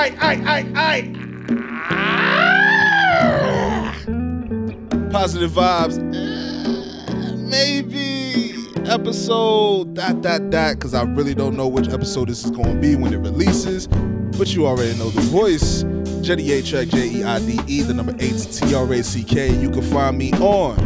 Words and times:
I, 0.00 0.08
I, 0.18 0.32
I, 0.56 0.58
I. 0.96 1.02
Positive 5.10 5.50
vibes. 5.50 5.98
Eh, 6.14 7.34
Maybe 7.36 8.54
episode 8.90 9.92
dot 9.94 10.22
dot 10.22 10.48
dot 10.48 10.76
because 10.76 10.94
I 10.94 11.02
really 11.02 11.34
don't 11.34 11.54
know 11.54 11.68
which 11.68 11.90
episode 11.90 12.28
this 12.30 12.46
is 12.46 12.50
going 12.50 12.76
to 12.76 12.80
be 12.80 12.96
when 12.96 13.12
it 13.12 13.18
releases. 13.18 13.88
But 13.88 14.54
you 14.54 14.66
already 14.66 14.96
know 14.96 15.10
the 15.10 15.20
voice. 15.22 15.82
Jeide 16.22 16.40
A 16.48 16.62
Track 16.62 16.88
J 16.88 17.06
E 17.16 17.22
I 17.22 17.38
D 17.40 17.60
E, 17.66 17.82
the 17.82 17.92
number 17.92 18.14
eight 18.20 18.38
T 18.50 18.74
R 18.74 18.90
A 18.90 19.02
C 19.02 19.22
K. 19.22 19.54
You 19.60 19.68
can 19.68 19.82
find 19.82 20.16
me 20.16 20.32
on. 20.34 20.76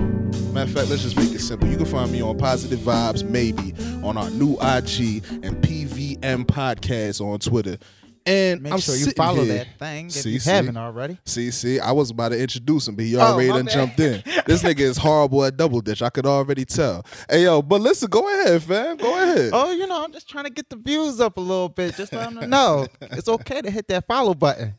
Matter 0.52 0.70
of 0.70 0.74
fact, 0.76 0.90
let's 0.90 1.02
just 1.02 1.16
make 1.16 1.30
it 1.30 1.38
simple. 1.40 1.68
You 1.68 1.76
can 1.76 1.86
find 1.86 2.10
me 2.10 2.20
on 2.20 2.36
Positive 2.36 2.80
Vibes, 2.80 3.22
maybe 3.22 3.74
on 4.02 4.16
our 4.16 4.28
new 4.30 4.54
IG 4.54 5.22
and 5.44 5.62
PVM 5.62 6.46
podcast 6.46 7.20
on 7.20 7.38
Twitter. 7.38 7.78
And 8.26 8.62
Make 8.62 8.72
I'm 8.72 8.78
sure 8.80 8.94
you 8.94 9.00
sitting 9.04 9.16
follow 9.22 9.44
here- 9.44 9.58
that 9.58 9.78
thing 9.78 10.06
if 10.06 10.12
See, 10.12 10.30
you 10.30 10.38
see? 10.38 10.50
haven't 10.50 10.78
already. 10.78 11.18
See, 11.26 11.50
see, 11.50 11.78
I 11.78 11.92
was 11.92 12.08
about 12.10 12.30
to 12.30 12.40
introduce 12.40 12.88
him, 12.88 12.94
but 12.94 13.04
he 13.04 13.16
Oh, 13.16 13.20
already 13.20 13.50
my 13.50 13.56
done 13.56 13.64
bad. 13.66 13.74
jumped 13.74 14.00
in. 14.00 14.22
This 14.46 14.62
nigga 14.62 14.80
is 14.80 14.96
horrible 14.96 15.44
at 15.44 15.58
double 15.58 15.82
dutch. 15.82 16.00
I 16.00 16.08
could 16.08 16.24
already 16.24 16.64
tell. 16.64 17.04
Hey 17.28 17.42
yo, 17.44 17.60
but 17.60 17.82
listen, 17.82 18.08
go 18.08 18.26
ahead, 18.26 18.62
fam. 18.62 18.96
Go 18.96 19.12
ahead. 19.22 19.50
Oh, 19.52 19.72
you 19.72 19.86
know, 19.86 20.02
I'm 20.02 20.12
just 20.12 20.26
trying 20.28 20.44
to 20.44 20.50
get 20.50 20.70
the 20.70 20.76
views 20.76 21.20
up 21.20 21.36
a 21.36 21.40
little 21.40 21.68
bit. 21.68 21.96
Just 21.96 22.14
let 22.14 22.32
them 22.32 22.48
know 22.48 22.86
it's 23.02 23.28
okay 23.28 23.60
to 23.60 23.70
hit 23.70 23.88
that 23.88 24.06
follow 24.06 24.32
button. 24.34 24.74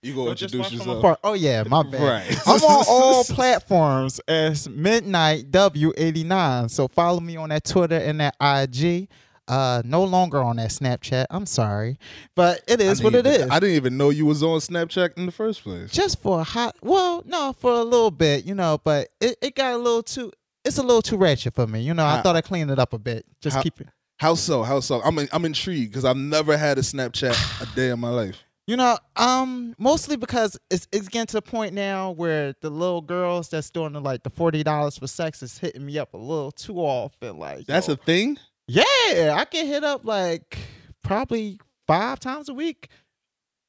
you 0.00 0.14
go 0.14 0.26
Don't 0.26 0.38
just 0.38 0.54
introduce 0.54 0.78
yourself. 0.78 0.98
afar. 0.98 1.18
Oh 1.24 1.32
yeah, 1.34 1.64
my 1.64 1.82
bad. 1.82 2.00
Right. 2.28 2.38
I'm 2.46 2.60
on 2.62 2.84
all 2.88 3.24
platforms 3.24 4.20
as 4.28 4.68
Midnight 4.68 5.50
W89. 5.50 6.70
So 6.70 6.86
follow 6.88 7.18
me 7.20 7.36
on 7.36 7.48
that 7.48 7.64
Twitter 7.64 7.96
and 7.98 8.20
that 8.20 8.36
IG. 8.40 9.08
Uh, 9.52 9.82
no 9.84 10.02
longer 10.02 10.40
on 10.40 10.56
that 10.56 10.70
Snapchat. 10.70 11.26
I'm 11.28 11.44
sorry, 11.44 11.98
but 12.34 12.62
it 12.66 12.80
is 12.80 13.02
what 13.02 13.14
it 13.14 13.26
even- 13.26 13.42
is. 13.42 13.50
I 13.50 13.60
didn't 13.60 13.76
even 13.76 13.98
know 13.98 14.08
you 14.08 14.24
was 14.24 14.42
on 14.42 14.58
Snapchat 14.60 15.18
in 15.18 15.26
the 15.26 15.32
first 15.32 15.62
place. 15.62 15.90
Just 15.90 16.22
for 16.22 16.40
a 16.40 16.42
hot, 16.42 16.74
well, 16.80 17.22
no, 17.26 17.52
for 17.58 17.70
a 17.72 17.82
little 17.84 18.10
bit, 18.10 18.46
you 18.46 18.54
know. 18.54 18.80
But 18.82 19.08
it, 19.20 19.36
it 19.42 19.54
got 19.54 19.74
a 19.74 19.76
little 19.76 20.02
too. 20.02 20.32
It's 20.64 20.78
a 20.78 20.82
little 20.82 21.02
too 21.02 21.18
ratchet 21.18 21.54
for 21.54 21.66
me, 21.66 21.82
you 21.82 21.92
know. 21.92 22.06
I 22.06 22.22
thought 22.22 22.34
I 22.34 22.40
cleaned 22.40 22.70
it 22.70 22.78
up 22.78 22.94
a 22.94 22.98
bit. 22.98 23.26
Just 23.42 23.56
How- 23.56 23.62
keep 23.62 23.78
it. 23.80 23.88
How 24.18 24.34
so? 24.36 24.62
How 24.62 24.80
so? 24.80 25.02
I'm 25.02 25.18
I'm 25.32 25.44
intrigued 25.44 25.90
because 25.90 26.06
I've 26.06 26.16
never 26.16 26.56
had 26.56 26.78
a 26.78 26.80
Snapchat 26.80 27.62
a 27.62 27.76
day 27.76 27.90
in 27.90 28.00
my 28.00 28.08
life. 28.10 28.42
You 28.68 28.76
know, 28.76 28.96
um, 29.16 29.74
mostly 29.76 30.16
because 30.16 30.56
it's 30.70 30.86
it's 30.92 31.08
getting 31.08 31.26
to 31.26 31.32
the 31.38 31.42
point 31.42 31.74
now 31.74 32.12
where 32.12 32.54
the 32.60 32.70
little 32.70 33.00
girls 33.02 33.48
that's 33.48 33.70
doing 33.70 33.92
the, 33.92 34.00
like 34.00 34.22
the 34.22 34.30
forty 34.30 34.62
dollars 34.62 34.96
for 34.96 35.08
sex 35.08 35.42
is 35.42 35.58
hitting 35.58 35.84
me 35.84 35.98
up 35.98 36.14
a 36.14 36.16
little 36.16 36.52
too 36.52 36.76
often. 36.78 37.38
Like 37.38 37.66
That's 37.66 37.88
yo, 37.88 37.94
a 37.94 37.96
thing. 37.96 38.38
Yeah, 38.68 39.34
I 39.36 39.46
get 39.50 39.66
hit 39.66 39.84
up 39.84 40.04
like 40.04 40.58
probably 41.02 41.58
five 41.86 42.20
times 42.20 42.48
a 42.48 42.54
week. 42.54 42.88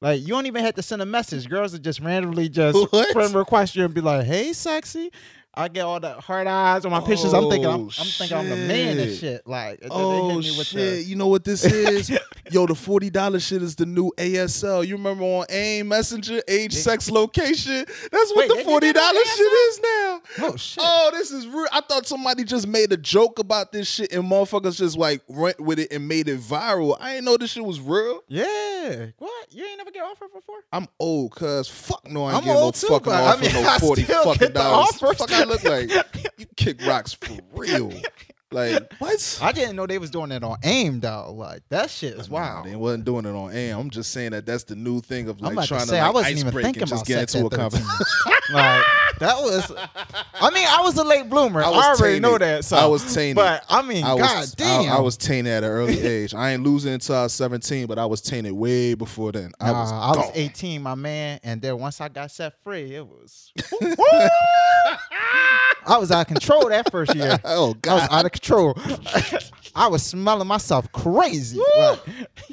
Like 0.00 0.20
you 0.20 0.28
don't 0.28 0.46
even 0.46 0.64
have 0.64 0.74
to 0.74 0.82
send 0.82 1.02
a 1.02 1.06
message. 1.06 1.48
Girls 1.48 1.72
will 1.72 1.78
just 1.80 2.00
randomly 2.00 2.48
just 2.48 2.76
What? 2.92 3.12
friend 3.12 3.34
request 3.34 3.74
you 3.76 3.84
and 3.84 3.94
be 3.94 4.00
like, 4.00 4.26
"Hey, 4.26 4.52
sexy." 4.52 5.10
I 5.56 5.68
get 5.68 5.82
all 5.82 6.00
the 6.00 6.14
hard 6.14 6.46
eyes 6.46 6.84
on 6.84 6.90
my 6.90 7.00
pictures. 7.00 7.32
I'm 7.32 7.48
thinking 7.48 7.68
I'm, 7.70 7.80
Oh, 7.82 7.90
I'm 7.98 8.06
thinking 8.06 8.36
I'm 8.36 8.48
the 8.50 8.56
man 8.56 8.98
and 8.98 9.16
shit. 9.16 9.46
Like 9.46 9.80
Oh 9.90 10.28
hit 10.30 10.44
me 10.50 10.58
with 10.58 10.66
shit! 10.66 11.06
You 11.06 11.16
know 11.16 11.28
what 11.28 11.44
this 11.44 11.64
is? 11.64 12.10
Yo, 12.50 12.66
the 12.66 12.74
forty 12.74 13.08
dollars 13.10 13.42
shit 13.44 13.62
is 13.62 13.76
the 13.76 13.86
new 13.86 14.10
ASL. 14.18 14.86
You 14.86 14.96
remember 14.96 15.24
on 15.24 15.46
AIM 15.48 15.88
Messenger, 15.88 16.42
age, 16.48 16.72
sex, 16.74 17.10
location? 17.10 17.84
That's 18.12 18.30
what 18.34 18.48
Wait, 18.48 18.58
the 18.58 18.64
forty 18.64 18.92
dollar 18.92 19.20
shit 19.24 19.40
is 19.52 19.80
now. 19.80 20.20
Oh 20.40 20.56
shit! 20.56 20.84
Oh, 20.84 21.10
this 21.12 21.30
is 21.30 21.46
real. 21.46 21.66
I 21.72 21.80
thought 21.80 22.06
somebody 22.06 22.44
just 22.44 22.66
made 22.66 22.92
a 22.92 22.96
joke 22.96 23.38
about 23.38 23.72
this 23.72 23.88
shit 23.88 24.12
and 24.12 24.24
motherfuckers 24.24 24.76
just 24.76 24.96
like 24.98 25.22
went 25.28 25.60
with 25.60 25.78
it 25.78 25.92
and 25.92 26.06
made 26.08 26.28
it 26.28 26.40
viral. 26.40 26.96
I 27.00 27.14
didn't 27.14 27.26
know 27.26 27.36
this 27.36 27.50
shit 27.52 27.64
was 27.64 27.80
real. 27.80 28.20
Yeah. 28.28 29.06
What? 29.18 29.46
You 29.52 29.64
ain't 29.64 29.78
never 29.78 29.90
get 29.90 30.02
offered 30.02 30.32
before? 30.32 30.56
I'm 30.72 30.86
old, 30.98 31.32
cuz 31.32 31.68
fuck 31.68 32.10
no, 32.10 32.24
I 32.24 32.28
ain't 32.28 32.36
I'm 32.38 32.44
getting 32.44 32.54
no 32.60 32.64
old 32.64 32.74
too, 32.74 32.88
fucking 32.88 33.04
but 33.04 33.14
I 33.14 33.32
offer, 33.32 33.40
mean, 33.42 33.52
no 33.54 33.68
I 33.70 33.78
forty 33.78 34.04
still 34.04 34.24
fucking 34.24 34.38
get 34.40 34.54
the 34.54 34.60
dollars. 34.60 34.88
Offers. 35.50 35.62
Fuck, 35.62 35.70
I 35.70 35.90
look 36.04 36.14
like 36.24 36.38
you 36.38 36.46
kick 36.56 36.84
rocks 36.86 37.12
for 37.12 37.38
real. 37.52 37.92
Like 38.54 38.92
what? 38.98 39.38
I 39.42 39.50
didn't 39.50 39.74
know 39.74 39.86
they 39.86 39.98
was 39.98 40.10
doing 40.10 40.30
it 40.30 40.44
on 40.44 40.58
AIM 40.62 41.00
though. 41.00 41.34
Like 41.36 41.62
that 41.70 41.90
shit 41.90 42.14
is 42.14 42.30
wild. 42.30 42.66
they 42.66 42.76
wasn't 42.76 43.04
doing 43.04 43.26
it 43.26 43.34
on 43.34 43.52
AIM. 43.52 43.78
I'm 43.78 43.90
just 43.90 44.12
saying 44.12 44.30
that 44.30 44.46
that's 44.46 44.62
the 44.64 44.76
new 44.76 45.00
thing 45.00 45.28
of 45.28 45.38
I'm 45.38 45.46
like 45.46 45.52
about 45.54 45.68
trying 45.68 45.80
to 45.80 45.86
to, 45.86 45.92
like 45.92 46.02
I 46.02 46.10
wasn't 46.10 46.34
ice 46.34 46.40
even 46.40 46.52
break 46.52 46.64
thinking 46.64 46.82
about 46.84 46.90
just 46.90 47.06
get 47.06 47.34
into 47.34 47.38
a 47.38 47.46
at 47.46 47.50
13. 47.50 47.58
conversation. 47.58 48.06
like 48.52 48.84
that 49.20 49.36
was. 49.36 49.70
I 50.40 50.50
mean, 50.50 50.66
I 50.68 50.80
was 50.82 50.96
a 50.98 51.04
late 51.04 51.28
bloomer. 51.28 51.62
I, 51.62 51.66
I 51.66 51.70
was 51.70 52.00
already 52.00 52.20
know 52.20 52.36
that. 52.38 52.64
So 52.64 52.76
I 52.76 52.86
was 52.86 53.14
tainted. 53.14 53.36
But 53.36 53.64
I 53.68 53.82
mean, 53.82 54.04
I 54.04 54.16
god 54.16 54.46
damn. 54.56 54.90
I, 54.92 54.96
I 54.96 55.00
was 55.00 55.16
tainted 55.16 55.52
at 55.52 55.64
an 55.64 55.70
early 55.70 56.00
age. 56.00 56.34
I 56.34 56.52
ain't 56.52 56.62
losing 56.62 56.92
until 56.94 57.16
I 57.16 57.22
was 57.24 57.32
17, 57.34 57.86
but 57.86 57.98
I 57.98 58.06
was 58.06 58.20
tainted 58.20 58.52
way 58.52 58.94
before 58.94 59.32
then. 59.32 59.52
I 59.60 59.72
Nah, 59.72 59.80
was 59.80 59.92
I 59.92 60.20
was 60.20 60.30
18, 60.34 60.82
my 60.82 60.94
man, 60.94 61.40
and 61.42 61.60
then 61.62 61.78
once 61.78 62.00
I 62.00 62.08
got 62.08 62.30
set 62.30 62.54
free, 62.62 62.94
it 62.94 63.06
was. 63.06 63.52
I 65.86 65.98
was 65.98 66.10
out 66.10 66.22
of 66.22 66.26
control 66.28 66.68
that 66.70 66.90
first 66.90 67.14
year. 67.14 67.38
Oh 67.44 67.74
god, 67.74 67.92
I 67.92 67.94
was 67.94 68.08
out 68.10 68.24
of 68.26 68.32
control. 68.32 68.74
I 69.74 69.88
was 69.88 70.02
smelling 70.02 70.48
myself 70.48 70.90
crazy. 70.92 71.60
Like, 71.78 72.00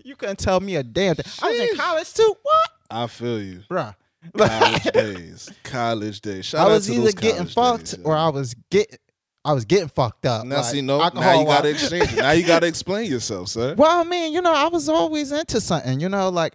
you 0.04 0.16
couldn't 0.16 0.40
tell 0.40 0.60
me 0.60 0.76
a 0.76 0.84
damn 0.84 1.16
thing. 1.16 1.26
I 1.42 1.50
was 1.52 1.60
in 1.70 1.78
college 1.78 2.14
too. 2.14 2.36
What, 2.42 2.70
I 2.90 3.08
feel 3.08 3.42
you. 3.42 3.62
bruh? 3.70 3.96
College 4.38 4.84
days. 4.84 5.50
College 5.64 6.22
days. 6.22 6.46
Shout 6.46 6.68
I 6.68 6.72
was 6.72 6.90
either 6.90 7.12
getting 7.12 7.48
fucked 7.48 7.86
days, 7.96 8.00
or. 8.04 8.16
I 8.16 8.30
was 8.30 8.54
getting, 8.70 8.98
I 9.44 9.54
was 9.54 9.66
getting 9.66 9.88
fucked 9.90 10.26
up. 10.26 10.46
Now 10.46 10.58
like, 10.58 10.66
see, 10.66 10.82
no, 10.82 11.00
now 11.10 11.40
you 11.40 11.46
gotta 11.46 11.70
exchange 11.70 12.14
it. 12.14 12.18
Now 12.18 12.32
you 12.32 12.46
gotta 12.46 12.68
explain 12.74 13.10
yourself, 13.10 13.50
sir. 13.50 13.74
Well, 13.78 14.00
I 14.00 14.04
mean, 14.04 14.34
you 14.34 14.42
know, 14.42 14.54
I 14.54 14.68
was 14.68 14.88
always 14.90 15.32
into 15.32 15.60
something. 15.60 16.00
You 16.00 16.10
know, 16.10 16.30
like 16.30 16.54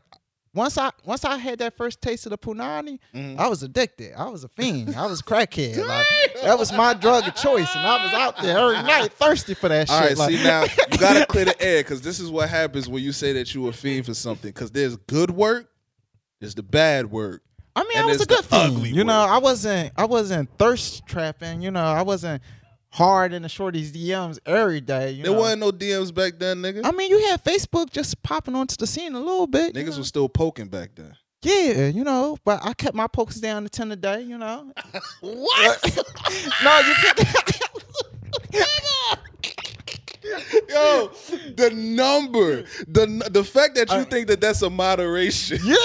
once 0.55 0.79
I 0.79 0.91
once 1.05 1.25
I 1.25 1.37
had 1.37 1.59
that 1.59 1.77
first 1.77 2.01
taste 2.01 2.25
of 2.27 2.31
the 2.31 2.39
punani, 2.39 3.01
Mhm. 3.13 3.37
I 3.39 3.49
was 3.49 3.65
addicted. 3.65 4.15
I 4.17 4.29
was 4.29 4.45
a 4.45 4.49
fiend. 4.49 4.95
I 4.95 5.07
was 5.07 5.21
crackhead. 5.21 5.77
Like 5.85 6.07
that 6.43 6.57
was 6.59 6.73
my 6.73 6.95
drug 6.95 7.27
of 7.27 7.35
choice, 7.35 7.69
and 7.75 7.85
I 7.87 8.05
was 8.05 8.15
out 8.15 8.41
there 8.41 8.57
every 8.59 8.83
night 8.89 9.13
thirsty 9.13 9.55
for 9.55 9.69
that 9.69 9.91
All 9.91 10.01
shit. 10.01 10.11
right, 10.11 10.17
like, 10.19 10.31
see 10.31 10.45
now 10.45 10.63
you 10.63 10.99
gotta 10.99 11.27
clear 11.27 11.47
the 11.47 11.61
air 11.61 11.81
because 11.83 12.01
this 12.01 12.21
is 12.21 12.31
what 12.31 12.49
happens 12.49 12.89
when 12.89 13.03
you 13.03 13.11
say 13.11 13.33
that 13.33 13.53
you 13.55 13.67
a 13.67 13.73
fiend 13.73 14.07
for 14.07 14.15
something. 14.15 14.51
Because 14.51 14.71
there's 14.71 14.97
good 14.97 15.33
work, 15.33 15.69
there's 16.41 16.55
the 16.55 16.63
bad 16.63 17.11
work. 17.11 17.43
I 17.77 17.83
mean, 17.85 17.91
and 17.99 18.03
I 18.05 18.07
was 18.07 18.21
a 18.23 18.27
good 18.27 18.39
the 18.39 18.43
fiend. 18.49 18.77
ugly 18.77 18.91
You 18.91 19.05
know. 19.05 19.13
I 19.21 19.39
wasn't 19.39 19.93
I 19.97 20.05
wasn't 20.07 20.49
thirst 20.59 21.07
trapping. 21.07 21.61
You 21.63 21.71
know, 21.71 21.85
I 21.85 22.03
wasn't 22.03 22.43
hard 22.91 23.33
in 23.35 23.43
the 23.43 23.49
shorties 23.49 23.91
DMs 23.93 24.39
every 24.47 24.81
day. 24.81 25.11
You 25.13 25.23
There 25.25 25.33
know? 25.33 25.39
wasn't 25.41 25.61
no 25.61 25.71
DMs 25.71 26.13
back 26.15 26.39
then, 26.39 26.63
nigga. 26.63 26.81
I 26.85 26.91
mean, 26.93 27.11
you 27.11 27.19
had 27.29 27.45
Facebook 27.45 27.91
just 27.91 28.23
popping 28.23 28.55
onto 28.55 28.75
the 28.77 28.87
scene 28.87 29.15
a 29.15 29.21
little 29.21 29.47
bit. 29.47 29.77
you 29.77 29.83
Niggas 29.85 29.93
know? 29.93 29.99
was 29.99 30.09
still 30.09 30.29
poking 30.29 30.69
back 30.69 30.91
then. 30.97 31.15
Yeah, 31.43 31.89
you 31.89 32.03
know, 32.03 32.39
but 32.45 32.61
I 32.65 32.73
kept 32.73 32.97
my 32.97 33.07
pokes 33.07 33.37
down 33.37 33.63
to 33.65 33.69
ten 33.69 33.93
a 33.93 33.97
day. 33.97 34.23
You 34.23 34.39
know. 34.39 34.73
What? 35.21 35.83
no, 36.65 36.79
you 36.81 36.95
can't. 37.03 37.21
Yo, 40.69 41.11
the 41.57 41.71
number, 41.75 42.63
the 42.89 43.29
the 43.31 43.45
fact 43.45 43.75
that 43.77 43.89
you 43.91 43.97
I- 43.99 44.05
think 44.05 44.27
that 44.29 44.41
that's 44.41 44.63
a 44.63 44.71
moderation. 44.71 45.59
Yeah, 45.65 45.77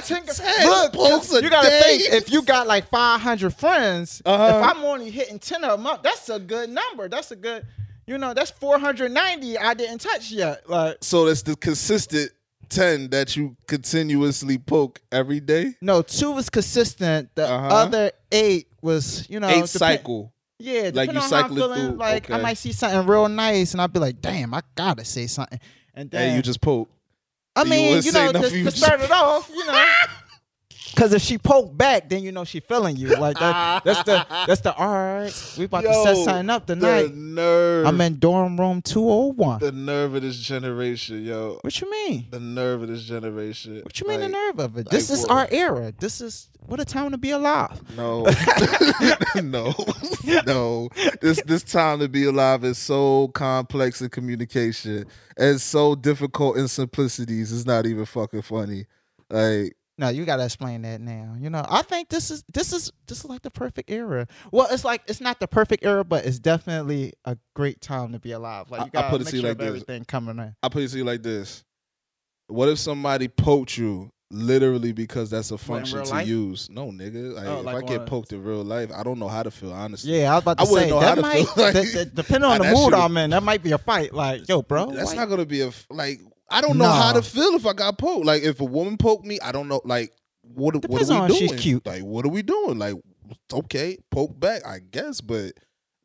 ten- 0.00 0.24
Ten 0.24 0.66
look, 0.68 0.92
pokes 0.92 1.32
a 1.32 1.42
you 1.42 1.50
gotta 1.50 1.68
day. 1.68 1.80
think 1.98 2.12
if 2.12 2.30
you 2.32 2.42
got 2.42 2.66
like 2.66 2.88
five 2.88 3.20
hundred 3.20 3.54
friends, 3.54 4.22
Uh-huh. 4.24 4.44
if 4.62 4.76
I'm 4.76 4.84
only 4.84 5.10
hitting 5.10 5.38
ten 5.38 5.64
of 5.64 5.78
them 5.78 5.86
up, 5.86 6.02
that's 6.02 6.28
a 6.28 6.38
good 6.38 6.70
number. 6.70 7.08
That's 7.08 7.30
a 7.30 7.36
good, 7.36 7.66
you 8.06 8.18
know, 8.18 8.34
that's 8.34 8.50
four 8.50 8.78
hundred 8.78 9.12
ninety 9.12 9.58
I 9.58 9.74
didn't 9.74 9.98
touch 10.00 10.30
yet. 10.30 10.68
Like, 10.68 10.98
So 11.00 11.26
that's 11.26 11.42
the 11.42 11.56
consistent 11.56 12.30
ten 12.68 13.10
that 13.10 13.36
you 13.36 13.56
continuously 13.66 14.56
poke 14.58 15.00
every 15.10 15.40
day. 15.40 15.74
no, 15.80 16.02
two 16.02 16.30
was 16.32 16.48
consistent. 16.48 17.28
The 17.34 17.46
Uh-huh. 17.48 17.66
other 17.68 18.12
eight 18.30 18.68
was, 18.80 19.28
you 19.28 19.40
know, 19.40 19.48
Eight 19.48 19.64
depen- 19.64 19.68
cycle. 19.78 20.32
Yeah, 20.62 20.90
Like, 20.94 21.12
you 21.12 21.20
cycle 21.20 21.58
it 21.58 21.62
I'm 21.62 21.74
feeling, 21.74 21.88
through, 21.90 21.98
Like 21.98 22.30
I 22.30 22.40
might 22.40 22.58
see 22.58 22.72
something 22.72 23.06
real 23.06 23.28
nice, 23.28 23.72
and 23.72 23.80
I'd 23.80 23.92
be 23.92 23.98
like, 24.00 24.20
"Damn, 24.20 24.54
I 24.54 24.60
gotta 24.74 25.04
say 25.04 25.26
something." 25.26 25.58
And 25.94 26.10
then 26.10 26.36
you 26.36 26.42
just 26.42 26.60
poke. 26.60 26.88
I 27.54 27.64
mean, 27.64 27.88
wouldn't 27.88 28.06
you 28.06 28.12
know, 28.12 28.32
to, 28.32 28.38
you 28.38 28.64
to 28.64 28.70
just- 28.70 28.78
start 28.78 29.00
it 29.00 29.10
off, 29.10 29.50
you 29.52 29.64
know. 29.66 29.84
Cause 30.96 31.12
if 31.12 31.22
she 31.22 31.38
poke 31.38 31.76
back, 31.76 32.08
then 32.08 32.22
you 32.22 32.32
know 32.32 32.44
she 32.44 32.60
feeling 32.60 32.96
you. 32.96 33.08
Like 33.16 33.38
that, 33.38 33.82
that's 33.84 34.02
the 34.04 34.26
that's 34.46 34.60
the 34.60 34.74
all 34.74 34.86
right. 34.92 35.54
We 35.58 35.64
about 35.64 35.82
to 35.82 35.94
set 36.04 36.16
something 36.16 36.50
up 36.50 36.66
The 36.66 36.74
tonight. 36.74 37.14
nerve. 37.14 37.86
I'm 37.86 38.00
in 38.00 38.18
dorm 38.18 38.58
room 38.60 38.82
two 38.82 39.08
oh 39.08 39.32
one. 39.32 39.60
the 39.60 39.72
nerve 39.72 40.14
of 40.14 40.22
this 40.22 40.36
generation, 40.38 41.24
yo. 41.24 41.58
What 41.62 41.80
you 41.80 41.90
mean? 41.90 42.26
The 42.30 42.40
nerve 42.40 42.82
of 42.82 42.88
this 42.88 43.02
generation. 43.04 43.80
What 43.82 43.98
you 44.00 44.06
mean 44.08 44.20
Like, 44.20 44.30
the 44.30 44.36
nerve 44.36 44.58
of 44.60 44.76
it? 44.78 44.90
This 44.90 45.08
like 45.10 45.18
is 45.18 45.22
what? 45.26 45.30
our 45.30 45.48
era. 45.50 45.92
This 45.98 46.20
is 46.20 46.48
what 46.66 46.78
a 46.80 46.84
time 46.84 47.10
to 47.12 47.18
be 47.18 47.30
alive. 47.30 47.80
No, 47.96 48.24
no, 49.42 49.74
no. 50.46 50.88
This 51.20 51.42
this 51.42 51.62
time 51.62 52.00
to 52.00 52.08
be 52.08 52.24
alive 52.24 52.64
is 52.64 52.78
so 52.78 53.28
complex 53.28 54.00
in 54.02 54.08
communication 54.10 55.06
and 55.36 55.60
so 55.60 55.94
difficult 55.94 56.56
in 56.56 56.68
simplicities. 56.68 57.52
It's 57.52 57.66
not 57.66 57.86
even 57.86 58.04
fucking 58.04 58.42
funny. 58.42 58.86
Like 59.30 59.74
No, 59.98 60.08
you 60.08 60.24
gotta 60.24 60.44
explain 60.44 60.82
that 60.82 61.00
now. 61.00 61.34
You 61.38 61.50
know, 61.50 61.64
I 61.68 61.82
think 61.82 62.08
this 62.08 62.30
is 62.30 62.42
this 62.52 62.72
is 62.72 62.90
this 63.06 63.18
is 63.18 63.24
like 63.26 63.42
the 63.42 63.50
perfect 63.50 63.90
era. 63.90 64.26
Well, 64.50 64.66
it's 64.70 64.84
like 64.84 65.02
it's 65.06 65.20
not 65.20 65.38
the 65.38 65.46
perfect 65.46 65.84
era, 65.84 66.02
but 66.04 66.24
it's 66.24 66.38
definitely 66.38 67.12
a 67.26 67.36
great 67.54 67.80
time 67.82 68.12
to 68.12 68.18
be 68.18 68.32
alive. 68.32 68.70
Like 68.70 68.80
I- 68.80 68.84
you 68.84 68.90
I 68.94 69.00
got 69.02 69.10
put 69.10 69.20
it 69.20 69.24
to 69.24 69.24
mixture 69.24 69.36
you 69.36 69.42
like 69.48 69.58
this. 69.58 69.66
everything 69.68 70.04
coming 70.06 70.38
in. 70.38 70.56
I 70.62 70.68
put 70.70 70.82
it 70.82 70.88
to 70.88 70.96
you 70.96 71.04
like 71.04 71.22
this: 71.22 71.62
What 72.48 72.68
if 72.70 72.78
somebody 72.78 73.28
poked 73.28 73.76
you 73.76 74.10
literally 74.30 74.92
because 74.92 75.28
that's 75.28 75.50
a 75.50 75.58
function 75.58 76.02
to 76.02 76.10
life? 76.10 76.26
use? 76.26 76.70
No, 76.70 76.86
nigga. 76.90 77.34
Like, 77.34 77.46
Oh, 77.46 77.58
if 77.60 77.64
like 77.66 77.84
I 77.84 77.86
get 77.86 78.06
poked 78.06 78.32
in 78.32 78.42
real 78.42 78.64
life, 78.64 78.90
I 78.96 79.02
don't 79.02 79.18
know 79.18 79.28
how 79.28 79.42
to 79.42 79.50
feel. 79.50 79.72
Honestly, 79.74 80.18
Yeah, 80.20 80.32
I 80.32 80.36
was 80.36 80.42
about 80.42 80.56
to 80.56 80.62
I 80.62 80.66
say 80.66 80.88
know 80.88 81.00
how 81.00 81.06
that 81.06 81.14
to 81.16 81.20
might, 81.20 81.46
feel 81.48 81.64
like- 81.64 81.74
that- 81.74 81.92
that- 81.92 82.14
depending 82.14 82.50
on 82.50 82.58
the 82.62 82.72
mood 82.72 82.94
I'm 82.94 83.14
in, 83.18 83.28
that 83.30 83.42
might 83.42 83.62
be 83.62 83.72
a 83.72 83.78
fight. 83.78 84.14
Like, 84.14 84.48
yo, 84.48 84.62
bro, 84.62 84.86
that's 84.90 85.08
like- 85.08 85.16
not 85.18 85.28
gonna 85.28 85.44
be 85.44 85.60
a 85.60 85.68
f- 85.68 85.86
like. 85.90 86.22
I 86.52 86.60
don't 86.60 86.78
know 86.78 86.90
how 86.90 87.12
to 87.12 87.22
feel 87.22 87.54
if 87.54 87.66
I 87.66 87.72
got 87.72 87.98
poked. 87.98 88.24
Like 88.26 88.42
if 88.42 88.60
a 88.60 88.64
woman 88.64 88.96
poked 88.96 89.24
me, 89.24 89.38
I 89.40 89.52
don't 89.52 89.68
know. 89.68 89.80
Like 89.84 90.12
what? 90.42 90.74
what 90.88 91.10
are 91.10 91.22
we 91.22 91.28
doing? 91.28 91.38
she's 91.48 91.60
cute. 91.60 91.86
Like 91.86 92.02
what 92.02 92.24
are 92.24 92.28
we 92.30 92.42
doing? 92.42 92.78
Like 92.78 92.94
okay, 93.52 93.98
poke 94.10 94.38
back, 94.38 94.66
I 94.66 94.78
guess, 94.80 95.20
but 95.20 95.52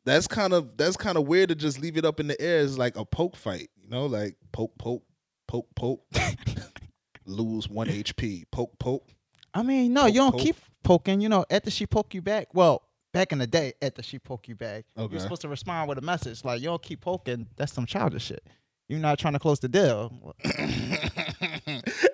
that's 0.04 0.26
kind 0.26 0.52
of 0.52 0.76
that's 0.76 0.96
kind 0.96 1.18
of 1.18 1.26
weird 1.26 1.50
to 1.50 1.54
just 1.54 1.80
leave 1.80 1.96
it 1.96 2.04
up 2.04 2.20
in 2.20 2.26
the 2.28 2.40
air 2.40 2.58
as 2.60 2.78
like 2.78 2.96
a 2.96 3.04
poke 3.04 3.36
fight. 3.36 3.68
You 3.82 3.88
know, 3.90 4.06
like 4.06 4.36
poke, 4.52 4.76
poke, 4.78 5.04
poke, 5.46 5.66
poke, 5.76 6.02
lose 7.26 7.68
one 7.68 7.88
HP, 7.88 8.44
poke, 8.50 8.78
poke. 8.78 9.06
I 9.54 9.62
mean, 9.62 9.92
no, 9.92 10.02
Poke, 10.02 10.12
you 10.14 10.20
don't 10.20 10.32
poke. 10.32 10.40
keep 10.40 10.56
poking. 10.84 11.20
You 11.20 11.28
know, 11.28 11.44
after 11.50 11.70
she 11.70 11.86
poke 11.86 12.14
you 12.14 12.22
back. 12.22 12.48
Well, 12.54 12.82
back 13.12 13.32
in 13.32 13.38
the 13.38 13.46
day, 13.46 13.72
after 13.82 14.02
she 14.02 14.18
poke 14.18 14.46
you 14.48 14.54
back, 14.54 14.84
Okay. 14.96 15.10
you're 15.12 15.20
supposed 15.20 15.40
to 15.42 15.48
respond 15.48 15.88
with 15.88 15.98
a 15.98 16.02
message. 16.02 16.44
Like, 16.44 16.60
you 16.60 16.66
don't 16.66 16.82
keep 16.82 17.00
poking. 17.00 17.46
That's 17.56 17.72
some 17.72 17.86
childish 17.86 18.26
shit. 18.26 18.46
You're 18.88 19.00
not 19.00 19.18
trying 19.18 19.34
to 19.34 19.38
close 19.38 19.60
the 19.60 19.68
deal. 19.68 20.34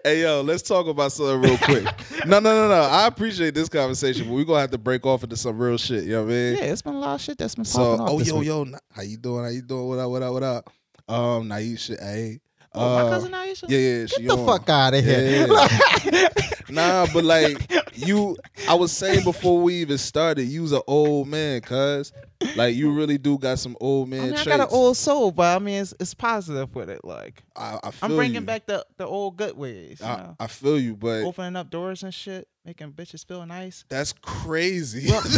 hey 0.05 0.23
yo, 0.23 0.41
let's 0.43 0.62
talk 0.62 0.87
about 0.88 1.12
something 1.12 1.41
real 1.41 1.56
quick. 1.59 1.85
no, 2.26 2.41
no, 2.41 2.53
no, 2.53 2.69
no. 2.69 2.82
I 2.82 3.06
appreciate 3.06 3.55
this 3.55 3.69
conversation, 3.69 4.26
but 4.26 4.35
we're 4.35 4.44
gonna 4.44 4.61
have 4.61 4.73
to 4.73 4.79
break 4.79 5.06
off 5.06 5.23
into 5.23 5.37
some 5.37 5.56
real 5.56 5.79
shit. 5.79 6.03
You 6.05 6.12
know 6.15 6.23
what 6.25 6.31
I 6.32 6.35
mean? 6.35 6.56
Yeah, 6.56 6.65
it's 6.65 6.82
been 6.82 6.94
a 6.94 6.99
lot 6.99 7.15
of 7.15 7.21
shit 7.21 7.38
that's 7.38 7.55
been 7.55 7.65
So, 7.65 7.97
popping 7.97 8.00
off 8.00 8.11
oh 8.11 8.21
yo 8.21 8.38
week. 8.38 8.47
yo, 8.49 8.67
how 8.91 9.03
you 9.03 9.17
doing? 9.17 9.44
How 9.44 9.50
you 9.50 9.62
doing? 9.62 9.87
What 9.88 9.99
up? 10.00 10.11
What 10.11 10.23
up? 10.25 10.32
What 10.32 10.43
up? 10.43 10.71
Um, 11.09 11.49
Naisha, 11.49 12.00
hey. 12.00 12.41
Oh, 12.76 12.81
my 12.97 13.03
Uh, 13.03 13.11
cousin 13.11 13.31
Aisha. 13.32 13.65
Yeah, 13.69 13.79
yeah. 13.79 14.00
Get 14.00 14.11
she 14.11 14.26
the 14.26 14.37
on. 14.37 14.47
fuck 14.47 14.69
out 14.69 14.94
of 14.94 15.05
here. 15.05 15.47
Yeah. 15.47 16.29
Nah, 16.75 17.06
but 17.12 17.25
like 17.25 17.71
you, 17.94 18.37
I 18.69 18.75
was 18.75 18.93
saying 18.93 19.25
before 19.25 19.61
we 19.61 19.75
even 19.76 19.99
started, 19.99 20.44
you's 20.44 20.73
an 20.73 20.82
old 20.87 21.29
man, 21.29 21.61
cuz 21.61 22.12
like 22.56 22.75
you 22.75 22.93
really 22.93 23.19
do 23.19 23.38
got 23.38 23.59
some 23.59 23.76
old 23.81 24.09
I 24.09 24.11
man 24.11 24.31
mean, 24.31 24.35
I 24.35 24.44
got 24.44 24.61
an 24.61 24.67
old 24.71 24.97
soul, 24.97 25.31
but 25.31 25.56
I 25.56 25.59
mean, 25.59 25.82
it's, 25.82 25.94
it's 25.99 26.15
positive 26.15 26.75
with 26.75 26.91
it. 26.91 27.05
Like, 27.05 27.43
I, 27.56 27.79
I 27.82 27.91
feel 27.91 28.11
I'm 28.11 28.17
bringing 28.17 28.37
you. 28.37 28.41
back 28.43 28.67
the, 28.67 28.85
the 28.97 29.06
old 29.06 29.37
good 29.37 29.56
ways. 29.56 30.00
You 30.00 30.06
I, 30.06 30.17
know? 30.17 30.37
I 30.38 30.47
feel 30.47 30.79
you, 30.79 30.97
but 30.97 31.23
Opening 31.23 31.56
up 31.56 31.71
doors 31.71 32.03
and 32.03 32.12
shit, 32.12 32.49
making 32.65 32.93
bitches 32.93 33.26
feel 33.26 33.44
nice. 33.47 33.85
that's 33.88 34.12
crazy. 34.12 35.11
Well- 35.11 35.23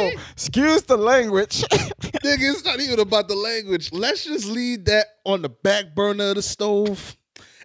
excuse 0.32 0.82
the 0.82 0.96
language. 0.96 1.62
Nigga, 1.62 2.52
it's 2.52 2.64
not 2.64 2.80
even 2.80 3.00
about 3.00 3.28
the 3.28 3.34
language. 3.34 3.92
Let's 3.92 4.24
just 4.24 4.46
leave 4.46 4.84
that 4.86 5.06
on 5.24 5.42
the 5.42 5.48
back 5.48 5.94
burner 5.94 6.30
of 6.30 6.36
the 6.36 6.42
stove 6.42 7.16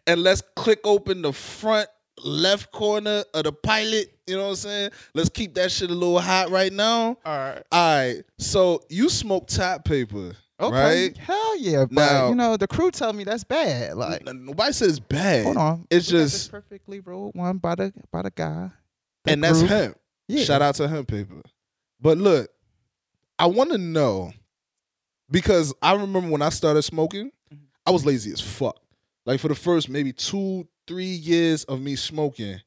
and 0.07 0.21
let's 0.21 0.41
click 0.55 0.79
open 0.83 1.21
the 1.21 1.33
front 1.33 1.87
left 2.23 2.71
corner 2.71 3.23
of 3.33 3.43
the 3.43 3.51
pilot. 3.51 4.11
You 4.27 4.37
know 4.37 4.43
what 4.43 4.49
I'm 4.49 4.55
saying? 4.55 4.89
Let's 5.13 5.29
keep 5.29 5.53
that 5.55 5.71
shit 5.71 5.89
a 5.89 5.93
little 5.93 6.19
hot 6.19 6.49
right 6.49 6.71
now. 6.71 7.17
All 7.25 7.37
right. 7.37 7.63
All 7.71 7.97
right. 7.97 8.23
So 8.37 8.81
you 8.89 9.09
smoke 9.09 9.47
top 9.47 9.83
paper, 9.85 10.31
Okay. 10.59 10.75
right? 11.07 11.17
Hell 11.17 11.57
yeah. 11.59 11.85
But, 11.85 11.91
Now- 11.91 12.29
you 12.29 12.35
know, 12.35 12.57
the 12.57 12.67
crew 12.67 12.89
tell 12.91 13.11
me 13.13 13.23
that's 13.25 13.43
bad. 13.43 13.95
Like, 13.97 14.23
Nobody 14.25 14.73
says 14.73 14.99
bad. 14.99 15.43
hold 15.45 15.57
on. 15.57 15.87
It's 15.89 16.11
We 16.11 16.19
just, 16.19 16.51
perfectly 16.51 16.99
rolled 17.01 17.35
one 17.35 17.57
by 17.57 17.75
the 17.75 17.93
by 18.11 18.21
the 18.23 18.31
guy. 18.31 18.71
The 19.25 19.31
and 19.33 19.43
that's 19.43 19.59
groove. 19.59 19.69
hemp. 19.69 19.97
Yeah. 20.27 20.43
Shout 20.45 20.61
out 20.61 20.75
to 20.75 20.87
hemp 20.87 21.07
paper. 21.07 21.41
But 22.01 22.17
look, 22.17 22.49
I 23.37 23.47
want 23.47 23.71
to 23.71 23.77
know 23.77 24.31
because 25.29 25.73
I 25.81 25.93
remember 25.93 26.29
when 26.29 26.41
I 26.41 26.49
started 26.49 26.81
smoking, 26.83 27.31
Mm-hmm. 27.53 27.63
I 27.85 27.91
was 27.91 28.05
lazy 28.05 28.31
as 28.31 28.41
fuck. 28.41 28.79
Like 29.25 29.39
for 29.39 29.48
the 29.48 29.56
first 29.56 29.89
maybe 29.89 30.13
two, 30.13 30.68
three 30.88 31.06
years 31.06 31.63
of 31.66 31.81
me 31.81 31.95
smoking, 31.95 32.60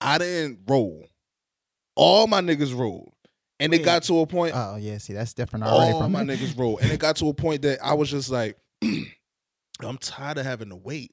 I 0.00 0.18
didn't 0.18 0.60
roll. 0.66 1.06
All 1.96 2.26
my 2.26 2.40
niggas 2.40 2.76
rolled. 2.76 3.12
And 3.60 3.74
it 3.74 3.84
got 3.84 4.04
to 4.04 4.20
a 4.20 4.26
point, 4.26 4.52
Oh 4.54 4.76
yeah, 4.76 4.98
see 4.98 5.14
that's 5.14 5.34
different 5.34 5.64
already 5.64 5.92
all 5.92 6.02
from 6.02 6.12
my 6.12 6.22
niggas 6.22 6.56
rolled. 6.56 6.80
And 6.80 6.92
it 6.92 7.00
got 7.00 7.16
to 7.16 7.28
a 7.28 7.34
point 7.34 7.62
that 7.62 7.80
I 7.82 7.94
was 7.94 8.10
just 8.10 8.30
like, 8.30 8.56
I'm 8.82 9.98
tired 9.98 10.38
of 10.38 10.44
having 10.44 10.68
to 10.68 10.76
wait 10.76 11.12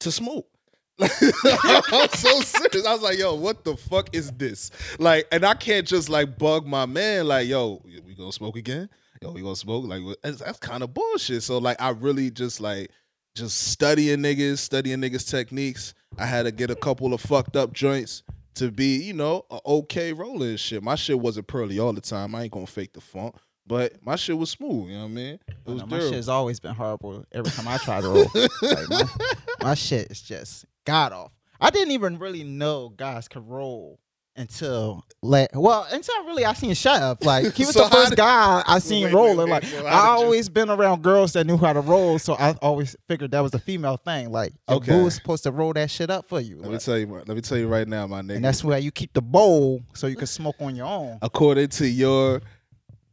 to 0.00 0.10
smoke. 0.10 0.48
I'm 1.00 2.08
so 2.08 2.40
serious. 2.40 2.86
I 2.86 2.92
was 2.92 3.02
like, 3.02 3.18
yo, 3.18 3.34
what 3.34 3.64
the 3.64 3.76
fuck 3.76 4.14
is 4.14 4.32
this? 4.32 4.70
Like, 4.98 5.28
and 5.30 5.44
I 5.44 5.54
can't 5.54 5.86
just 5.86 6.08
like 6.08 6.38
bug 6.38 6.66
my 6.66 6.86
man, 6.86 7.28
like, 7.28 7.46
yo, 7.46 7.82
we 7.84 8.14
gonna 8.14 8.32
smoke 8.32 8.56
again? 8.56 8.88
Yo, 9.22 9.30
we 9.32 9.42
gonna 9.42 9.56
smoke? 9.56 9.84
Like, 9.86 10.02
that's, 10.22 10.38
that's 10.38 10.58
kind 10.58 10.82
of 10.82 10.94
bullshit. 10.94 11.42
So, 11.42 11.58
like, 11.58 11.80
I 11.80 11.90
really 11.90 12.30
just 12.30 12.60
like, 12.60 12.90
just 13.36 13.68
studying 13.68 14.20
niggas, 14.20 14.58
studying 14.58 14.98
niggas' 14.98 15.28
techniques. 15.28 15.94
I 16.18 16.26
had 16.26 16.44
to 16.44 16.52
get 16.52 16.70
a 16.70 16.74
couple 16.74 17.12
of 17.12 17.20
fucked 17.20 17.54
up 17.56 17.72
joints 17.72 18.22
to 18.54 18.70
be, 18.70 18.96
you 18.96 19.12
know, 19.12 19.44
a 19.50 19.60
okay 19.66 20.12
roller 20.12 20.46
and 20.46 20.60
shit. 20.60 20.82
My 20.82 20.94
shit 20.94 21.20
wasn't 21.20 21.46
pearly 21.46 21.78
all 21.78 21.92
the 21.92 22.00
time. 22.00 22.34
I 22.34 22.44
ain't 22.44 22.52
gonna 22.52 22.66
fake 22.66 22.94
the 22.94 23.00
funk. 23.00 23.36
But 23.66 24.04
my 24.04 24.16
shit 24.16 24.38
was 24.38 24.50
smooth, 24.50 24.88
you 24.90 24.94
know 24.94 25.02
what 25.02 25.06
I 25.06 25.08
mean? 25.08 25.38
It 25.48 25.56
was 25.66 25.80
no, 25.80 25.86
my 25.86 25.96
durable. 25.98 26.12
shit's 26.12 26.28
always 26.28 26.60
been 26.60 26.74
horrible 26.74 27.24
every 27.32 27.50
time 27.50 27.66
I 27.66 27.78
try 27.78 28.00
to 28.00 28.08
roll. 28.08 28.30
like 28.62 28.88
my, 28.88 29.02
my 29.62 29.74
shit 29.74 30.10
is 30.10 30.22
just 30.22 30.64
god 30.84 31.12
off. 31.12 31.32
I 31.60 31.70
didn't 31.70 31.90
even 31.90 32.18
really 32.18 32.44
know 32.44 32.90
guys 32.90 33.28
could 33.28 33.46
roll 33.48 33.98
until 34.36 35.04
like 35.22 35.48
well 35.54 35.86
until 35.90 36.24
really 36.24 36.44
I 36.44 36.52
seen 36.52 36.74
Shut 36.74 37.00
Up. 37.02 37.24
Like 37.24 37.54
he 37.54 37.64
was 37.64 37.74
So 37.74 37.84
the 37.84 37.90
first 37.90 38.10
did- 38.10 38.16
guy 38.16 38.62
I 38.66 38.78
seen 38.78 39.04
Wait, 39.04 39.06
wait, 39.06 39.14
rolling. 39.14 39.38
wait, 39.38 39.50
like 39.50 39.64
so 39.64 39.78
I 39.78 39.80
did 39.80 39.84
you- 39.84 40.24
always 40.24 40.48
been 40.48 40.70
around 40.70 41.02
girls 41.02 41.32
that 41.34 41.46
knew 41.46 41.56
how 41.56 41.72
to 41.72 41.80
roll, 41.80 42.18
so 42.18 42.34
I 42.34 42.52
always 42.62 42.94
figured 43.08 43.30
that 43.32 43.40
was 43.40 43.54
a 43.54 43.58
female 43.58 43.96
thing. 43.96 44.30
Like 44.30 44.52
your 44.68 44.76
Okay. 44.78 44.92
boo 44.92 45.04
was 45.04 45.14
supposed 45.14 45.42
to 45.44 45.52
roll 45.52 45.72
that 45.74 45.90
shit 45.90 46.10
up 46.10 46.28
for 46.28 46.40
you. 46.40 46.58
Let 46.60 46.70
me 46.70 46.78
tell 46.78 46.98
you, 46.98 47.06
let 47.06 47.28
me 47.28 47.40
tell 47.40 47.58
you 47.58 47.68
right 47.68 47.88
now, 47.88 48.06
my 48.06 48.20
nigga. 48.22 48.36
and 48.36 48.44
that's 48.44 48.62
where 48.62 48.78
you 48.78 48.90
keep 48.90 49.12
the 49.12 49.22
bowl 49.22 49.82
so 49.94 50.06
you 50.06 50.16
can 50.16 50.26
smoke 50.26 50.56
on 50.60 50.76
your 50.76 50.86
own. 50.86 51.18
according 51.22 51.68
to 51.68 51.88
your 51.88 52.42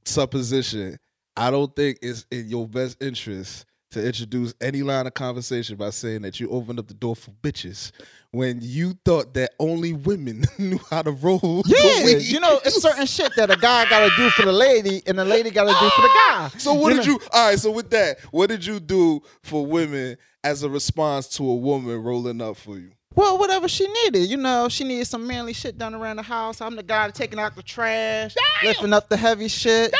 supposition, 0.05 0.97
I 1.35 1.49
don't 1.51 1.75
think 1.75 1.99
it's 2.01 2.25
in 2.31 2.47
your 2.49 2.67
best 2.67 3.01
interest 3.01 3.65
to 3.93 4.05
introduce 4.05 4.53
any 4.61 4.83
line 4.83 5.07
of 5.07 5.13
conversation 5.13 5.75
by 5.75 5.89
saying 5.89 6.21
that 6.23 6.39
you 6.39 6.49
opened 6.49 6.79
up 6.79 6.87
the 6.87 6.93
door 6.93 7.15
for 7.15 7.31
bitches 7.41 7.91
when 8.31 8.59
you 8.61 8.93
thought 9.05 9.33
that 9.35 9.51
only 9.59 9.93
women 9.93 10.43
knew 10.57 10.79
how 10.89 11.01
to 11.01 11.11
roll. 11.11 11.63
Yeah, 11.65 12.03
weed. 12.05 12.21
you 12.23 12.39
know, 12.39 12.59
it's 12.65 12.81
certain 12.81 13.05
shit 13.05 13.31
that 13.35 13.49
a 13.51 13.55
guy 13.55 13.87
gotta 13.89 14.13
do 14.15 14.29
for 14.31 14.43
the 14.43 14.51
lady 14.51 15.01
and 15.07 15.17
the 15.17 15.25
lady 15.25 15.49
gotta 15.51 15.69
do 15.71 15.89
for 15.89 16.01
the 16.01 16.19
guy. 16.29 16.49
So 16.57 16.73
what 16.73 16.89
You 16.93 16.99
did 16.99 17.07
know- 17.07 17.13
you? 17.13 17.19
All 17.31 17.49
right. 17.49 17.59
So 17.59 17.71
with 17.71 17.89
that, 17.91 18.19
what 18.31 18.49
did 18.49 18.65
you 18.65 18.79
do 18.79 19.21
for 19.43 19.65
women 19.65 20.17
as 20.43 20.63
a 20.63 20.69
response 20.69 21.27
to 21.37 21.47
a 21.49 21.55
woman 21.55 22.01
rolling 22.03 22.41
up 22.41 22.57
for 22.57 22.77
you? 22.77 22.91
Well, 23.15 23.37
whatever 23.37 23.67
she 23.67 23.85
needed, 24.05 24.27
you 24.27 24.37
know, 24.37 24.67
she 24.69 24.83
needed 24.83 25.05
some 25.05 25.27
manly 25.27 25.53
shit 25.53 25.77
done 25.77 25.93
around 25.93 26.15
the 26.15 26.23
house. 26.23 26.59
I'm 26.61 26.75
the 26.75 26.81
guy 26.81 27.11
taking 27.11 27.37
out 27.37 27.55
the 27.55 27.61
trash, 27.61 28.33
lifting 28.63 28.91
up 28.91 29.07
the 29.07 29.15
heavy 29.17 29.47
shit, 29.47 29.93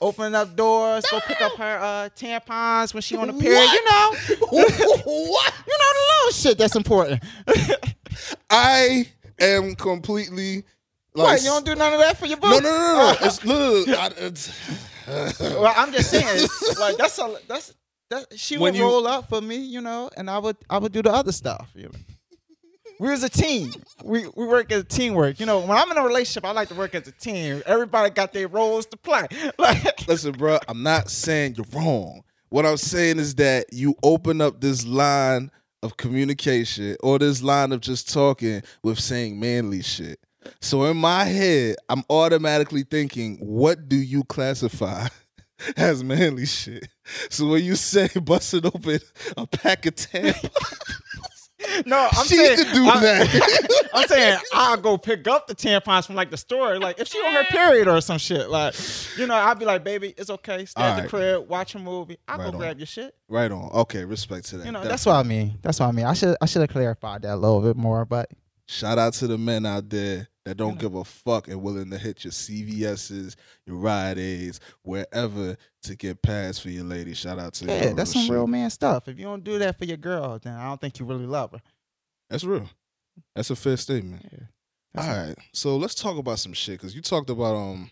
opening 0.00 0.34
up 0.34 0.54
doors, 0.56 1.04
go 1.10 1.20
pick 1.20 1.40
up 1.40 1.52
her 1.56 1.78
uh, 1.80 2.08
tampons 2.16 2.92
when 2.94 3.02
she 3.02 3.16
on 3.16 3.28
a 3.30 3.32
period. 3.32 3.56
What? 3.58 3.72
You 3.72 3.84
know, 3.84 4.36
what? 4.48 5.54
you 5.66 5.78
know 5.78 5.92
the 5.92 6.14
little 6.16 6.32
shit 6.32 6.58
that's 6.58 6.76
important. 6.76 7.22
I 8.50 9.06
am 9.38 9.74
completely 9.74 10.64
like. 11.14 11.26
What, 11.26 11.42
you 11.42 11.48
don't 11.48 11.64
do 11.66 11.74
none 11.74 11.92
of 11.92 12.00
that 12.00 12.16
for 12.18 12.26
your 12.26 12.38
boo? 12.38 12.48
no, 12.50 12.58
no, 12.58 12.70
no, 12.70 13.12
no. 13.12 13.16
It's, 13.26 13.44
look, 13.44 13.86
look, 13.86 13.98
I- 13.98 14.12
it's, 14.18 15.40
well, 15.40 15.72
I'm 15.76 15.92
just 15.92 16.10
saying, 16.10 16.48
like 16.78 16.96
that's 16.96 17.18
a 17.18 17.36
that's 17.48 17.74
that 18.10 18.26
she 18.38 18.56
When 18.58 18.72
would 18.72 18.78
you- 18.78 18.84
roll 18.84 19.06
up 19.06 19.28
for 19.28 19.40
me, 19.40 19.56
you 19.56 19.80
know, 19.80 20.10
and 20.16 20.28
I 20.30 20.38
would 20.38 20.56
I 20.68 20.78
would 20.78 20.92
do 20.92 21.02
the 21.02 21.12
other 21.12 21.32
stuff. 21.32 21.68
You 21.74 21.84
know, 21.84 21.90
we 23.00 23.08
was 23.08 23.24
a 23.24 23.30
team. 23.30 23.72
We 24.04 24.26
we 24.36 24.46
work 24.46 24.70
as 24.70 24.82
a 24.82 24.84
teamwork. 24.84 25.40
You 25.40 25.46
know, 25.46 25.60
when 25.60 25.76
I'm 25.76 25.90
in 25.90 25.96
a 25.96 26.02
relationship, 26.02 26.44
I 26.44 26.52
like 26.52 26.68
to 26.68 26.74
work 26.74 26.94
as 26.94 27.08
a 27.08 27.12
team. 27.12 27.62
Everybody 27.64 28.10
got 28.10 28.34
their 28.34 28.46
roles 28.46 28.84
to 28.86 28.96
play. 28.98 29.26
Like, 29.58 30.06
Listen, 30.06 30.32
bro, 30.32 30.58
I'm 30.68 30.82
not 30.82 31.10
saying 31.10 31.54
you're 31.56 31.66
wrong. 31.72 32.22
What 32.50 32.66
I'm 32.66 32.76
saying 32.76 33.18
is 33.18 33.34
that 33.36 33.72
you 33.72 33.94
open 34.02 34.40
up 34.40 34.60
this 34.60 34.86
line 34.86 35.50
of 35.82 35.96
communication 35.96 36.96
or 37.02 37.18
this 37.18 37.42
line 37.42 37.72
of 37.72 37.80
just 37.80 38.12
talking 38.12 38.62
with 38.82 38.98
saying 39.00 39.40
manly 39.40 39.82
shit. 39.82 40.20
So 40.60 40.84
in 40.84 40.96
my 40.96 41.24
head, 41.24 41.76
I'm 41.88 42.04
automatically 42.10 42.82
thinking, 42.82 43.38
what 43.38 43.88
do 43.88 43.96
you 43.96 44.24
classify 44.24 45.08
as 45.76 46.04
manly 46.04 46.46
shit? 46.46 46.88
So 47.30 47.46
when 47.48 47.64
you 47.64 47.76
say 47.76 48.08
busting 48.22 48.66
open 48.66 49.00
a 49.36 49.46
pack 49.46 49.86
of 49.86 49.94
tampons, 49.94 50.50
no, 51.86 52.08
I'm 52.12 52.26
she 52.26 52.36
saying 52.36 52.56
do 52.72 52.86
I- 52.88 53.00
that. 53.00 53.88
I'm 53.94 54.06
saying 54.08 54.38
I'll 54.52 54.76
go 54.76 54.96
pick 54.96 55.26
up 55.28 55.46
the 55.46 55.54
tampons 55.54 56.06
from 56.06 56.14
like 56.14 56.30
the 56.30 56.36
store. 56.36 56.78
Like 56.78 56.98
if 57.00 57.08
she 57.08 57.18
on 57.18 57.32
her 57.34 57.44
period 57.44 57.88
or 57.88 58.00
some 58.00 58.18
shit, 58.18 58.48
like 58.50 58.74
you 59.18 59.26
know, 59.26 59.34
I'll 59.34 59.54
be 59.54 59.64
like, 59.64 59.84
baby, 59.84 60.14
it's 60.16 60.30
okay. 60.30 60.64
Stay 60.64 60.80
at 60.80 60.90
the 60.90 60.94
Alright. 60.96 61.10
crib, 61.10 61.48
watch 61.48 61.74
a 61.74 61.78
movie. 61.78 62.18
I'll 62.28 62.38
Right 62.38 62.44
go 62.46 62.52
on. 62.52 62.58
grab 62.58 62.78
your 62.78 62.86
shit. 62.86 63.14
right 63.28 63.50
on. 63.50 63.70
Okay, 63.72 64.04
respect 64.04 64.46
to 64.50 64.58
that. 64.58 64.66
You 64.66 64.72
know, 64.72 64.78
Definitely. 64.78 64.88
that's 64.88 65.06
what 65.06 65.14
I 65.16 65.22
mean. 65.22 65.58
That's 65.62 65.80
what 65.80 65.86
I 65.86 65.92
mean. 65.92 66.06
I 66.06 66.14
should 66.14 66.36
I 66.40 66.46
should 66.46 66.60
have 66.62 66.70
clarified 66.70 67.22
that 67.22 67.34
a 67.34 67.36
little 67.36 67.60
bit 67.60 67.76
more, 67.76 68.04
but 68.04 68.30
Shout 68.66 68.98
out 68.98 69.14
to 69.14 69.26
the 69.26 69.36
men 69.36 69.66
out 69.66 69.88
there 69.90 70.28
that 70.44 70.56
don't 70.56 70.78
give 70.78 70.94
a 70.94 71.04
fuck 71.04 71.48
and 71.48 71.62
willing 71.62 71.90
to 71.90 71.98
hit 71.98 72.24
your 72.24 72.32
CVS's, 72.32 73.36
your 73.66 73.76
Rite 73.76 74.18
Aids, 74.18 74.60
wherever 74.82 75.56
to 75.82 75.96
get 75.96 76.22
pads 76.22 76.58
for 76.58 76.70
your 76.70 76.84
lady. 76.84 77.14
Shout 77.14 77.38
out 77.38 77.54
to 77.54 77.66
Yeah, 77.66 77.92
that's 77.92 78.12
some 78.12 78.28
real 78.28 78.46
man 78.46 78.70
stuff. 78.70 79.08
If 79.08 79.18
you 79.18 79.24
don't 79.24 79.44
do 79.44 79.58
that 79.58 79.78
for 79.78 79.84
your 79.84 79.96
girl, 79.98 80.38
then 80.38 80.54
I 80.54 80.66
don't 80.68 80.80
think 80.80 80.98
you 80.98 81.06
really 81.06 81.26
love 81.26 81.52
her. 81.52 81.60
That's 82.30 82.44
real. 82.44 82.68
That's 83.34 83.50
a 83.50 83.56
fair 83.56 83.76
statement. 83.76 84.26
Yeah. 84.32 85.02
All 85.02 85.08
right, 85.08 85.36
so 85.52 85.76
let's 85.76 85.94
talk 85.94 86.16
about 86.18 86.40
some 86.40 86.52
shit 86.52 86.80
because 86.80 86.96
you 86.96 87.02
talked 87.02 87.30
about 87.30 87.54
um, 87.54 87.90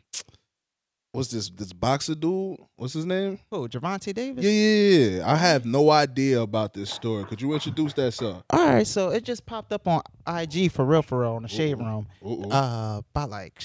what's 1.12 1.28
this 1.28 1.48
this 1.50 1.72
boxer 1.72 2.14
dude? 2.14 2.58
What's 2.76 2.94
his 2.94 3.06
name? 3.06 3.38
Oh, 3.50 3.66
Gervonta 3.66 4.14
Davis? 4.14 4.44
Yeah, 4.44 4.50
yeah, 4.50 5.16
yeah. 5.18 5.32
I 5.32 5.36
have 5.36 5.64
no 5.64 5.90
idea 5.90 6.40
about 6.40 6.74
this 6.74 6.90
story. 6.90 7.24
Could 7.24 7.40
you 7.40 7.52
introduce 7.52 7.92
that, 7.94 8.12
sir? 8.12 8.42
All 8.50 8.66
right, 8.66 8.86
so 8.86 9.10
it 9.10 9.24
just 9.24 9.46
popped 9.46 9.72
up 9.72 9.86
on 9.88 10.02
IG 10.26 10.70
for 10.70 10.84
real, 10.84 11.02
for 11.02 11.20
real, 11.20 11.32
on 11.32 11.42
the 11.42 11.48
shade 11.48 11.78
room. 11.78 12.08
Ooh. 12.24 12.44
Uh, 12.44 12.98
about 12.98 13.30
like, 13.30 13.62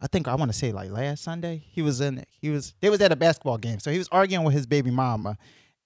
I 0.00 0.06
think 0.06 0.28
I 0.28 0.34
want 0.34 0.50
to 0.52 0.56
say 0.56 0.72
like 0.72 0.90
last 0.90 1.22
Sunday. 1.22 1.64
He 1.70 1.82
was 1.82 2.00
in. 2.00 2.18
It. 2.18 2.28
He 2.40 2.50
was. 2.50 2.74
They 2.80 2.90
was 2.90 3.00
at 3.00 3.12
a 3.12 3.16
basketball 3.16 3.58
game, 3.58 3.78
so 3.78 3.90
he 3.90 3.98
was 3.98 4.08
arguing 4.12 4.44
with 4.44 4.54
his 4.54 4.66
baby 4.66 4.90
mama, 4.90 5.36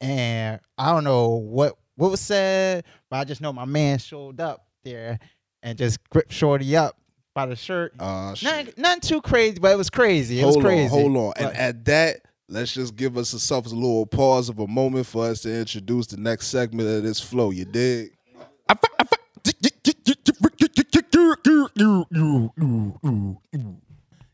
and 0.00 0.60
I 0.76 0.92
don't 0.92 1.04
know 1.04 1.30
what 1.30 1.76
what 1.96 2.10
was 2.10 2.20
said, 2.20 2.84
but 3.10 3.16
I 3.16 3.24
just 3.24 3.40
know 3.40 3.52
my 3.52 3.64
man 3.64 3.98
showed 3.98 4.40
up 4.40 4.66
there 4.84 5.18
and 5.62 5.78
just 5.78 6.02
gripped 6.10 6.32
Shorty 6.32 6.76
up 6.76 6.96
by 7.36 7.46
the 7.46 7.54
shirt. 7.54 7.92
Uh, 8.00 8.34
shit. 8.34 8.50
Nothing, 8.50 8.74
nothing 8.78 9.00
too 9.02 9.20
crazy, 9.20 9.58
but 9.58 9.70
it 9.70 9.76
was 9.76 9.90
crazy. 9.90 10.38
It 10.38 10.42
hold 10.42 10.56
was 10.56 10.64
crazy. 10.64 10.84
on, 10.84 10.88
hold 10.88 11.16
on. 11.16 11.32
And 11.36 11.54
at 11.54 11.84
that, 11.84 12.22
let's 12.48 12.72
just 12.72 12.96
give 12.96 13.18
us 13.18 13.34
ourselves 13.34 13.72
a 13.72 13.74
little 13.76 14.06
pause 14.06 14.48
of 14.48 14.58
a 14.58 14.66
moment 14.66 15.04
for 15.04 15.26
us 15.26 15.42
to 15.42 15.54
introduce 15.54 16.06
the 16.06 16.16
next 16.16 16.46
segment 16.46 16.88
of 16.88 17.02
this 17.02 17.20
flow. 17.20 17.50
You 17.50 17.66
dig? 17.66 18.12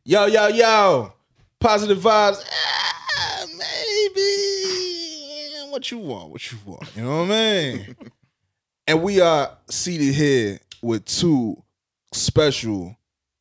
Yo, 0.04 0.26
yo, 0.26 0.46
yo. 0.46 1.12
Positive 1.58 1.98
vibes. 1.98 2.44
Ah, 2.52 3.44
maybe. 3.58 4.22
What 5.70 5.90
you 5.90 5.98
want? 5.98 6.30
What 6.30 6.52
you 6.52 6.58
want? 6.64 6.88
You 6.96 7.02
know 7.02 7.22
what 7.22 7.32
I 7.32 7.74
mean? 7.74 7.96
and 8.86 9.02
we 9.02 9.20
are 9.20 9.58
seated 9.68 10.14
here 10.14 10.60
with 10.82 11.04
two 11.04 11.61
special 12.12 12.96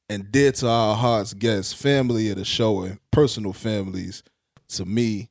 and 0.10 0.32
dear 0.32 0.51
to 0.51 0.68
our 0.68 0.96
hearts 0.96 1.34
guests, 1.34 1.74
family 1.74 2.30
of 2.30 2.38
the 2.38 2.46
show, 2.46 2.82
and 2.82 3.00
personal 3.12 3.54
families 3.54 4.24
to 4.70 4.86
me 4.86 5.30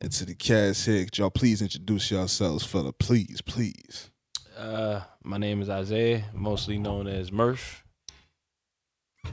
and 0.00 0.10
to 0.12 0.24
the 0.24 0.34
cast 0.34 0.86
here. 0.86 1.04
Could 1.04 1.18
y'all 1.18 1.30
please 1.30 1.62
introduce 1.62 2.10
yourselves, 2.10 2.64
fella. 2.64 2.92
Please, 2.92 3.40
please. 3.40 4.10
Uh, 4.56 5.00
my 5.22 5.38
name 5.38 5.62
is 5.62 5.68
Isaiah, 5.68 6.24
mostly 6.34 6.78
known 6.78 7.06
as 7.06 7.30
Murph. 7.32 7.84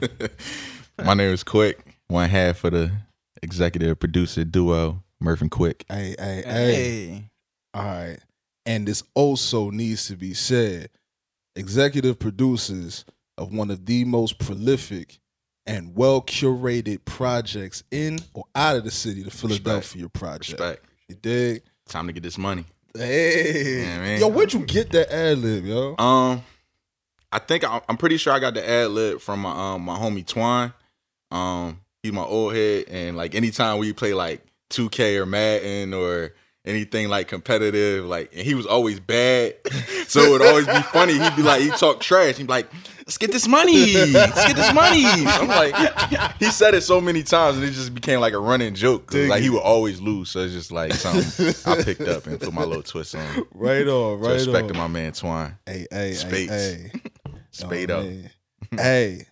My 1.04 1.14
name 1.14 1.32
is 1.32 1.44
Quick, 1.44 1.96
one 2.08 2.28
half 2.28 2.64
of 2.64 2.72
the 2.72 2.92
executive 3.42 3.98
producer 3.98 4.44
duo, 4.44 5.02
Murph 5.20 5.40
and 5.40 5.50
Quick. 5.50 5.84
Hey, 5.88 6.14
hey, 6.18 6.42
hey. 6.44 6.74
Hey, 6.74 7.30
All 7.74 7.84
right. 7.84 8.18
And 8.66 8.86
this 8.86 9.02
also 9.14 9.70
needs 9.70 10.08
to 10.08 10.16
be 10.16 10.34
said. 10.34 10.90
Executive 11.56 12.18
producers 12.18 13.04
of 13.38 13.52
one 13.52 13.70
of 13.70 13.86
the 13.86 14.04
most 14.04 14.38
prolific 14.38 15.18
and 15.66 15.94
well 15.94 16.22
curated 16.22 17.04
projects 17.04 17.84
in 17.90 18.18
or 18.34 18.44
out 18.54 18.76
of 18.76 18.84
the 18.84 18.90
city, 18.90 19.22
the 19.22 19.30
Philadelphia 19.30 20.08
Project. 20.08 20.60
Respect. 20.60 20.84
You 21.08 21.14
dig? 21.16 21.62
Time 21.88 22.06
to 22.06 22.12
get 22.12 22.22
this 22.22 22.38
money. 22.38 22.64
Hey. 22.94 23.82
Yeah, 23.82 23.98
man. 23.98 24.20
Yo, 24.20 24.28
where'd 24.28 24.52
you 24.52 24.60
get 24.60 24.90
that 24.90 25.12
ad 25.12 25.38
lib, 25.38 25.64
yo? 25.64 25.94
Um, 25.98 26.42
I 27.30 27.38
think 27.38 27.64
I, 27.64 27.80
I'm 27.88 27.96
pretty 27.96 28.16
sure 28.16 28.32
I 28.32 28.38
got 28.38 28.54
the 28.54 28.68
ad 28.68 28.90
lib 28.90 29.20
from 29.20 29.40
my 29.40 29.74
um 29.74 29.82
my 29.82 29.96
homie 29.96 30.26
Twine. 30.26 30.72
Um, 31.30 31.80
he's 32.02 32.12
my 32.12 32.22
old 32.22 32.54
head, 32.54 32.86
and 32.88 33.16
like 33.16 33.34
anytime 33.34 33.78
we 33.78 33.92
play 33.92 34.14
like 34.14 34.44
2K 34.70 35.16
or 35.18 35.26
Madden 35.26 35.92
or 35.92 36.32
anything 36.64 37.08
like 37.08 37.28
competitive, 37.28 38.04
like 38.04 38.30
and 38.32 38.42
he 38.42 38.54
was 38.54 38.66
always 38.66 39.00
bad, 39.00 39.54
so 40.08 40.20
it 40.22 40.30
would 40.30 40.42
always 40.42 40.66
be 40.66 40.82
funny. 40.92 41.18
He'd 41.18 41.36
be 41.36 41.42
like, 41.42 41.62
he 41.62 41.70
talk 41.70 42.00
trash. 42.00 42.36
He'd 42.36 42.46
be 42.46 42.52
like, 42.52 42.70
"Let's 42.98 43.16
get 43.18 43.32
this 43.32 43.48
money, 43.48 43.94
let's 44.12 44.46
get 44.46 44.56
this 44.56 44.72
money." 44.74 45.04
I'm 45.06 45.48
like, 45.48 46.38
he 46.38 46.46
said 46.50 46.74
it 46.74 46.82
so 46.82 47.00
many 47.00 47.22
times, 47.22 47.56
and 47.56 47.64
it 47.66 47.70
just 47.70 47.94
became 47.94 48.20
like 48.20 48.32
a 48.34 48.38
running 48.38 48.74
joke. 48.74 49.12
Like 49.14 49.42
he 49.42 49.50
would 49.50 49.62
always 49.62 50.00
lose, 50.00 50.30
so 50.30 50.40
it's 50.40 50.52
just 50.52 50.70
like 50.72 50.92
something 50.94 51.54
I 51.72 51.82
picked 51.82 52.02
up 52.02 52.26
and 52.26 52.38
put 52.40 52.52
my 52.52 52.64
little 52.64 52.82
twist 52.82 53.14
on. 53.14 53.46
Right 53.54 53.86
on, 53.88 54.20
So 54.22 54.26
right 54.28 54.34
respect 54.34 54.64
on. 54.64 54.68
to 54.68 54.74
my 54.74 54.88
man 54.88 55.12
Twine. 55.12 55.56
Hey, 55.66 55.86
hey, 55.90 56.12
Spades. 56.14 56.50
hey, 56.52 56.90
hey. 56.92 57.00
Spade 57.50 57.90
Oh, 57.90 58.00
up. 58.00 58.04
man. 58.04 58.30
hey, 58.72 59.26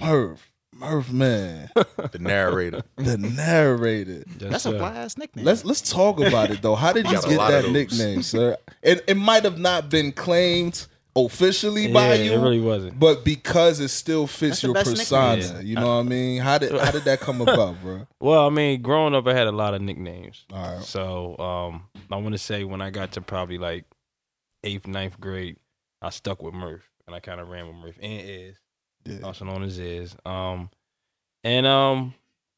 Murph, 0.00 0.50
Murph, 0.82 1.10
man, 1.12 1.70
The 1.74 2.18
narrator. 2.20 2.82
the 2.96 3.16
narrator. 3.18 4.24
that's 4.38 4.66
a 4.66 4.76
fly 4.76 4.94
ass 4.96 5.16
nickname. 5.16 5.44
Let's 5.44 5.64
let's 5.64 5.80
talk 5.80 6.20
about 6.20 6.50
it 6.50 6.60
though. 6.62 6.74
How 6.74 6.92
did 6.92 7.06
you 7.10 7.12
Got 7.12 7.24
a 7.24 7.28
get 7.28 7.38
that 7.38 7.70
nickname, 7.70 8.22
sir? 8.22 8.56
It 8.82 9.04
it 9.06 9.16
might 9.16 9.44
have 9.44 9.58
not 9.58 9.88
been 9.88 10.12
claimed 10.12 10.86
officially 11.14 11.88
Yeah, 11.88 11.92
by 11.92 12.14
you, 12.14 12.32
it 12.32 12.38
really 12.38 12.60
wasn't. 12.60 12.98
but 12.98 13.22
because 13.24 13.78
it 13.80 13.88
still 13.88 14.26
fits 14.26 14.62
That's 14.62 14.62
your 14.62 14.74
persona, 14.74 15.36
nickname. 15.36 15.66
you 15.66 15.74
know 15.76 15.88
what 15.98 16.00
I 16.00 16.02
mean? 16.04 16.40
How 16.40 16.58
did 16.58 16.72
how 16.72 16.90
did 16.90 17.04
that 17.04 17.20
come 17.20 17.40
about, 17.46 17.80
bro? 17.82 18.06
Well, 18.18 18.46
I 18.46 18.50
mean, 18.50 18.80
growing 18.82 19.14
up, 19.14 19.26
I 19.26 19.34
had 19.34 19.46
a 19.46 19.52
lot 19.52 19.74
of 19.74 19.82
nicknames. 19.82 20.44
All 20.52 20.76
right. 20.76 20.82
So 20.84 21.36
um, 21.38 21.82
I 22.10 22.16
want 22.16 22.32
to 22.32 22.38
say 22.38 22.64
when 22.64 22.80
I 22.80 22.90
got 22.90 23.12
to 23.12 23.20
probably 23.20 23.58
like 23.58 23.84
eighth, 24.64 24.86
ninth 24.86 25.20
grade, 25.20 25.56
I 26.00 26.08
stuck 26.10 26.42
with 26.42 26.54
Murph, 26.54 26.88
and 27.06 27.14
I 27.14 27.20
kind 27.20 27.40
of 27.40 27.48
ran 27.48 27.66
with 27.66 27.76
Murph 27.76 27.98
and 28.00 28.20
Iz, 28.22 28.56
Yeah. 29.04 29.20
also 29.22 29.44
known 29.44 29.62
as 29.64 29.78
Iz. 29.78 30.14
Um, 30.24 30.70
and 31.44 31.66
um, 31.66 32.14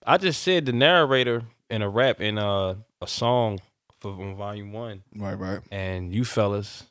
I 0.06 0.18
just 0.18 0.42
said 0.42 0.66
the 0.66 0.72
narrator 0.72 1.42
in 1.70 1.82
a 1.82 1.88
rap 1.88 2.20
in 2.20 2.38
uh, 2.38 2.74
a 3.00 3.06
song 3.06 3.60
for 4.00 4.12
Volume 4.34 4.72
One, 4.72 5.02
Right, 5.16 5.34
right. 5.38 5.60
and 5.70 6.12
you 6.14 6.24
fellas, 6.24 6.84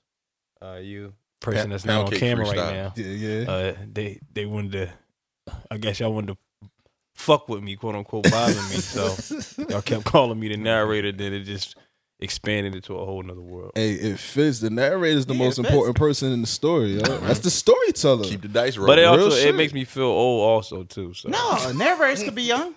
uh, 0.62 0.80
you 0.82 1.14
person 1.40 1.70
that's 1.70 1.86
not 1.86 2.06
on 2.06 2.12
camera 2.12 2.46
right 2.46 2.56
now, 2.56 2.94
Yeah, 2.96 3.06
yeah. 3.08 3.52
uh, 3.52 3.76
they 3.92 4.20
they 4.34 4.46
wanted 4.46 4.72
to, 4.72 5.54
I 5.70 5.78
guess 5.78 6.00
y'all 6.00 6.14
wanted 6.14 6.36
to 6.62 6.70
fuck 7.14 7.48
with 7.50 7.62
me, 7.62 7.76
quote 7.76 7.94
unquote, 7.96 8.24
bothering 8.32 8.70
me. 8.70 8.76
So 8.78 9.16
y'all 9.70 9.82
kept 9.84 10.06
calling 10.06 10.40
me 10.40 10.48
the 10.48 10.58
narrator. 10.58 11.12
Then 11.12 11.34
it 11.34 11.42
just 11.44 11.76
expanded 12.24 12.74
into 12.76 12.96
a 12.96 13.06
whole 13.06 13.22
nother 13.22 13.42
world. 13.42 13.72
Hey, 13.76 13.94
it 13.94 14.18
fits. 14.20 14.60
The 14.60 14.70
narrator 14.70 15.18
is 15.18 15.26
the 15.26 15.34
Yeah, 15.34 15.40
most 15.44 15.60
important 15.60 15.96
person 15.98 16.32
in 16.32 16.42
the 16.42 16.48
story. 16.48 16.94
Yo. 16.96 17.02
That's 17.02 17.40
the 17.40 17.52
storyteller. 17.52 18.24
Keep 18.24 18.42
the 18.44 18.48
dice 18.48 18.78
rolling. 18.78 18.92
But 18.92 19.00
it 19.00 19.04
real 19.04 19.26
also 19.26 19.38
it 19.38 19.56
makes 19.56 19.74
me 19.74 19.84
feel 19.84 20.04
old 20.06 20.42
also 20.42 20.84
too. 20.84 21.14
So 21.14 21.30
no 21.30 21.72
narrators 21.74 22.24
could 22.24 22.36
be 22.36 22.44
young. 22.44 22.74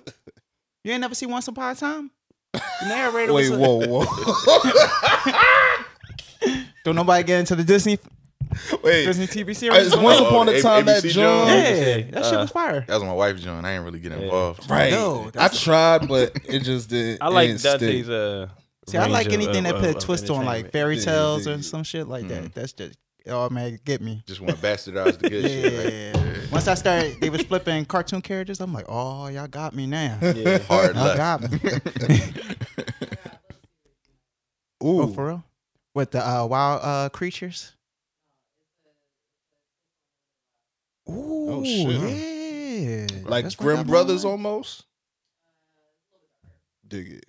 You 0.84 0.92
ain't 0.92 1.00
never 1.00 1.14
seen 1.14 1.30
Once 1.30 1.48
Upon 1.48 1.72
a 1.72 1.74
Time. 1.74 2.10
The 2.52 2.60
narrator. 2.88 3.32
Wait, 3.32 3.50
was 3.50 3.58
a- 3.58 3.58
whoa, 3.58 3.80
whoa. 3.86 5.42
Don't 6.84 6.94
nobody 6.94 7.24
get 7.24 7.40
into 7.40 7.56
the 7.56 7.64
Disney 7.64 7.98
Wait. 8.82 9.04
Disney 9.04 9.26
TV 9.26 9.54
series. 9.56 9.88
It's 9.88 9.96
Once 9.96 10.20
Oh, 10.20 10.26
Upon 10.28 10.48
a 10.48 10.52
A- 10.52 10.62
Time 10.62 10.86
that 10.86 11.02
John. 11.02 11.12
John. 11.12 11.48
yeah, 11.48 12.00
that 12.12 12.24
shit 12.24 12.34
Uh, 12.34 12.40
was 12.42 12.50
fire. 12.50 12.84
that 12.86 12.94
was 12.94 13.02
my 13.02 13.12
wife's 13.12 13.42
John. 13.42 13.64
I 13.64 13.74
ain't 13.74 13.84
really 13.84 13.98
get 13.98 14.12
Yeah. 14.12 14.18
involved. 14.18 14.70
Right. 14.70 14.90
No, 14.92 15.30
I 15.36 15.48
tried, 15.48 16.06
but 16.08 16.32
it 16.44 16.60
just 16.60 16.88
didn't. 16.88 17.20
I 17.22 17.28
like 17.28 17.48
didn't 17.48 17.60
stick. 17.60 17.80
Dante's. 17.80 18.08
Uh, 18.08 18.48
See, 18.88 18.98
I 18.98 19.06
like 19.06 19.32
anything 19.32 19.58
of- 19.58 19.64
that 19.64 19.74
of- 19.76 19.80
put 19.94 20.02
a 20.02 20.06
twist 20.06 20.30
on 20.30 20.44
like 20.44 20.66
entertainment. 20.66 20.72
fairy 20.72 20.96
Yeah, 20.98 21.04
tales 21.04 21.46
yeah. 21.46 21.54
or 21.54 21.62
some 21.62 21.82
shit 21.82 22.06
like 22.08 22.24
Mhm. 22.24 22.28
that. 22.28 22.54
That's 22.54 22.72
just 22.72 22.96
oh 23.26 23.50
man, 23.50 23.78
get 23.84 24.00
me. 24.00 24.22
Just 24.26 24.40
want 24.40 24.56
to 24.56 24.62
bastardize 24.62 25.18
the 25.18 25.28
good 25.30 25.42
Yeah. 25.50 25.80
shit. 25.82 26.14
Right? 26.16 26.52
Once 26.52 26.68
I 26.68 26.74
started, 26.74 27.16
they 27.20 27.28
was 27.28 27.42
flipping 27.42 27.84
cartoon 27.84 28.22
characters. 28.22 28.60
I'm 28.60 28.72
like, 28.72 28.84
oh, 28.88 29.26
y'all 29.26 29.48
got 29.48 29.74
me 29.74 29.86
now. 29.86 30.18
Yeah. 30.22 30.58
Hard 30.68 30.94
Y'all 30.94 31.04
left. 31.04 31.16
got 31.16 31.50
me. 31.50 31.58
Ooh. 34.84 35.02
oh, 35.02 35.06
for 35.08 35.26
real? 35.26 35.44
With 35.94 36.12
the 36.12 36.24
uh, 36.24 36.46
wild 36.46 36.80
uh, 36.84 37.08
creatures. 37.08 37.72
Ooh, 41.08 41.46
Oh, 41.48 41.64
shit. 41.64 41.86
yeah. 42.00 43.06
like 43.28 43.44
That's 43.44 43.54
Grimm 43.56 43.76
right 43.76 43.80
up 43.80 43.86
my 43.86 43.90
Brothers 43.90 44.24
almost. 44.24 44.84
Dig 46.86 47.10
it. 47.12 47.26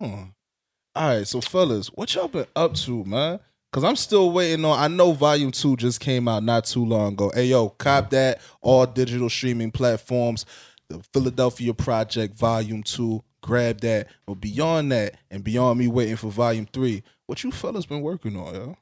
All 0.00 0.08
right, 0.08 0.14
right 0.14 0.18
on. 0.18 0.34
All 0.94 1.08
right, 1.08 1.26
so 1.26 1.40
fellas, 1.40 1.88
what 1.88 2.14
y'all 2.14 2.28
been 2.28 2.46
up 2.56 2.74
to, 2.74 3.04
man? 3.04 3.40
Cause 3.72 3.84
I'm 3.84 3.96
still 3.96 4.32
waiting 4.32 4.64
on. 4.64 4.78
I 4.78 4.88
know 4.88 5.12
Volume 5.12 5.52
Two 5.52 5.76
just 5.76 6.00
came 6.00 6.26
out 6.26 6.42
not 6.42 6.64
too 6.64 6.84
long 6.84 7.12
ago. 7.12 7.30
Hey 7.34 7.44
yo, 7.46 7.68
cop 7.68 8.10
that 8.10 8.40
all 8.62 8.86
digital 8.86 9.28
streaming 9.28 9.70
platforms. 9.70 10.46
The 10.88 11.02
Philadelphia 11.12 11.74
Project 11.74 12.38
Volume 12.38 12.82
Two. 12.82 13.22
Grab 13.42 13.80
that. 13.82 14.08
But 14.26 14.40
beyond 14.40 14.90
that, 14.92 15.16
and 15.30 15.44
beyond 15.44 15.78
me 15.78 15.86
waiting 15.86 16.16
for 16.16 16.30
Volume 16.30 16.66
Three, 16.72 17.02
what 17.26 17.44
you 17.44 17.52
fellas 17.52 17.84
been 17.84 18.00
working 18.00 18.38
on, 18.38 18.54
yo? 18.54 18.76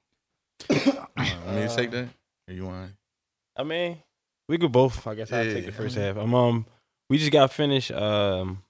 Want 1.17 1.57
me 1.57 1.69
take 1.75 1.91
that? 1.91 2.09
Or 2.49 2.55
you 2.55 2.67
want? 2.67 2.93
I 3.57 3.65
mean, 3.65 3.99
we 4.49 4.57
could 4.57 4.71
both. 4.71 5.05
I 5.07 5.17
guess 5.17 5.33
I'll 5.33 5.43
take 5.43 5.67
the 5.67 5.73
yeah. 5.73 5.77
first 5.77 5.97
half. 5.97 6.17
Um, 6.17 6.35
um, 6.35 6.67
we 7.11 7.19
just 7.19 7.33
got 7.33 7.53
finished 7.53 7.91
um, 7.91 8.63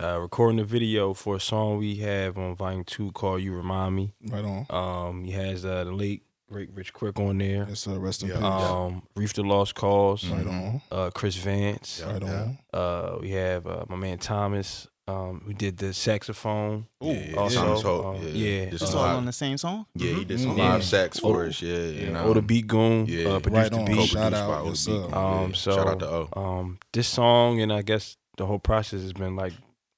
uh, 0.00 0.18
recording 0.20 0.56
the 0.58 0.64
video 0.64 1.14
for 1.14 1.36
a 1.36 1.40
song 1.40 1.78
we 1.78 1.96
have 1.96 2.38
on 2.38 2.54
Volume 2.56 2.84
Two 2.84 3.12
called 3.12 3.42
"You 3.42 3.52
Remind 3.54 3.94
Me." 3.96 4.14
Right 4.28 4.44
on. 4.44 4.66
Um, 4.70 5.24
he 5.24 5.32
has 5.32 5.64
uh, 5.64 5.84
the 5.84 5.92
late 5.92 6.22
great 6.50 6.70
Rich 6.74 6.92
Quick 6.92 7.18
on 7.18 7.38
there. 7.38 7.66
Yes, 7.68 7.80
sir. 7.80 7.98
Rest 7.98 8.22
in 8.22 8.28
Yeah. 8.28 8.34
peace. 8.36 8.44
Um, 8.44 9.02
Reef 9.16 9.32
the 9.34 9.42
Lost 9.42 9.74
Cauze. 9.74 10.28
right 10.28 10.46
on. 10.46 10.82
Uh, 10.90 11.10
Chris 11.10 11.36
Vance. 11.36 12.00
Yeah. 12.04 12.12
Right 12.12 12.22
on. 12.22 12.58
Uh, 12.72 13.16
we 13.20 13.30
have 13.30 13.66
uh, 13.66 13.84
my 13.88 13.96
man 13.96 14.18
Thomas. 14.18 14.86
Um, 15.08 15.42
who 15.44 15.52
did 15.52 15.78
the 15.78 15.92
saxophone. 15.92 16.86
Yeah, 17.00 17.34
also, 17.36 17.60
Thomas 17.60 17.82
Hope, 17.82 18.06
um, 18.06 18.14
yeah. 18.22 18.28
yeah, 18.28 18.64
This 18.70 18.82
It's 18.82 18.94
uh, 18.94 18.98
all 19.00 19.16
on 19.16 19.24
the 19.24 19.32
same 19.32 19.58
song. 19.58 19.86
Yeah, 19.96 20.14
he 20.14 20.24
did 20.24 20.38
some 20.38 20.50
Mhm. 20.52 20.58
live 20.58 20.74
Yeah. 20.74 20.86
sax 20.86 21.18
for 21.18 21.42
Oh, 21.42 21.48
us. 21.48 21.60
Yeah, 21.60 21.76
Yeah, 21.76 22.04
you 22.06 22.10
know. 22.12 22.28
or 22.28 22.34
the 22.34 22.40
Beat 22.40 22.68
Goon. 22.68 23.06
Yeah. 23.08 23.30
uh, 23.30 23.40
produced 23.40 23.62
Right 23.62 23.70
the 23.72 23.78
on. 23.78 23.84
beat. 23.84 23.90
Co-produced 23.94 24.12
Shout 24.12 24.32
out, 24.32 24.60
Old 24.60 24.68
yes, 24.68 24.88
Um, 24.88 25.02
Yeah. 25.02 25.48
so 25.56 25.72
shout 25.74 25.88
out 25.88 25.98
to 25.98 26.08
O. 26.08 26.28
um, 26.40 26.78
this 26.92 27.08
song 27.08 27.60
and 27.60 27.72
I 27.72 27.82
guess 27.82 28.16
the 28.36 28.46
whole 28.46 28.60
process 28.60 29.02
has 29.02 29.12
been 29.12 29.34
like 29.34 29.54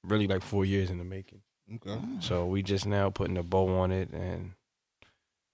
really 0.07 0.27
like 0.27 0.43
four 0.43 0.65
years 0.65 0.89
in 0.89 0.97
the 0.97 1.03
making. 1.03 1.41
Okay. 1.75 1.99
So 2.19 2.45
we 2.45 2.61
just 2.61 2.85
now 2.85 3.09
putting 3.09 3.37
a 3.37 3.43
bow 3.43 3.79
on 3.79 3.91
it, 3.91 4.09
and 4.11 4.51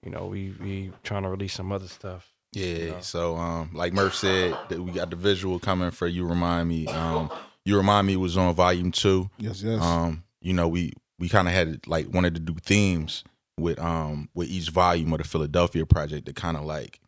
you 0.02 0.10
know 0.10 0.26
we 0.26 0.54
we 0.60 0.92
trying 1.02 1.22
to 1.22 1.28
release 1.28 1.54
some 1.54 1.72
other 1.72 1.88
stuff. 1.88 2.28
Yeah. 2.52 2.66
Yeah. 2.66 3.00
So 3.00 3.36
um, 3.36 3.70
like 3.72 3.92
Murph 3.92 4.14
said, 4.14 4.56
that 4.68 4.80
we 4.80 4.92
got 4.92 5.10
the 5.10 5.16
visual 5.16 5.58
coming 5.58 5.90
for 5.90 6.06
you. 6.06 6.26
Remind 6.26 6.68
me. 6.68 6.86
Um, 6.86 7.30
you 7.64 7.76
remind 7.76 8.06
me 8.06 8.16
was 8.16 8.36
on 8.36 8.54
volume 8.54 8.90
two. 8.92 9.30
Yes, 9.38 9.62
yes. 9.62 9.80
Um, 9.80 10.24
you 10.40 10.52
know, 10.52 10.68
we 10.68 10.92
we 11.18 11.28
kind 11.28 11.48
of 11.48 11.54
had 11.54 11.86
like 11.86 12.12
wanted 12.12 12.34
to 12.34 12.40
do 12.40 12.54
themes 12.62 13.24
with 13.58 13.78
um 13.78 14.28
with 14.34 14.48
each 14.48 14.70
volume 14.70 15.12
of 15.12 15.18
the 15.18 15.24
Philadelphia 15.24 15.86
project 15.86 16.26
to 16.26 16.32
kind 16.32 16.56
of 16.56 16.64
like 16.64 17.00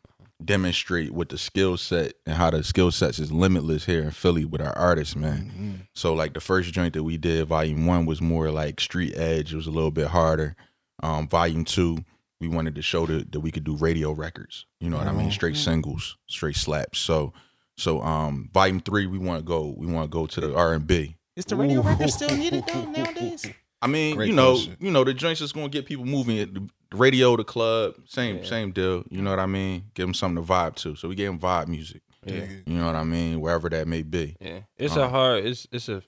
demonstrate 0.47 1.13
what 1.13 1.29
the 1.29 1.39
skill 1.39 1.77
set 1.77 2.15
and 2.27 2.37
how 2.37 2.51
the 2.51 2.63
skill 2.65 2.91
sets 2.91 3.19
is 3.19 3.33
limitless 3.33 3.85
here 3.85 4.03
in 4.03 4.11
Philly 4.11 4.45
with 4.45 4.61
our 4.61 4.77
artists, 4.77 5.17
man. 5.17 5.51
Mhm. 5.57 5.87
So 5.95 6.15
like 6.15 6.35
the 6.35 6.41
first 6.41 6.73
joint 6.73 6.95
that 6.95 7.03
we 7.05 7.17
did, 7.17 7.49
volume 7.49 7.87
one 7.87 8.07
was 8.07 8.21
more 8.21 8.51
like 8.51 8.81
street 8.81 9.15
edge. 9.17 9.53
It 9.53 9.57
was 9.57 9.67
a 9.67 9.71
little 9.71 9.91
bit 9.91 10.09
harder. 10.09 10.57
Um, 11.03 11.29
volume 11.29 11.65
two, 11.65 12.05
we 12.41 12.49
wanted 12.49 12.75
to 12.75 12.83
show 12.83 13.07
that, 13.07 13.33
that 13.33 13.41
we 13.41 13.51
could 13.51 13.65
do 13.65 13.77
radio 13.77 14.13
records. 14.13 14.67
You 14.81 14.91
know 14.91 14.99
what 14.99 15.07
I 15.09 15.13
mean? 15.13 15.29
Mhm. 15.31 15.33
Straight 15.33 15.57
singles, 15.57 16.17
straight 16.29 16.57
slaps. 16.57 16.99
So 16.99 17.33
so 17.77 18.03
um 18.03 18.51
volume 18.53 18.81
three, 18.81 19.07
we 19.07 19.19
want 19.19 19.41
to 19.41 19.45
go 19.45 19.75
we 19.77 19.87
want 19.87 20.11
to 20.11 20.15
go 20.15 20.27
to 20.27 20.41
the 20.41 20.55
R 20.55 20.75
and 20.75 20.87
B. 20.87 21.17
Is 21.37 21.45
the 21.47 21.57
radio 21.57 21.81
Ooh. 21.81 21.83
record 21.83 22.11
still 22.11 22.37
needed 22.37 22.65
though 22.73 22.85
nowadays? 22.85 23.47
I 23.83 23.87
mean, 23.87 24.17
Great 24.17 24.29
you 24.29 24.35
know, 24.35 24.53
question. 24.53 24.77
you 24.81 24.91
know, 24.91 25.05
the 25.05 25.13
joints 25.13 25.41
that's 25.41 25.53
gonna 25.53 25.69
get 25.69 25.85
people 25.85 26.05
moving. 26.07 26.71
The 26.95 27.01
radio, 27.01 27.37
the 27.37 27.45
club, 27.45 27.95
same 28.07 28.39
Yeah. 28.39 28.45
same 28.45 28.71
deal. 28.73 29.05
You 29.11 29.21
know 29.23 29.31
what 29.31 29.41
I 29.41 29.47
mean? 29.47 29.91
Give 29.95 30.07
them 30.07 30.15
something 30.15 30.45
to 30.45 30.49
vibe 30.53 30.77
to. 30.77 30.95
So 30.95 31.09
we 31.09 31.15
gave 31.17 31.27
them 31.29 31.39
vibe 31.41 31.67
music. 31.69 32.03
Yeah, 32.25 32.47
You 32.67 32.79
know 32.79 32.87
what 32.87 32.95
I 32.95 33.05
mean? 33.05 33.41
Wherever 33.41 33.69
that 33.69 33.87
may 33.87 34.03
be. 34.03 34.37
yeah. 34.41 34.61
It's 34.77 34.97
a 34.97 35.05
Um, 35.05 35.11
hard. 35.11 35.45
It's 35.45 35.67
it's 35.73 35.89
a 35.89 36.03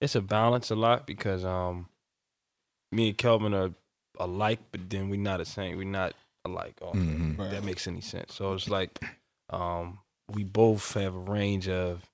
it's 0.00 0.14
a 0.14 0.20
balance 0.20 0.70
a 0.70 0.74
lot 0.76 1.06
because 1.06 1.44
um, 1.44 1.88
me 2.92 3.08
and 3.08 3.18
Kelvin 3.18 3.54
are 3.54 3.70
alike, 4.18 4.58
but 4.72 4.90
then 4.90 5.08
we're 5.08 5.20
not 5.20 5.38
the 5.38 5.44
same. 5.46 5.78
We're 5.78 5.84
not 5.84 6.14
alike. 6.44 6.74
Also. 6.82 6.98
Mhm. 6.98 7.38
Right. 7.38 7.50
That 7.52 7.64
makes 7.64 7.86
any 7.86 8.00
sense. 8.02 8.34
So 8.34 8.52
it's 8.54 8.68
like 8.68 8.98
um, 9.50 10.00
we 10.28 10.42
both 10.44 10.92
have 10.94 11.14
a 11.14 11.18
range 11.18 11.68
of 11.68 12.04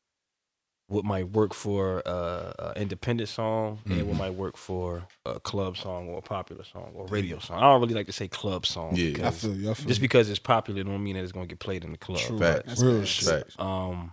what 0.93 1.05
might 1.05 1.31
work 1.31 1.55
for 1.55 2.03
uh, 2.07 2.53
a 2.59 2.73
independent 2.77 3.29
song 3.29 3.79
and 3.87 4.07
what 4.07 4.17
might 4.17 4.35
work 4.35 4.57
for 4.57 5.07
a 5.25 5.41
club 5.41 5.77
song 5.77 6.09
or 6.09 6.19
a 6.19 6.23
popular 6.23 6.65
song 6.65 6.93
or 6.95 7.07
a 7.07 7.09
radio 7.09 7.39
song. 7.39 7.59
I 7.59 7.63
don't 7.63 7.81
really 7.81 7.95
like 7.95 8.07
to 8.07 8.13
say 8.13 8.29
club 8.29 8.67
song 8.67 8.95
Yeah. 8.95 9.27
I 9.29 9.31
feel 9.31 9.55
you. 9.57 9.71
I 9.71 9.75
feel 9.75 9.89
just 9.89 10.01
you. 10.01 10.05
because 10.05 10.29
it's 10.29 10.39
popular 10.39 10.83
don't 10.85 11.03
mean 11.03 11.15
that 11.17 11.23
it's 11.23 11.33
gonna 11.33 11.47
get 11.47 11.59
played 11.61 11.85
in 11.85 11.93
the 11.93 11.99
club. 11.99 12.19
True. 12.21 12.39
Facts. 12.39 12.67
That's 12.67 12.83
Real 12.83 12.99
facts. 12.99 13.09
shit. 13.11 13.29
Facts. 13.29 13.57
Um, 13.59 14.13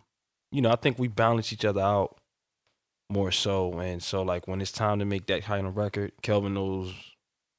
you 0.51 0.61
know, 0.61 0.71
I 0.71 0.77
think 0.77 0.97
we 0.97 1.07
balance 1.09 1.51
each 1.53 1.65
other 1.65 1.81
out 1.81 2.17
more 3.09 3.31
so, 3.31 3.73
and 3.79 4.01
so 4.01 4.21
like 4.21 4.47
when 4.47 4.61
it's 4.61 4.71
time 4.71 4.99
to 4.99 5.05
make 5.05 5.25
that 5.27 5.43
kind 5.43 5.67
of 5.67 5.75
record, 5.77 6.11
Kelvin 6.21 6.53
knows 6.53 6.93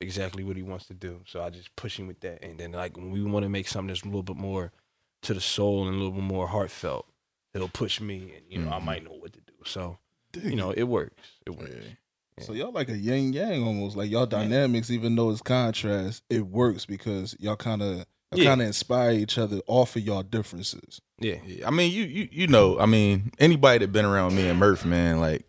exactly 0.00 0.44
what 0.44 0.56
he 0.56 0.62
wants 0.62 0.86
to 0.86 0.94
do. 0.94 1.20
So 1.26 1.42
I 1.42 1.50
just 1.50 1.74
push 1.76 1.98
him 1.98 2.06
with 2.06 2.20
that, 2.20 2.42
and 2.42 2.58
then 2.58 2.72
like 2.72 2.96
when 2.96 3.10
we 3.10 3.22
want 3.22 3.42
to 3.42 3.48
make 3.50 3.68
something 3.68 3.88
that's 3.88 4.02
a 4.02 4.06
little 4.06 4.22
bit 4.22 4.36
more 4.36 4.72
to 5.22 5.34
the 5.34 5.40
soul 5.40 5.86
and 5.86 5.94
a 5.94 5.98
little 5.98 6.12
bit 6.12 6.22
more 6.22 6.46
heartfelt, 6.48 7.06
it'll 7.54 7.68
push 7.68 8.00
me, 8.00 8.32
and 8.36 8.44
you 8.48 8.58
know 8.58 8.70
I 8.70 8.78
Mhm. 8.80 8.84
might 8.84 9.04
know 9.04 9.12
what 9.18 9.32
to 9.32 9.40
do. 9.40 9.52
So 9.64 9.98
Dig 10.32 10.44
you 10.44 10.56
know 10.56 10.70
it. 10.70 10.78
it 10.78 10.84
works. 10.88 11.14
It 11.46 11.50
works. 11.50 11.70
Yeah. 11.74 12.44
So 12.44 12.52
y'all 12.54 12.72
like 12.72 12.88
a 12.88 12.96
yin 12.96 13.32
yang 13.34 13.62
almost. 13.62 13.96
Like 13.96 14.10
y'all 14.10 14.24
dynamics, 14.26 14.90
even 14.90 15.14
though 15.16 15.30
it's 15.30 15.42
contrast, 15.42 16.22
it 16.30 16.46
works 16.46 16.86
because 16.86 17.36
y'all 17.38 17.56
kind 17.56 17.82
of 17.82 18.06
Yeah. 18.34 18.44
kind 18.46 18.60
of 18.62 18.68
inspire 18.68 19.10
each 19.12 19.36
other 19.38 19.60
off 19.66 19.96
of 19.96 20.02
y'all 20.02 20.22
differences. 20.22 21.00
Yeah, 21.18 21.36
Yeah, 21.44 21.66
I 21.66 21.70
mean, 21.70 21.92
you 21.92 22.04
you 22.04 22.28
you 22.32 22.46
know, 22.46 22.78
I 22.78 22.86
mean, 22.86 23.32
anybody 23.38 23.78
that 23.84 23.92
been 23.92 24.04
around 24.06 24.34
me 24.36 24.48
and 24.48 24.58
Murph, 24.58 24.84
man, 24.86 25.20
like 25.20 25.44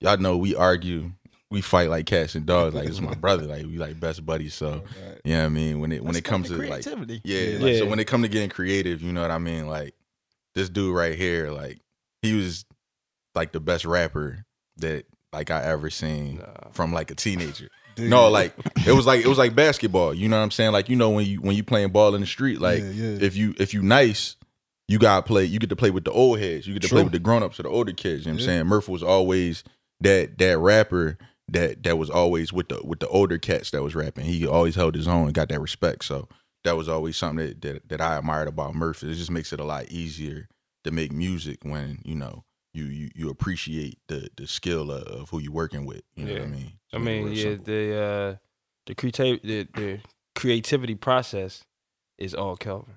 y'all 0.00 0.16
know 0.16 0.36
we 0.38 0.54
argue, 0.54 1.12
we 1.50 1.60
fight 1.60 1.90
like 1.90 2.06
cats 2.06 2.34
and 2.34 2.46
dogs. 2.46 2.74
Like 2.74 2.88
it's 2.88 3.00
my 3.00 3.12
brother, 3.26 3.42
like 3.42 3.66
we 3.66 3.76
like 3.76 4.00
best 4.00 4.24
buddies. 4.24 4.54
So 4.54 4.70
Right. 5.04 5.20
you 5.24 5.32
know 5.34 5.40
what 5.40 5.44
I 5.46 5.48
mean. 5.50 5.80
When 5.80 5.92
it 5.92 5.98
when 6.02 6.14
That's 6.14 6.18
it 6.18 6.24
comes 6.24 6.48
called 6.48 6.62
to 6.62 6.68
like 6.70 6.82
creativity. 6.84 7.20
yeah, 7.24 7.40
Yeah. 7.40 7.58
like, 7.58 7.76
so 7.76 7.86
when 7.86 7.98
it 7.98 8.06
come 8.06 8.22
to 8.22 8.28
getting 8.28 8.48
creative, 8.48 9.02
you 9.02 9.12
know 9.12 9.20
what 9.20 9.30
I 9.30 9.38
mean. 9.38 9.66
Like 9.66 9.94
this 10.54 10.68
dude 10.68 10.94
right 10.94 11.16
here, 11.16 11.50
like 11.50 11.80
he 12.22 12.34
was 12.34 12.64
like 13.34 13.52
the 13.52 13.60
best 13.60 13.84
rapper 13.84 14.44
that 14.78 15.06
like 15.32 15.50
I 15.50 15.62
ever 15.64 15.90
seen 15.90 16.38
Nah. 16.38 16.70
from 16.72 16.92
like 16.92 17.10
a 17.10 17.14
teenager. 17.14 17.68
Dig 17.96 18.10
No, 18.10 18.28
like 18.28 18.54
it 18.86 18.92
was 18.92 19.06
like 19.06 19.20
it 19.24 19.28
was 19.28 19.38
like 19.38 19.54
basketball. 19.54 20.14
You 20.14 20.28
know 20.28 20.36
what 20.36 20.42
I'm 20.44 20.50
saying? 20.50 20.72
Like 20.72 20.88
you 20.88 20.96
know 20.96 21.10
when 21.10 21.26
you 21.26 21.40
when 21.40 21.56
you 21.56 21.64
playing 21.64 21.90
ball 21.90 22.14
in 22.14 22.20
the 22.20 22.26
street, 22.26 22.60
like 22.60 22.80
yeah, 22.80 22.90
yeah. 22.90 23.18
if 23.20 23.36
you 23.36 23.54
if 23.58 23.74
you 23.74 23.82
nice, 23.82 24.36
you 24.88 24.98
gotta 24.98 25.22
play. 25.22 25.44
You 25.44 25.58
get 25.58 25.70
to 25.70 25.76
play 25.76 25.90
with 25.90 26.04
the 26.04 26.12
old 26.12 26.38
heads. 26.38 26.66
You 26.66 26.74
get 26.74 26.82
to 26.82 26.88
play 26.88 27.02
with 27.02 27.12
the 27.12 27.18
grown 27.18 27.42
ups 27.42 27.58
or 27.60 27.64
the 27.64 27.68
older 27.68 27.92
kids. 27.92 28.24
You 28.24 28.32
know 28.32 28.36
what 28.36 28.42
I'm 28.42 28.46
saying? 28.46 28.66
Murph 28.66 28.88
was 28.88 29.02
always 29.02 29.64
that 30.00 30.38
that 30.38 30.58
rapper 30.58 31.18
that 31.48 31.82
that 31.82 31.98
was 31.98 32.08
always 32.10 32.52
with 32.52 32.68
the 32.68 32.80
with 32.84 33.00
the 33.00 33.08
older 33.08 33.38
cats 33.38 33.70
that 33.72 33.82
was 33.82 33.94
rapping. 33.94 34.24
He 34.24 34.46
always 34.46 34.74
held 34.74 34.94
his 34.94 35.08
own 35.08 35.26
and 35.26 35.34
got 35.34 35.48
that 35.50 35.60
respect. 35.60 36.04
So 36.04 36.28
that 36.64 36.76
was 36.76 36.88
always 36.88 37.16
something 37.16 37.46
that 37.46 37.60
that, 37.62 37.88
that 37.88 38.00
I 38.00 38.16
admired 38.16 38.48
about 38.48 38.74
Murphy. 38.74 39.10
It 39.10 39.14
just 39.14 39.30
makes 39.30 39.52
it 39.52 39.60
a 39.60 39.64
lot 39.64 39.86
easier 39.90 40.48
to 40.84 40.90
make 40.90 41.12
music 41.12 41.58
when 41.62 42.00
you 42.04 42.14
know 42.16 42.44
you 42.74 42.84
you, 42.84 43.10
you 43.14 43.30
appreciate 43.30 43.98
the 44.08 44.28
the 44.36 44.46
skill 44.46 44.90
of, 44.90 45.02
of 45.06 45.30
who 45.30 45.38
you're 45.40 45.52
working 45.52 45.84
with. 45.86 46.02
You 46.16 46.26
know 46.26 46.32
what 46.34 46.42
I 46.42 46.46
mean? 46.46 46.72
I 46.92 46.96
Just 46.96 47.04
make 47.04 47.24
mean, 47.24 47.32
yeah, 47.32 47.42
simple. 47.42 47.64
the 47.66 47.96
uh, 48.02 48.36
the 48.86 48.94
creative 48.94 49.42
the, 49.42 49.68
the 49.74 50.00
creativity 50.34 50.94
process 50.94 51.64
is 52.18 52.34
all 52.34 52.56
Kelvin. 52.56 52.94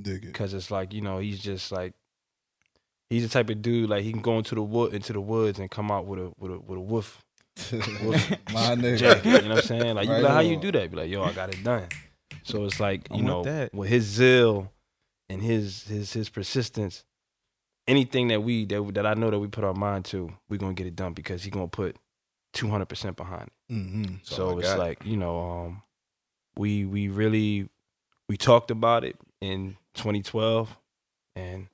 dig 0.00 0.24
it. 0.24 0.26
because 0.26 0.54
it's 0.54 0.70
like 0.70 0.92
you 0.94 1.00
know 1.02 1.18
he's 1.18 1.38
just 1.40 1.70
like 1.72 1.92
he's 3.10 3.22
the 3.24 3.28
type 3.28 3.50
of 3.50 3.60
dude 3.62 3.90
like 3.90 4.02
he 4.04 4.12
can 4.12 4.22
go 4.22 4.38
into 4.38 4.54
the 4.54 4.62
wood 4.62 4.94
into 4.94 5.12
the 5.12 5.20
woods 5.20 5.58
and 5.58 5.70
come 5.70 5.90
out 5.90 6.06
with 6.06 6.18
a 6.18 6.32
with 6.38 6.50
a 6.52 6.58
with 6.58 6.78
a 6.78 6.80
wolf 6.80 7.22
My 8.52 8.74
nigga. 8.74 8.96
jacket. 8.96 9.24
You 9.26 9.32
know 9.48 9.48
what 9.56 9.58
I'm 9.58 9.62
saying? 9.64 9.94
Like 9.96 10.08
you 10.08 10.14
be 10.14 10.20
like, 10.22 10.32
how 10.32 10.40
you 10.40 10.56
do 10.56 10.72
that? 10.72 10.90
Be 10.90 10.96
like, 10.96 11.10
yo, 11.10 11.22
I 11.22 11.32
got 11.32 11.52
it 11.52 11.62
done. 11.62 11.86
So 12.44 12.64
it's 12.64 12.80
like 12.80 13.08
you 13.10 13.22
know 13.22 13.44
that. 13.44 13.72
with 13.74 13.88
his 13.88 14.04
zeal 14.04 14.72
and 15.28 15.42
his 15.42 15.84
his 15.84 16.12
his 16.12 16.28
persistence, 16.28 17.04
anything 17.86 18.28
that 18.28 18.42
we 18.42 18.64
that 18.66 18.94
that 18.94 19.06
I 19.06 19.14
know 19.14 19.30
that 19.30 19.38
we 19.38 19.48
put 19.48 19.64
our 19.64 19.74
mind 19.74 20.04
to, 20.06 20.32
we're 20.48 20.58
gonna 20.58 20.74
get 20.74 20.86
it 20.86 20.96
done 20.96 21.12
because 21.12 21.44
he 21.44 21.50
gonna 21.50 21.68
put 21.68 21.96
two 22.52 22.68
hundred 22.68 22.86
percent 22.88 23.16
behind 23.16 23.48
it. 23.48 23.52
hmm 23.72 24.02
That's 24.14 24.30
So 24.30 24.58
it's 24.58 24.76
like 24.76 25.04
you 25.04 25.16
know, 25.16 25.38
um, 25.38 25.82
we 26.56 26.84
we 26.84 27.08
really 27.08 27.68
we 28.28 28.36
talked 28.36 28.70
about 28.70 29.04
it 29.04 29.16
in 29.40 29.76
2012, 29.94 30.78
and 31.36 31.68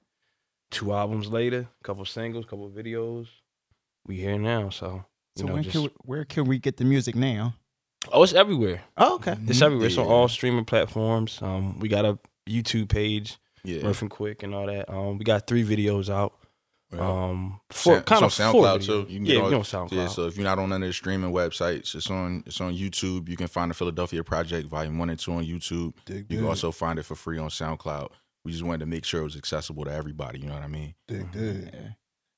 two 0.71 0.93
albums 0.93 1.29
later, 1.29 1.69
a 1.81 1.85
couple 1.85 2.05
singles, 2.05 2.45
a 2.45 2.49
couple 2.49 2.69
videos, 2.71 3.27
we 4.07 4.17
here 4.17 4.39
now. 4.39 4.71
So 4.71 5.05
So 5.37 5.47
know, 5.47 5.55
when 5.55 5.63
just 5.63 5.73
can 5.73 5.83
we, 5.85 5.91
where 6.05 6.25
can 6.25 6.47
we 6.47 6.59
get 6.59 6.77
the 6.77 6.85
music 6.85 7.15
now? 7.15 7.55
Oh, 8.13 8.23
it's 8.23 8.33
everywhere. 8.33 8.83
Oh, 8.97 9.17
okay. 9.17 9.37
It's 9.47 9.61
everywhere. 9.63 9.87
It's 9.87 9.99
on 9.99 10.07
all 10.07 10.29
streaming 10.29 10.65
platforms. 10.65 11.41
Um, 11.43 11.79
we 11.79 11.89
got 11.89 12.05
a 12.05 12.19
YouTube 12.49 12.89
page, 12.89 13.39
yeah. 13.65 13.83
Murph 13.83 14.03
and 14.03 14.11
Quick, 14.11 14.43
and 14.43 14.55
all 14.55 14.67
that. 14.67 14.91
Um, 14.91 15.19
we 15.19 15.25
got 15.25 15.47
three 15.47 15.65
videos 15.65 16.09
out. 16.09 16.35
Right. 16.91 17.01
Um, 17.03 17.61
four 17.71 17.95
Sound- 17.97 18.07
kind 18.07 18.25
of 18.25 18.29
it's 18.31 18.41
on 18.41 18.55
SoundCloud 18.55 18.79
videos. 18.79 18.87
too. 18.87 19.07
You 19.11 19.17
can 19.19 19.27
yeah, 19.27 19.35
get 19.35 19.43
all- 19.43 19.49
we 19.51 19.55
on 19.57 19.63
SoundCloud. 19.63 19.93
Yeah, 19.93 20.07
so 20.09 20.27
if 20.27 20.37
you're 20.37 20.45
not 20.45 20.59
on 20.59 20.73
any 20.73 20.87
of 20.87 20.89
the 20.89 20.93
streaming 20.95 21.33
websites, 21.33 21.95
it's 21.95 22.11
on 22.11 22.43
it's 22.47 22.61
on 22.63 22.73
YouTube. 22.75 23.29
You 23.29 23.37
can 23.37 23.49
find 23.49 23.71
the 23.71 23.75
Philadelphia 23.75 24.25
Project 24.25 24.69
Volume 24.69 24.99
One 24.99 25.11
and 25.11 25.19
Two 25.19 25.33
on 25.33 25.45
YouTube. 25.45 25.93
Dig, 26.07 26.17
You 26.17 26.23
dig, 26.25 26.39
can 26.39 26.47
also 26.47 26.71
find 26.73 26.99
it 26.99 27.03
for 27.05 27.15
free 27.15 27.39
on 27.39 27.51
SoundCloud. 27.51 28.09
We 28.45 28.53
just 28.53 28.65
wanted 28.65 28.81
to 28.81 28.87
make 28.87 29.05
sure 29.05 29.21
it 29.21 29.25
was 29.25 29.37
accessible 29.37 29.85
to 29.85 29.93
everybody. 29.93 30.39
You 30.41 30.47
know 30.47 30.55
what 30.55 30.63
I 30.63 30.69
mean? 30.69 30.95
dig, 31.07 31.31
dig. 31.33 31.71
Yeah. 31.75 31.89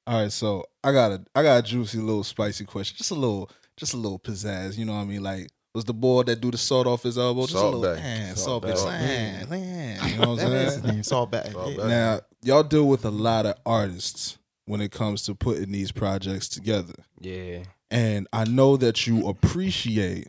All 0.09 0.22
right, 0.22 0.33
so 0.33 0.64
I 0.83 0.90
got 0.90 1.12
a 1.12 1.24
I 1.37 1.44
got 1.44 1.59
a 1.61 1.62
juicy 1.62 1.98
little 1.98 2.24
spicy 2.24 2.64
question, 2.64 2.96
just 2.98 3.12
a 3.12 3.14
little 3.14 3.48
just 3.76 3.94
a 3.94 3.98
little 3.98 4.18
pizzazz. 4.18 4.76
You 4.76 4.85
know 4.85 4.94
what 4.94 5.02
I 5.02 5.04
mean? 5.04 5.22
Like 5.22 5.48
was 5.74 5.85
the 5.85 5.94
boy 5.94 6.22
that 6.24 6.40
do 6.40 6.50
the 6.50 6.59
salt 6.59 6.87
off 6.87 7.02
his 7.04 7.16
elbow? 7.18 7.42
Just 7.42 7.52
Salt 7.52 7.74
a 7.74 7.76
little 7.76 7.96
back. 7.96 8.04
eh, 8.04 8.26
Salt 8.35 8.38
salt 8.38 8.62
back, 8.62 8.70
back. 8.74 8.78
slant, 8.78 9.46
slant, 9.48 10.12
You 10.12 10.18
know 10.18 10.30
what 10.30 10.42
I'm 10.42 10.50
That 10.50 10.66
is 10.66 10.72
saying? 10.74 10.83
his 10.85 10.92
name. 10.92 11.02
Saul 11.04 11.26
Back. 11.26 11.52
Saul 11.52 11.76
Back. 11.76 11.87
Now 11.87 12.20
y'all 12.42 12.62
deal 12.62 12.87
with 12.88 13.04
a 13.04 13.11
lot 13.11 13.46
of 13.46 13.54
artists 13.64 14.38
when 14.66 14.80
it 14.80 14.90
comes 14.92 15.22
to 15.24 15.35
putting 15.35 15.72
these 15.72 15.92
projects 15.92 16.48
together. 16.48 16.94
yeah, 17.20 17.64
And 17.90 18.28
I 18.33 18.44
know 18.44 18.76
that 18.76 19.06
you 19.06 19.26
appreciate 19.28 20.28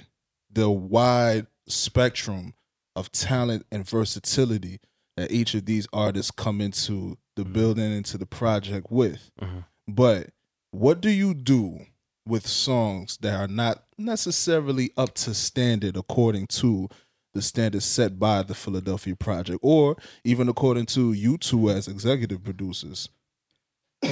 the 0.51 0.69
wide 0.69 1.47
spectrum 1.67 2.54
of 2.95 3.12
talent 3.12 3.65
and 3.71 3.88
versatility 3.88 4.80
that 5.17 5.32
each 5.32 5.54
of 5.54 5.65
these 5.65 5.88
artists 5.93 6.32
come 6.32 6.60
into 6.62 7.17
the 7.36 7.43
Mhm. 7.43 7.54
building, 7.54 7.91
into 7.91 8.17
the 8.17 8.25
project 8.25 8.88
with. 8.91 9.30
Mhm. 9.41 9.65
But 9.88 10.30
what 10.71 11.01
do 11.01 11.10
you 11.10 11.34
do 11.34 11.86
with 12.26 12.48
songs 12.48 13.18
that 13.22 13.40
are 13.40 13.48
not 13.48 13.84
necessarily 13.98 14.92
up 14.98 15.14
to 15.16 15.34
standard 15.34 15.98
according 15.98 16.48
to 16.48 16.88
the 17.34 17.42
standards 17.42 17.86
set 17.86 18.20
by 18.20 18.44
the 18.44 18.54
Philadelphia 18.54 19.16
Project, 19.16 19.60
or 19.62 19.96
even 20.24 20.50
according 20.50 20.86
to 20.88 21.14
you 21.14 21.38
two 21.38 21.70
as 21.70 21.88
executive 21.88 22.44
producers? 22.44 23.10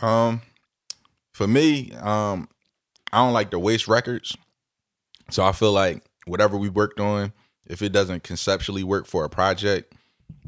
Um, 0.00 0.42
for 1.32 1.48
me, 1.48 1.92
um, 2.00 2.48
I 3.12 3.18
don't 3.18 3.32
like 3.32 3.50
to 3.50 3.58
waste 3.58 3.88
records. 3.88 4.36
So 5.30 5.44
I 5.44 5.52
feel 5.52 5.72
like 5.72 6.02
whatever 6.26 6.56
we 6.56 6.68
worked 6.68 7.00
on, 7.00 7.32
if 7.66 7.82
it 7.82 7.90
doesn't 7.90 8.22
conceptually 8.22 8.84
work 8.84 9.06
for 9.06 9.24
a 9.24 9.28
project, 9.28 9.94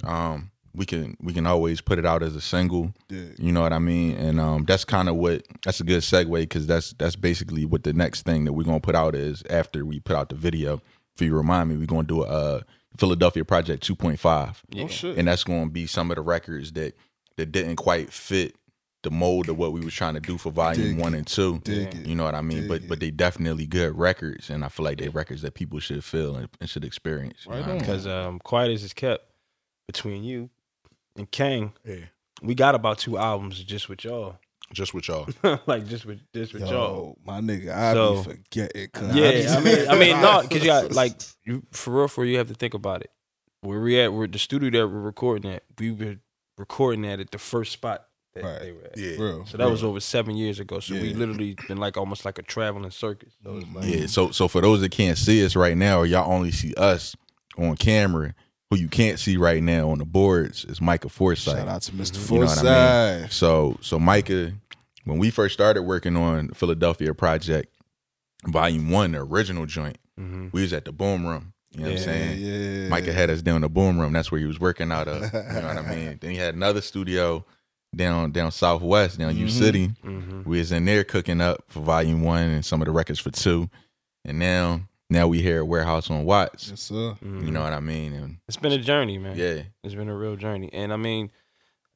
um, 0.05 0.51
we 0.75 0.87
can 0.87 1.17
we 1.21 1.33
can 1.33 1.47
always 1.47 1.81
put 1.81 1.99
it 1.99 2.07
out 2.07 2.23
as 2.23 2.37
a 2.37 2.41
single. 2.41 2.95
Yeah. 3.09 3.23
You 3.39 3.53
know 3.53 3.61
what 3.63 3.73
I 3.73 3.79
mean? 3.79 4.17
And 4.17 4.39
um, 4.41 4.65
that's 4.65 4.85
kind 4.85 5.09
of 5.09 5.17
what 5.17 5.45
that's 5.65 5.81
a 5.81 5.85
good 5.85 6.03
segue 6.03 6.41
because 6.41 6.67
that's 6.67 6.93
that's 6.95 7.17
basically 7.17 7.65
what 7.65 7.83
the 7.83 7.93
next 7.93 8.23
thing 8.23 8.45
that 8.45 8.53
we're 8.53 8.65
gonna 8.65 8.81
put 8.81 8.95
out 8.95 9.15
is 9.15 9.43
after 9.51 9.85
we 9.85 10.01
put 10.01 10.17
out 10.17 10.29
the 10.29 10.37
video. 10.37 10.81
If 11.17 11.23
you 11.23 11.35
remind 11.37 11.69
me, 11.71 11.77
we're 11.77 11.87
gonna 11.87 12.05
do 12.05 12.23
a 12.23 12.27
uh, 12.27 12.61
Philadelphia 12.97 13.45
Project 13.45 13.87
2.5 13.87 14.57
Yeah. 14.71 14.85
Oh 14.85 14.89
shit. 14.89 15.17
and 15.19 15.29
that's 15.29 15.45
going 15.45 15.67
to 15.67 15.71
be 15.71 15.87
some 15.87 16.11
of 16.11 16.17
the 16.17 16.23
records 16.23 16.73
that 16.73 16.95
that 17.37 17.53
didn't 17.53 17.77
quite 17.77 18.13
fit 18.13 18.55
the 19.03 19.11
mold 19.11 19.49
of 19.49 19.57
what 19.57 19.73
we 19.73 19.81
was 19.81 19.95
trying 19.95 20.13
to 20.15 20.21
do 20.21 20.37
for 20.37 20.51
volume 20.53 20.89
Dig 20.97 20.99
one 20.99 21.15
it. 21.15 21.19
and 21.19 21.27
two. 21.27 21.59
Dig. 21.65 22.07
You 22.07 22.15
know 22.15 22.25
what 22.25 22.35
I 22.35 22.43
mean? 22.43 22.61
Dig 22.63 22.69
but 22.69 22.89
but 22.89 23.01
they 23.01 23.11
definitely 23.11 23.67
good 23.67 23.97
records, 23.99 24.51
and 24.51 24.65
I 24.65 24.69
feel 24.69 24.85
like 24.85 24.99
they 24.99 25.09
records 25.09 25.43
that 25.43 25.55
people 25.55 25.79
should 25.81 26.05
feel 26.05 26.37
and, 26.37 26.49
and 26.61 26.69
should 26.69 26.85
experience. 26.85 27.45
you 27.47 27.53
Right 27.53 27.61
know 27.61 27.65
I 27.65 27.69
mean? 27.73 27.79
Because 27.79 28.07
um, 28.07 28.39
quiet 28.41 28.71
as 28.73 28.83
is 28.85 28.93
kept 28.93 29.25
between 29.87 30.23
you 30.23 30.51
and 31.21 31.31
Kang, 31.31 31.73
Yeah. 31.87 32.07
we 32.43 32.55
got 32.55 32.75
about 32.75 32.99
two 32.99 33.17
albums 33.19 33.63
just 33.63 33.89
with 33.89 34.05
y'all. 34.05 34.37
Just 34.73 34.95
with 34.95 35.09
y'all. 35.09 35.29
like 35.67 35.87
just 35.87 36.05
with 36.07 36.21
just 36.33 36.55
with 36.55 36.63
y'all. 36.69 37.19
My 37.25 37.41
nigga, 37.41 37.73
I 37.75 37.93
So- 37.93 38.17
be 38.17 38.23
forgetting. 38.31 38.89
'cause 38.93 39.15
Yeah, 39.15 39.31
be- 39.33 39.47
I 39.49 39.61
mean, 39.61 39.89
I 39.89 39.99
mean, 39.99 40.21
no, 40.23 40.43
because 40.43 40.61
you 40.63 40.67
got 40.69 40.93
like 41.03 41.13
you, 41.45 41.63
for 41.73 41.93
real, 41.99 42.09
for 42.09 42.23
real, 42.23 42.31
you 42.33 42.39
have 42.39 42.49
to 42.49 42.55
think 42.55 42.75
about 42.75 43.01
it. 43.03 43.11
Where 43.63 43.81
we 43.81 44.01
at, 44.01 44.13
we're 44.13 44.27
the 44.29 44.39
studio 44.39 44.71
that 44.71 44.89
we're 44.89 45.01
recording 45.01 45.51
at. 45.51 45.65
We 45.79 45.91
were 45.93 46.17
recording 46.57 47.05
at 47.07 47.21
at 47.21 47.31
the 47.31 47.39
first 47.39 47.73
spot 47.73 48.07
that 48.35 48.45
Right. 48.45 48.61
they 48.61 48.73
were 48.73 48.85
at. 48.85 48.97
Yeah. 48.97 49.17
Real, 49.19 49.45
So 49.47 49.59
that 49.59 49.69
was 49.69 49.83
over 49.83 49.99
seven 49.99 50.37
years 50.37 50.61
ago. 50.61 50.79
So 50.79 50.95
we 50.95 51.15
literally 51.15 51.57
been 51.67 51.79
like 51.79 51.97
almost 51.97 52.25
like 52.25 52.39
a 52.39 52.43
traveling 52.43 52.91
circus. 52.93 53.35
So 53.43 53.57
it's 53.57 53.65
mm-hmm. 53.67 53.77
like, 53.77 53.87
Yeah. 53.93 54.07
So 54.07 54.31
so 54.31 54.47
for 54.47 54.61
those 54.61 54.81
that 54.83 54.93
can't 54.93 55.19
see 55.19 55.45
us 55.45 55.57
right 55.57 55.77
now, 55.77 55.99
or 55.99 56.07
y'all 56.07 56.33
only 56.33 56.53
see 56.53 56.73
us 56.75 57.17
on 57.59 57.77
camera, 57.77 58.35
who 58.71 58.77
you 58.77 58.89
can't 58.89 59.19
see 59.19 59.37
right 59.37 59.63
now 59.63 59.91
on 59.91 59.99
the 59.99 60.05
boards 60.05 60.65
is 60.65 60.81
Micah 60.81 61.09
Forsyth. 61.09 61.57
Shout 61.57 61.69
out 61.69 61.83
to 61.83 61.93
Mr. 61.93 62.13
Mhm. 62.19 62.31
You 62.31 62.39
know 62.39 62.47
what 62.47 62.59
I 62.59 62.63
Forsyth. 62.63 63.21
mean? 63.23 63.31
So 63.31 63.79
so 63.81 63.99
Micah, 63.99 64.53
when 65.05 65.19
we 65.19 65.31
first 65.31 65.55
started 65.55 65.83
working 65.83 66.17
on 66.17 66.49
Philadelphia 66.51 67.13
Project, 67.15 67.75
Volume 68.47 68.91
One, 68.91 69.13
the 69.13 69.19
original 69.19 69.67
joint, 69.67 69.99
mhm. 70.19 70.53
we 70.53 70.63
was 70.63 70.73
at 70.73 70.85
the 70.85 70.93
Boom 70.93 71.27
Room. 71.27 71.53
You 71.73 71.81
know 71.83 71.87
what 71.91 71.99
I'm 71.99 72.05
saying? 72.05 72.39
Yeah. 72.41 72.89
Micah 72.89 73.13
had 73.13 73.31
us 73.31 73.43
down 73.43 73.61
the 73.61 73.69
Boom 73.69 73.99
Room. 74.01 74.13
That's 74.13 74.33
where 74.33 74.41
he 74.41 74.47
was 74.47 74.59
working 74.59 74.91
out 74.91 75.07
of. 75.09 75.23
You 75.23 75.61
know 75.61 75.67
what 75.69 75.79
I 75.79 75.95
mean? 75.95 76.19
Then 76.21 76.31
he 76.33 76.37
had 76.37 76.55
another 76.55 76.81
studio 76.81 77.45
down 77.95 78.31
down 78.33 78.51
Southwest, 78.53 79.19
down 79.19 79.37
U 79.37 79.47
Mhm. 79.47 79.51
City. 79.51 79.89
Mhm. 80.05 80.45
We 80.47 80.59
was 80.59 80.71
in 80.73 80.85
there 80.85 81.03
cooking 81.05 81.41
up 81.41 81.65
for 81.69 81.81
Volume 81.81 82.23
One 82.23 82.43
and 82.43 82.65
some 82.65 82.81
of 82.83 82.87
the 82.87 82.93
records 82.93 83.19
for 83.21 83.31
two. 83.31 83.69
And 84.25 84.39
now 84.39 84.83
now 85.11 85.27
we 85.29 85.43
here 85.43 85.59
at 85.59 85.67
Warehouse 85.67 86.09
on 86.11 86.25
Watts. 86.25 86.71
Yes, 86.71 86.81
sir. 86.81 87.17
Mhm. 87.23 87.45
You 87.45 87.51
know 87.51 87.63
what 87.63 87.73
I 87.73 87.81
mean? 87.81 88.13
And 88.15 88.39
it's 88.49 88.57
been 88.57 88.73
a 88.73 88.79
journey, 88.79 89.19
man. 89.19 89.37
yeah, 89.37 89.63
It's 89.85 89.95
been 89.95 90.09
a 90.09 90.17
real 90.17 90.37
journey, 90.37 90.71
and 90.73 90.93
I 90.93 90.97
mean, 90.97 91.31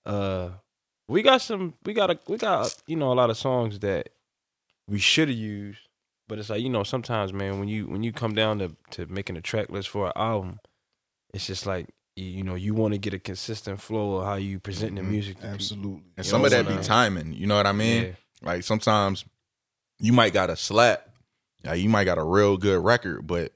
uh, 0.05 0.50
we 1.09 1.22
got 1.22 1.40
some, 1.40 1.74
we 1.85 1.92
got 1.94 2.11
a, 2.11 2.18
we 2.29 2.37
got 2.37 2.74
you 2.87 2.96
know 2.96 3.12
a 3.12 3.14
lot 3.14 3.31
of 3.31 3.37
songs 3.37 3.79
that 3.81 4.11
we 4.88 4.98
should 4.98 5.29
have 5.29 5.38
used, 5.38 5.81
but 6.29 6.38
it's 6.38 6.50
like 6.50 6.62
you 6.62 6.68
know 6.70 6.83
sometimes, 6.83 7.33
man, 7.33 7.59
when 7.59 7.68
you 7.68 7.87
when 7.87 8.03
you 8.03 8.12
come 8.12 8.35
down 8.35 8.59
to 8.59 8.77
to 8.90 9.07
making 9.07 9.37
a 9.37 9.40
track 9.40 9.70
list 9.70 9.88
for 9.88 10.07
an 10.07 10.12
album, 10.16 10.61
it's 11.33 11.46
just 11.46 11.66
like 11.66 11.88
you, 12.16 12.24
you 12.27 12.42
know 12.42 12.55
you 12.55 12.74
want 12.74 12.92
to 12.94 12.98
get 12.98 13.14
a 13.14 13.18
consistent 13.18 13.81
flow 13.81 14.16
of 14.16 14.24
how 14.27 14.35
you 14.35 14.59
present 14.61 14.94
the 14.96 15.03
Mhm. 15.03 15.09
music. 15.09 15.37
to 15.37 15.42
people. 15.42 15.55
Absolutely. 15.55 16.03
and 16.16 16.24
You 16.27 16.31
some 16.31 16.40
know 16.40 16.46
of 16.46 16.50
that 16.53 16.68
be 16.68 16.83
timing. 16.83 17.33
You 17.33 17.46
know 17.46 17.57
what 17.57 17.66
I 17.66 17.72
mean? 17.72 18.03
Yeah. 18.05 18.12
Like 18.42 18.62
sometimes 18.62 19.24
you 19.98 20.12
might 20.12 20.33
got 20.33 20.50
a 20.50 20.57
slap, 20.57 21.09
like 21.64 21.81
you 21.81 21.88
might 21.88 22.05
got 22.05 22.18
a 22.18 22.24
real 22.24 22.57
good 22.57 22.83
record, 22.85 23.27
but 23.27 23.53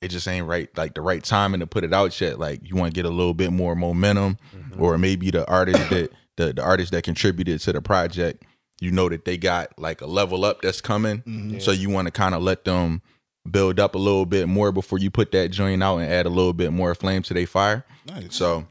it 0.00 0.08
just 0.08 0.28
ain't 0.28 0.46
right, 0.46 0.68
like 0.76 0.94
the 0.94 1.00
right 1.00 1.22
timing 1.24 1.60
to 1.60 1.66
put 1.66 1.82
it 1.84 1.92
out 1.92 2.20
yet. 2.20 2.38
Like 2.38 2.60
you 2.68 2.76
want 2.76 2.94
to 2.94 2.98
get 2.98 3.04
a 3.04 3.10
little 3.14 3.34
bit 3.34 3.50
more 3.52 3.74
momentum, 3.74 4.38
Mhm. 4.56 4.80
or 4.80 4.96
maybe 4.98 5.30
the 5.30 5.46
artist 5.48 5.90
that 5.90 6.10
the 6.36 6.52
the 6.52 6.62
artist 6.62 6.92
that 6.92 7.02
contributed 7.02 7.60
to 7.60 7.72
the 7.72 7.82
project, 7.82 8.44
you 8.80 8.90
know 8.92 9.08
that 9.08 9.24
they 9.24 9.36
got 9.36 9.76
like 9.78 10.00
a 10.00 10.06
level 10.06 10.44
up 10.44 10.62
that's 10.62 10.80
coming, 10.80 11.22
Mhm. 11.22 11.52
Yeah. 11.54 11.58
so 11.58 11.72
you 11.72 11.90
want 11.90 12.06
to 12.06 12.12
kind 12.12 12.34
of 12.34 12.42
let 12.42 12.64
them 12.64 13.02
build 13.50 13.80
up 13.80 13.94
a 13.94 13.98
little 13.98 14.26
bit 14.26 14.46
more 14.46 14.70
before 14.70 14.98
you 14.98 15.10
put 15.10 15.32
that 15.32 15.50
joint 15.50 15.82
out 15.82 15.98
and 15.98 16.12
add 16.12 16.26
a 16.26 16.30
little 16.30 16.52
bit 16.52 16.72
more 16.72 16.94
flame 16.94 17.22
to 17.22 17.34
their 17.34 17.46
fire. 17.46 17.84
Nice. 18.06 18.36
So 18.36 18.66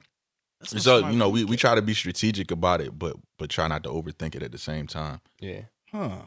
That's 0.61 0.81
so 0.83 1.09
you 1.09 1.17
know 1.17 1.29
we, 1.29 1.43
we 1.43 1.57
try 1.57 1.75
to 1.75 1.81
be 1.81 1.93
strategic 1.93 2.51
about 2.51 2.79
it, 2.79 2.97
but 2.97 3.15
but 3.37 3.49
try 3.49 3.67
not 3.67 3.83
to 3.83 3.89
overthink 3.89 4.33
it 4.35 4.43
at 4.43 4.51
the 4.53 4.57
same 4.57 4.87
time. 4.87 5.19
yeah. 5.41 5.61
huh. 5.91 6.21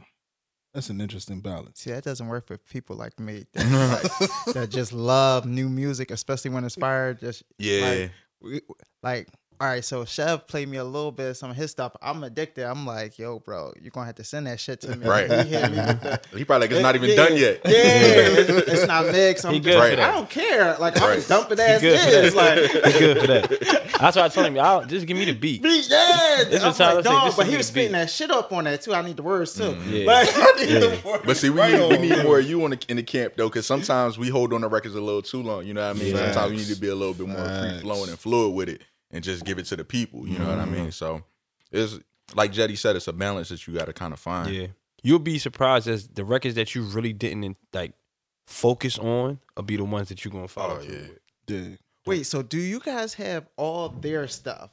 That's 0.72 0.88
an 0.90 1.00
interesting 1.00 1.40
balance. 1.40 1.80
See, 1.80 1.90
that 1.90 2.04
doesn't 2.04 2.28
work 2.28 2.46
for 2.46 2.56
people 2.56 2.94
like 2.96 3.18
me 3.18 3.44
that, 3.54 4.10
like, 4.46 4.54
that 4.54 4.70
just 4.70 4.92
love 4.92 5.44
new 5.46 5.68
music, 5.68 6.10
especially 6.10 6.52
when 6.52 6.64
it's 6.64 6.76
fire. 6.76 7.14
Just 7.14 7.42
Yeah, 7.58 8.08
we- 8.40 8.60
like, 9.02 9.28
all 9.60 9.66
right, 9.66 9.84
so 9.84 10.06
Chef 10.06 10.46
played 10.46 10.68
me 10.70 10.78
a 10.78 10.84
little 10.84 11.12
bit 11.12 11.30
of 11.30 11.36
some 11.36 11.50
of 11.50 11.56
his 11.56 11.70
stuff. 11.70 11.92
I'm 12.00 12.24
addicted. 12.24 12.64
I'm 12.64 12.86
like, 12.86 13.18
yo, 13.18 13.40
bro, 13.40 13.74
you're 13.80 13.90
gonna 13.90 14.06
have 14.06 14.14
to 14.14 14.24
send 14.24 14.46
that 14.46 14.58
shit 14.58 14.80
to 14.80 14.96
me. 14.96 15.06
Right. 15.06 15.30
He 15.30 15.50
hit 15.50 15.70
me 15.70 15.76
with 15.76 16.00
the, 16.00 16.20
he 16.38 16.44
probably 16.46 16.66
like 16.68 16.70
it's 16.76 16.82
not 16.82 16.94
even 16.94 17.10
Yeah, 17.10 17.16
done 17.16 17.36
yet. 17.36 17.60
Yeah, 17.66 17.70
it's, 17.74 18.68
it's 18.68 18.86
not 18.86 19.04
mixed. 19.12 19.44
I'm 19.44 19.52
He 19.52 19.60
just 19.60 19.68
good 19.74 19.78
like, 19.78 19.90
for 19.90 19.96
that. 19.96 20.08
I 20.08 20.12
don't 20.14 20.30
care. 20.30 20.76
Like 20.78 20.96
I'm 21.00 21.08
Right. 21.10 21.28
dumping 21.28 21.60
ass 21.60 21.80
good 21.82 22.00
for 22.00 22.08
is. 22.08 22.34
that. 22.34 22.82
Like 22.82 22.94
He 22.94 22.98
good 23.00 23.18
for 23.20 23.26
that. 23.26 23.86
That's 24.00 24.16
why 24.16 24.24
I 24.24 24.28
told 24.28 24.46
him, 24.46 24.58
I'll, 24.58 24.86
just 24.86 25.06
give 25.06 25.14
me 25.18 25.26
the 25.26 25.32
beat. 25.34 25.62
beat, 25.62 25.86
yeah. 25.90 26.44
This 26.48 26.62
I'm 26.62 26.70
is 26.70 26.78
how 26.78 26.88
I 26.88 26.92
like, 26.94 27.04
dog, 27.04 27.34
but 27.36 27.46
he 27.46 27.56
was 27.58 27.66
spitting 27.66 27.90
beat. 27.92 27.98
that 27.98 28.08
shit 28.08 28.30
up 28.30 28.50
on 28.50 28.64
that 28.64 28.80
too. 28.80 28.94
I 28.94 29.02
need 29.02 29.18
the 29.18 29.22
words 29.22 29.52
too. 29.54 29.64
Mm, 29.64 29.90
yeah. 29.90 30.06
Like, 30.06 30.28
I 30.32 30.52
need 30.58 30.70
Yeah. 30.70 30.78
the 30.80 31.02
words 31.06 31.22
But 31.26 31.36
see, 31.36 31.50
we 31.50 31.58
right 31.60 31.74
need, 31.78 32.00
we 32.00 32.08
need 32.08 32.22
more 32.24 32.38
of 32.38 32.48
you 32.48 32.64
on 32.64 32.70
the, 32.70 32.78
in 32.88 32.96
the 32.96 33.02
camp 33.02 33.34
though, 33.36 33.50
because 33.50 33.66
sometimes 33.66 34.16
we 34.16 34.30
hold 34.30 34.54
on 34.54 34.62
the 34.62 34.68
records 34.70 34.94
a 34.94 35.00
little 35.02 35.20
too 35.20 35.42
long. 35.42 35.66
You 35.66 35.74
know 35.74 35.86
what 35.86 35.96
I 35.96 36.00
mean? 36.00 36.16
Yeah. 36.16 36.32
Sometimes 36.32 36.50
we 36.52 36.56
need 36.56 36.74
to 36.74 36.80
be 36.80 36.88
a 36.88 36.94
little 36.94 37.12
bit 37.12 37.28
more 37.28 37.44
free 37.44 37.80
flowing 37.82 38.08
and 38.08 38.18
fluid 38.18 38.54
with 38.54 38.70
it, 38.70 38.80
and 39.10 39.24
just 39.24 39.44
give 39.44 39.58
it 39.58 39.66
to 39.66 39.76
the 39.76 39.84
people. 39.84 40.26
You 40.26 40.38
know 40.38 40.48
what 40.48 40.58
I 40.58 40.64
Mm-hmm. 40.64 40.72
mean? 40.74 40.92
So 40.92 41.22
it's 41.72 41.98
like 42.34 42.52
Jeide 42.52 42.76
said, 42.78 42.96
it's 42.96 43.08
a 43.08 43.12
balance 43.12 43.48
that 43.48 43.66
you 43.66 43.74
got 43.74 43.86
to 43.86 43.92
kind 43.92 44.12
of 44.12 44.20
find. 44.20 44.54
Yeah, 44.54 44.66
you'll 45.02 45.18
be 45.18 45.38
surprised 45.38 45.88
as 45.88 46.08
the 46.08 46.24
records 46.24 46.54
that 46.56 46.74
you 46.74 46.82
really 46.82 47.12
didn't 47.12 47.56
like 47.72 47.92
focus 48.46 48.98
on 48.98 49.38
will 49.56 49.62
be 49.62 49.76
the 49.76 49.84
ones 49.84 50.08
that 50.08 50.24
you're 50.24 50.32
gonna 50.32 50.48
follow. 50.48 50.78
Oh, 50.78 50.82
through 50.82 51.08
yeah. 51.48 51.76
Wait, 52.06 52.24
so 52.24 52.42
do 52.42 52.58
you 52.58 52.80
guys 52.80 53.14
have 53.14 53.46
all 53.56 53.88
their 53.90 54.26
stuff? 54.26 54.70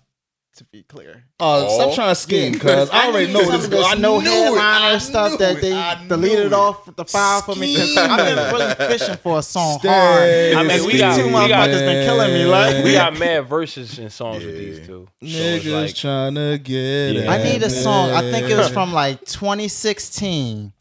To 0.57 0.63
be 0.65 0.81
clear, 0.81 1.23
Oh, 1.39 1.67
Oh. 1.67 1.75
stop 1.75 1.93
trying 1.95 2.09
to 2.09 2.15
scheme, 2.15 2.53
Yeah, 2.53 2.59
cuz 2.59 2.89
I 2.89 3.07
already 3.07 3.31
know 3.31 3.43
this. 3.57 3.85
I 3.85 3.93
no 3.93 4.19
knew 4.19 4.29
headliner 4.29 4.95
I 4.95 4.97
stuff 4.97 5.37
that 5.37 5.61
they 5.61 5.71
I 5.73 6.03
deleted 6.07 6.47
it. 6.47 6.53
off 6.53 6.89
the 6.95 7.05
file 7.05 7.41
for 7.43 7.53
me. 7.55 7.75
'cause 7.75 7.95
I've 7.95 8.17
been 8.17 8.53
really 8.53 8.73
fishing 8.97 9.17
for 9.17 9.37
a 9.37 9.43
song 9.43 9.77
Stay. 9.77 9.87
hard. 9.87 10.53
I 10.55 10.63
mean, 10.67 10.83
we 10.85 10.93
these 10.93 11.01
got- 11.01 11.15
two 11.17 11.25
we 11.27 11.31
got- 11.31 11.49
motherfuckers 11.49 11.79
been 11.79 12.05
killing 12.07 12.33
me. 12.33 12.45
Like 12.45 12.83
We 12.83 12.93
got 12.93 13.19
mad 13.19 13.47
verses 13.47 13.99
and 13.99 14.11
songs 14.11 14.43
with 14.43 14.57
these 14.57 14.79
two. 14.87 15.07
So 15.21 15.27
Niggas 15.27 15.71
like, 15.85 15.95
trying 15.95 16.33
to 16.35 16.57
get 16.57 16.73
Yeah. 17.13 17.21
it. 17.21 17.27
I 17.29 17.43
need 17.43 17.61
a 17.61 17.69
song. 17.69 18.09
I 18.11 18.31
think 18.31 18.49
it 18.49 18.57
was 18.57 18.69
from 18.69 18.93
like 18.93 19.23
2016. 19.25 20.73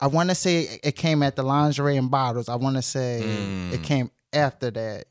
I 0.00 0.06
want 0.06 0.28
to 0.30 0.34
say 0.34 0.78
it 0.82 0.92
came 0.96 1.22
at 1.22 1.36
the 1.36 1.42
lingerie 1.42 1.96
and 1.98 2.10
bottles. 2.10 2.48
I 2.48 2.56
want 2.56 2.76
to 2.76 2.82
say 2.82 3.22
Mm. 3.22 3.72
it 3.74 3.82
came 3.82 4.10
after 4.32 4.70
that. 4.70 5.04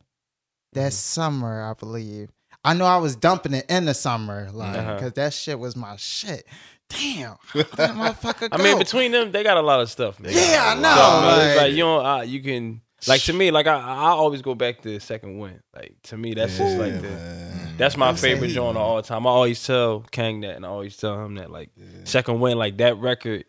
That 0.73 0.93
summer, 0.93 1.63
I 1.63 1.73
believe. 1.73 2.29
I 2.65 2.73
know 2.73 2.85
I 2.85 2.97
was 2.97 3.15
dumping 3.15 3.53
it 3.53 3.65
in 3.69 3.85
the 3.85 3.93
summer, 3.93 4.49
like, 4.51 4.77
Uh-huh. 4.77 4.99
cause 4.99 5.13
that 5.13 5.33
shit 5.33 5.57
was 5.59 5.75
my 5.75 5.95
shit. 5.97 6.45
Damn, 6.89 7.37
how 7.47 7.61
did 7.61 7.71
that 7.73 7.89
motherfucker 7.95 8.49
I 8.51 8.57
mean, 8.61 8.77
between 8.77 9.11
them, 9.11 9.31
they 9.31 9.43
got 9.43 9.57
a 9.57 9.61
lot 9.61 9.79
of 9.81 9.89
stuff. 9.89 10.19
Man. 10.19 10.31
Yeah, 10.33 10.73
I 10.75 10.79
know, 10.79 11.29
it's 11.39 11.47
like- 11.47 11.57
like 11.57 11.71
you 11.73 11.79
know, 11.83 12.05
uh, 12.05 12.21
you 12.21 12.41
can 12.41 12.81
like 13.07 13.21
to 13.23 13.33
me, 13.33 13.51
like 13.51 13.67
I, 13.67 13.75
I 13.79 14.07
always 14.09 14.41
go 14.41 14.55
back 14.55 14.81
to 14.81 14.89
the 14.93 14.99
second 14.99 15.37
win. 15.39 15.61
Like 15.75 15.95
to 16.03 16.17
me, 16.17 16.33
that's 16.33 16.57
just 16.57 16.77
like 16.77 16.93
the. 17.01 17.09
man. 17.09 17.75
That's 17.77 17.97
my 17.97 18.07
I'm 18.09 18.15
favorite 18.15 18.47
joint 18.49 18.77
of 18.77 18.83
all 18.83 19.01
time. 19.01 19.27
I 19.27 19.29
always 19.31 19.63
tell 19.65 19.99
Kang 20.11 20.41
that, 20.41 20.55
and 20.55 20.65
I 20.65 20.69
always 20.69 20.95
tell 20.95 21.23
him 21.25 21.35
that. 21.35 21.51
Like 21.51 21.71
second 22.03 22.39
win, 22.39 22.57
like 22.57 22.77
that 22.77 22.97
record, 22.97 23.45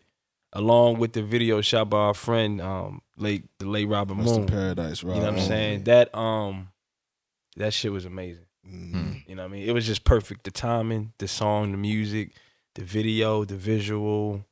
along 0.53 0.97
with 0.99 1.13
the 1.13 1.21
video 1.23 1.61
shot 1.61 1.89
by 1.89 1.97
our 1.97 2.13
friend, 2.13 2.59
um, 2.59 3.01
late 3.17 3.45
the 3.59 3.67
late 3.67 3.85
Robin 3.87 4.17
Moon. 4.17 4.45
paradise, 4.47 5.01
You 5.03 5.09
know 5.09 5.15
what 5.19 5.25
I'm 5.25 5.39
saying? 5.39 5.83
That 5.85 6.13
um, 6.15 6.69
that 7.55 7.73
shit 7.73 7.91
was 7.91 8.05
amazing. 8.05 8.45
Mm. 8.67 9.23
You 9.27 9.35
know 9.35 9.43
what 9.43 9.49
I 9.49 9.51
mean? 9.51 9.67
It 9.67 9.71
was 9.73 9.85
just 9.85 10.03
perfect. 10.03 10.43
The 10.43 10.51
timing, 10.51 11.13
the 11.19 11.27
song, 11.27 11.71
the 11.71 11.77
music, 11.77 12.33
the 12.75 12.83
video, 12.83 13.45
the 13.45 13.55
visual. 13.55 14.43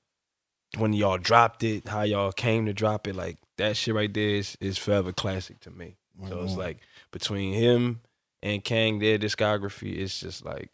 When 0.77 0.91
y'all 0.93 1.17
dropped 1.17 1.63
it, 1.63 1.87
how 1.87 2.01
y'all 2.01 2.31
came 2.33 2.65
to 2.65 2.73
drop 2.73 3.07
it, 3.07 3.15
like 3.15 3.37
that 3.57 3.77
shit 3.77 3.95
right 3.95 4.13
there 4.13 4.35
is, 4.35 4.57
is 4.59 4.77
forever 4.77 5.13
classic 5.13 5.59
to 5.61 5.71
me. 5.71 5.95
So 6.27 6.43
it's 6.43 6.55
like 6.55 6.79
between 7.11 7.53
him 7.53 8.01
and 8.41 8.63
Kang, 8.63 8.99
their 8.99 9.17
discography, 9.17 9.97
it's 9.97 10.19
just 10.19 10.43
like 10.45 10.69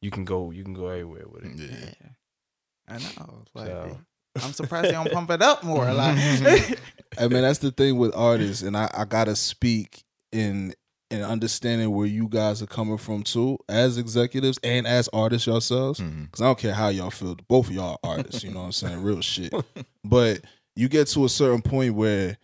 you 0.00 0.10
can 0.10 0.24
go, 0.24 0.50
you 0.50 0.64
can 0.64 0.72
go 0.74 0.88
everywhere 0.88 1.24
with 1.28 1.44
it. 1.44 1.52
Yeah. 1.56 1.90
Yeah. 2.00 2.94
I 2.94 2.98
know. 3.20 3.42
Like, 3.54 3.66
So- 3.68 3.98
I'm 4.42 4.52
surprised 4.52 4.86
they 4.88 4.92
don't 4.92 5.10
pump 5.12 5.30
it 5.30 5.42
up 5.42 5.64
more. 5.64 5.92
Like, 5.92 6.16
I 7.18 7.22
mean, 7.28 7.42
that's 7.42 7.58
the 7.58 7.72
thing 7.72 7.98
with 7.98 8.14
artists, 8.14 8.62
and 8.62 8.76
I, 8.76 8.88
I 8.94 9.04
gotta 9.04 9.34
speak 9.36 10.04
in 10.32 10.72
in 11.10 11.22
understanding 11.22 11.90
where 11.90 12.06
you 12.06 12.28
guys 12.28 12.62
are 12.62 12.66
coming 12.66 12.98
from 12.98 13.22
too, 13.22 13.58
as 13.68 13.98
executives 13.98 14.58
and 14.62 14.86
as 14.86 15.08
artists 15.12 15.46
yourselves. 15.46 16.00
Because 16.00 16.40
I 16.40 16.44
don't 16.44 16.58
care 16.58 16.74
how 16.74 16.88
y'all 16.88 17.10
feel, 17.10 17.36
both 17.48 17.68
of 17.68 17.74
y'all 17.74 17.98
are 18.04 18.10
artists. 18.18 18.44
You 18.44 18.50
know 18.52 18.60
what 18.60 18.66
I'm 18.66 18.72
saying? 18.72 19.02
Real 19.02 19.20
shit. 19.20 19.52
But 20.04 20.40
you 20.76 20.88
get 20.88 21.08
to 21.08 21.24
a 21.24 21.28
certain 21.28 21.62
point 21.62 21.94
where 21.94 22.38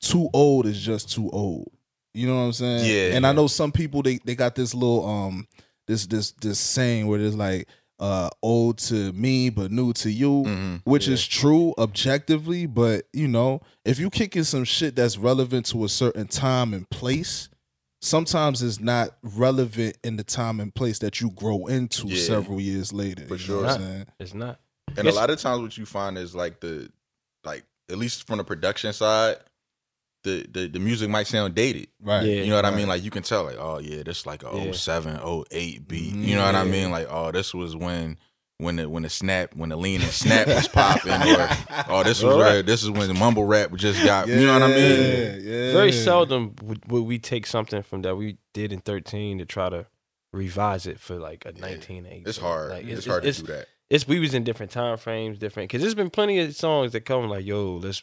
too 0.00 0.28
old 0.32 0.66
is 0.66 0.80
just 0.80 1.10
too 1.12 1.28
old. 1.30 1.70
You 2.14 2.26
know 2.26 2.36
what 2.36 2.42
I'm 2.42 2.52
saying? 2.52 2.84
Yeah. 2.86 3.16
And 3.16 3.26
I 3.26 3.32
know 3.32 3.46
some 3.46 3.72
people 3.72 4.02
they 4.02 4.18
they 4.24 4.34
got 4.34 4.54
this 4.54 4.74
little 4.74 5.04
um 5.06 5.46
this 5.86 6.06
this 6.06 6.32
this 6.40 6.58
saying 6.58 7.06
where 7.06 7.20
it's 7.20 7.36
like 7.36 7.68
uh 7.98 8.30
old 8.42 8.78
to 8.78 9.12
me 9.12 9.50
but 9.50 9.70
new 9.70 9.92
to 9.92 10.10
you 10.10 10.42
Mhm. 10.46 10.80
which 10.84 11.06
Yeah. 11.06 11.14
is 11.14 11.26
true 11.26 11.74
objectively, 11.78 12.66
but 12.66 13.04
you 13.12 13.28
know, 13.28 13.60
if 13.84 13.98
you 13.98 14.10
kicking 14.10 14.44
some 14.44 14.64
shit 14.64 14.96
that's 14.96 15.18
relevant 15.18 15.66
to 15.66 15.84
a 15.84 15.88
certain 15.88 16.26
time 16.26 16.72
and 16.72 16.88
place, 16.90 17.48
sometimes 18.00 18.62
it's 18.62 18.80
not 18.80 19.10
relevant 19.22 19.96
in 20.04 20.16
the 20.16 20.24
time 20.24 20.60
and 20.60 20.74
place 20.74 20.98
that 21.00 21.20
you 21.20 21.30
grow 21.30 21.66
into 21.66 22.08
Yeah. 22.08 22.22
several 22.22 22.60
years 22.60 22.92
later. 22.92 23.26
For 23.26 23.38
sure. 23.38 23.62
what 23.64 23.80
I'm? 23.80 24.06
It's 24.18 24.34
not. 24.34 24.58
And 24.96 25.04
Yes. 25.04 25.14
a 25.14 25.16
lot 25.18 25.30
of 25.30 25.38
times, 25.38 25.60
what 25.62 25.76
you 25.78 25.86
find 25.86 26.18
is 26.18 26.34
like 26.34 26.60
the, 26.60 26.90
like 27.44 27.64
at 27.90 27.98
least 27.98 28.26
from 28.26 28.38
the 28.38 28.44
production 28.44 28.92
side, 28.92 29.36
the 30.24 30.46
the, 30.50 30.66
the 30.68 30.78
music 30.78 31.08
might 31.08 31.26
sound 31.26 31.54
dated. 31.54 31.88
Right. 32.02 32.24
Yeah. 32.24 32.42
You 32.42 32.50
know 32.50 32.56
what 32.56 32.66
I 32.66 32.74
mean? 32.74 32.88
Like 32.88 33.02
you 33.02 33.10
can 33.10 33.22
tell, 33.22 33.44
like, 33.44 33.56
oh 33.58 33.78
yeah, 33.78 34.02
this 34.02 34.26
like 34.26 34.42
a 34.42 34.50
Yeah. 34.54 34.72
07, 34.72 35.20
08 35.50 35.88
beat. 35.88 36.14
You 36.14 36.36
know 36.36 36.44
what 36.44 36.54
I 36.54 36.64
mean? 36.64 36.90
Like, 36.90 37.06
oh, 37.08 37.30
this 37.32 37.54
was 37.54 37.74
when 37.76 38.18
when 38.60 38.76
the 38.76 38.88
when 38.88 39.02
the 39.02 39.10
snap 39.10 39.54
when 39.54 39.68
the 39.70 39.76
lean 39.76 40.00
and 40.02 40.10
snap 40.10 40.46
was 40.46 40.68
popping, 40.68 41.12
or 41.12 41.48
oh, 41.88 42.02
this 42.02 42.22
was 42.22 42.36
right. 42.36 42.64
this 42.64 42.82
is 42.82 42.90
when 42.90 43.08
the 43.08 43.14
mumble 43.14 43.44
rap 43.44 43.74
just 43.74 44.04
got. 44.04 44.28
You 44.28 44.46
know 44.46 44.52
what 44.54 44.62
I 44.62 44.68
mean? 44.68 44.76
Yeah, 44.78 45.34
yeah. 45.36 45.72
Very 45.72 45.92
seldom 45.92 46.54
would, 46.62 46.90
would 46.90 47.02
we 47.02 47.18
take 47.18 47.46
something 47.46 47.82
from 47.82 48.02
that 48.02 48.16
we 48.16 48.38
did 48.54 48.72
in 48.72 48.80
13 48.80 49.38
to 49.38 49.44
try 49.44 49.68
to 49.70 49.86
revise 50.32 50.86
it 50.86 51.00
for 51.00 51.16
like 51.16 51.44
a 51.44 51.52
Yeah. 51.54 51.66
1980. 51.66 52.28
It's 52.28 52.38
hard. 52.38 52.70
Like, 52.70 52.86
it's, 52.86 53.06
hard 53.06 53.24
it's, 53.24 53.38
to 53.38 53.46
do 53.46 53.52
that. 53.52 53.66
it's 53.88 54.06
we 54.06 54.18
was 54.20 54.34
in 54.34 54.44
different 54.44 54.72
time 54.72 54.96
frames, 54.96 55.38
different 55.38 55.68
because 55.68 55.82
there's 55.82 55.94
been 55.94 56.10
plenty 56.10 56.38
of 56.38 56.54
songs 56.54 56.92
that 56.92 57.02
come 57.02 57.28
like, 57.28 57.44
yo, 57.44 57.76
let's 57.82 58.02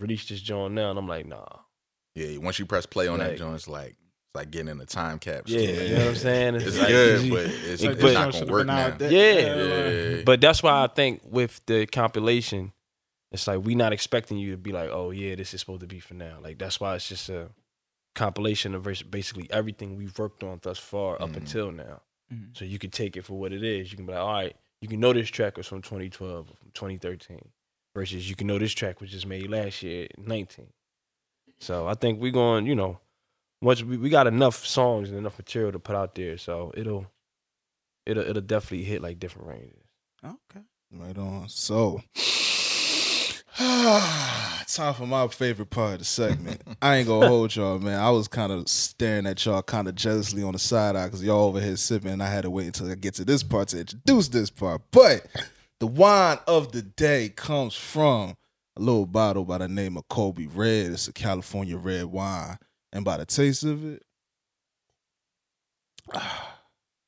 release 0.00 0.28
this 0.28 0.40
joint 0.40 0.74
now, 0.74 0.90
and 0.90 0.98
I'm 0.98 1.06
like, 1.06 1.26
nah, 1.26 1.46
Yeah, 2.14 2.38
once 2.38 2.58
you 2.58 2.66
press 2.66 2.86
play 2.86 3.06
on 3.08 3.20
that 3.20 3.38
joint, 3.38 3.54
it's 3.54 3.68
like 3.68 3.90
it's 3.90 4.03
like 4.34 4.50
getting 4.50 4.68
in 4.68 4.80
a 4.80 4.86
time 4.86 5.18
capsule. 5.18 5.60
yeah, 5.60 5.82
you 5.82 5.94
know 5.94 5.98
what 6.00 6.08
I'm 6.08 6.14
saying? 6.16 6.54
It's 6.56 6.76
like, 6.78 6.88
good, 6.88 7.30
but 7.30 7.46
it's, 7.46 7.82
Like, 7.82 7.92
it's 7.92 8.02
but- 8.02 8.12
not 8.14 8.32
gonna 8.32 8.46
work 8.52 8.66
now. 8.66 8.96
Yeah. 9.00 9.08
Yeah. 9.08 10.22
But 10.24 10.40
that's 10.40 10.62
why 10.62 10.82
I 10.82 10.88
think 10.88 11.22
with 11.24 11.60
the 11.66 11.86
compilation, 11.86 12.72
it's 13.30 13.46
like 13.46 13.64
we 13.64 13.74
not 13.76 13.92
expecting 13.92 14.38
you 14.38 14.50
to 14.52 14.56
be 14.56 14.72
like, 14.72 14.90
oh 14.90 15.10
yeah, 15.12 15.34
this 15.36 15.54
is 15.54 15.60
supposed 15.60 15.82
to 15.82 15.86
be 15.86 16.00
for 16.00 16.14
now. 16.14 16.38
Like 16.42 16.58
that's 16.58 16.80
why 16.80 16.96
it's 16.96 17.08
just 17.08 17.28
a 17.28 17.48
compilation 18.16 18.74
of 18.74 18.82
basically 19.10 19.48
everything 19.50 19.96
we've 19.96 20.16
worked 20.18 20.42
on 20.42 20.58
thus 20.62 20.78
far 20.78 21.20
up 21.22 21.30
Mhm. 21.30 21.36
until 21.36 21.70
now. 21.72 22.02
Mhm. 22.32 22.56
So 22.56 22.64
you 22.64 22.78
can 22.78 22.90
take 22.90 23.16
it 23.16 23.22
for 23.24 23.38
what 23.38 23.52
it 23.52 23.62
is. 23.62 23.90
You 23.92 23.96
can 23.96 24.06
be 24.06 24.12
like, 24.12 24.20
all 24.20 24.32
right, 24.32 24.56
you 24.80 24.88
can 24.88 24.98
know 25.00 25.12
this 25.12 25.28
track 25.30 25.56
was 25.56 25.66
from 25.66 25.80
2012 25.82 26.50
or 26.50 26.54
from 26.56 26.70
2013, 26.74 27.40
versus 27.94 28.28
you 28.28 28.34
can 28.36 28.46
know 28.48 28.58
this 28.58 28.72
track 28.72 29.00
was 29.00 29.10
just 29.10 29.26
made 29.26 29.48
last 29.48 29.82
year, 29.82 30.08
19. 30.18 30.66
So 31.60 31.86
I 31.86 31.94
think 31.94 32.20
we're 32.20 32.32
going, 32.32 32.66
you 32.66 32.74
know, 32.74 32.98
we, 33.60 33.96
we 33.96 34.08
got 34.10 34.26
enough 34.26 34.66
songs 34.66 35.08
and 35.08 35.18
enough 35.18 35.38
material 35.38 35.72
to 35.72 35.78
put 35.78 35.96
out 35.96 36.14
there, 36.14 36.36
so 36.38 36.72
it'll 36.76 37.06
it'll 38.06 38.24
it'll 38.24 38.42
definitely 38.42 38.84
hit 38.84 39.02
like 39.02 39.18
different 39.18 39.48
ranges. 39.48 39.84
okay. 40.24 40.64
Right 40.92 41.18
on. 41.18 41.48
So 41.48 42.02
time 43.56 44.94
for 44.94 45.06
my 45.06 45.28
favorite 45.28 45.70
part 45.70 45.94
of 45.94 45.98
the 46.00 46.04
segment. 46.04 46.60
I 46.82 46.96
ain't 46.96 47.08
gonna 47.08 47.28
hold 47.28 47.54
y'all, 47.54 47.78
man. 47.78 48.00
I 48.00 48.10
was 48.10 48.28
kind 48.28 48.52
of 48.52 48.68
staring 48.68 49.26
at 49.26 49.44
y'all 49.44 49.62
kind 49.62 49.88
of 49.88 49.94
jealously 49.94 50.42
on 50.42 50.52
the 50.52 50.58
side 50.58 50.96
eye 50.96 51.06
because 51.06 51.22
y'all 51.22 51.48
over 51.48 51.60
here 51.60 51.76
sipping. 51.76 52.12
And 52.12 52.22
I 52.22 52.28
had 52.28 52.42
to 52.42 52.50
wait 52.50 52.66
until 52.66 52.90
I 52.90 52.94
get 52.96 53.14
to 53.14 53.24
this 53.24 53.42
part 53.42 53.68
to 53.68 53.80
introduce 53.80 54.28
this 54.28 54.50
part. 54.50 54.82
But 54.90 55.26
the 55.80 55.86
wine 55.86 56.38
of 56.46 56.72
the 56.72 56.82
day 56.82 57.28
comes 57.28 57.74
from 57.74 58.36
a 58.76 58.80
little 58.80 59.06
bottle 59.06 59.44
by 59.44 59.58
the 59.58 59.68
name 59.68 59.96
of 59.96 60.08
Kobe 60.08 60.46
Red. 60.46 60.92
It's 60.92 61.08
a 61.08 61.12
California 61.12 61.76
red 61.76 62.06
wine. 62.06 62.58
And 62.94 63.04
by 63.04 63.18
the 63.18 63.26
taste 63.26 63.64
of 63.64 63.84
it, 63.84 64.02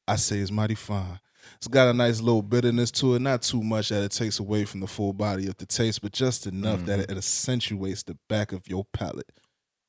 I 0.09 0.17
say 0.17 0.39
it's 0.39 0.51
mighty 0.51 0.75
fine. 0.75 1.21
It's 1.57 1.69
got 1.69 1.89
a 1.89 1.95
nice 1.95 2.21
little 2.21 2.43
bitterness 2.43 2.91
to 2.93 3.15
it, 3.15 3.23
not 3.23 3.43
too 3.43 3.63
much 3.63 3.89
that 3.89 4.03
it 4.03 4.11
takes 4.11 4.41
away 4.41 4.65
from 4.65 4.81
the 4.81 4.87
full 4.87 5.13
body 5.13 5.47
of 5.47 5.57
the 5.57 5.67
taste, 5.67 6.03
but 6.03 6.13
just 6.13 6.47
enough 6.47 6.85
that 6.87 7.01
it, 7.01 7.11
it 7.11 7.17
accentuates 7.17 8.03
the 8.03 8.19
back 8.29 8.53
of 8.53 8.69
your 8.69 8.85
palate. 8.93 9.31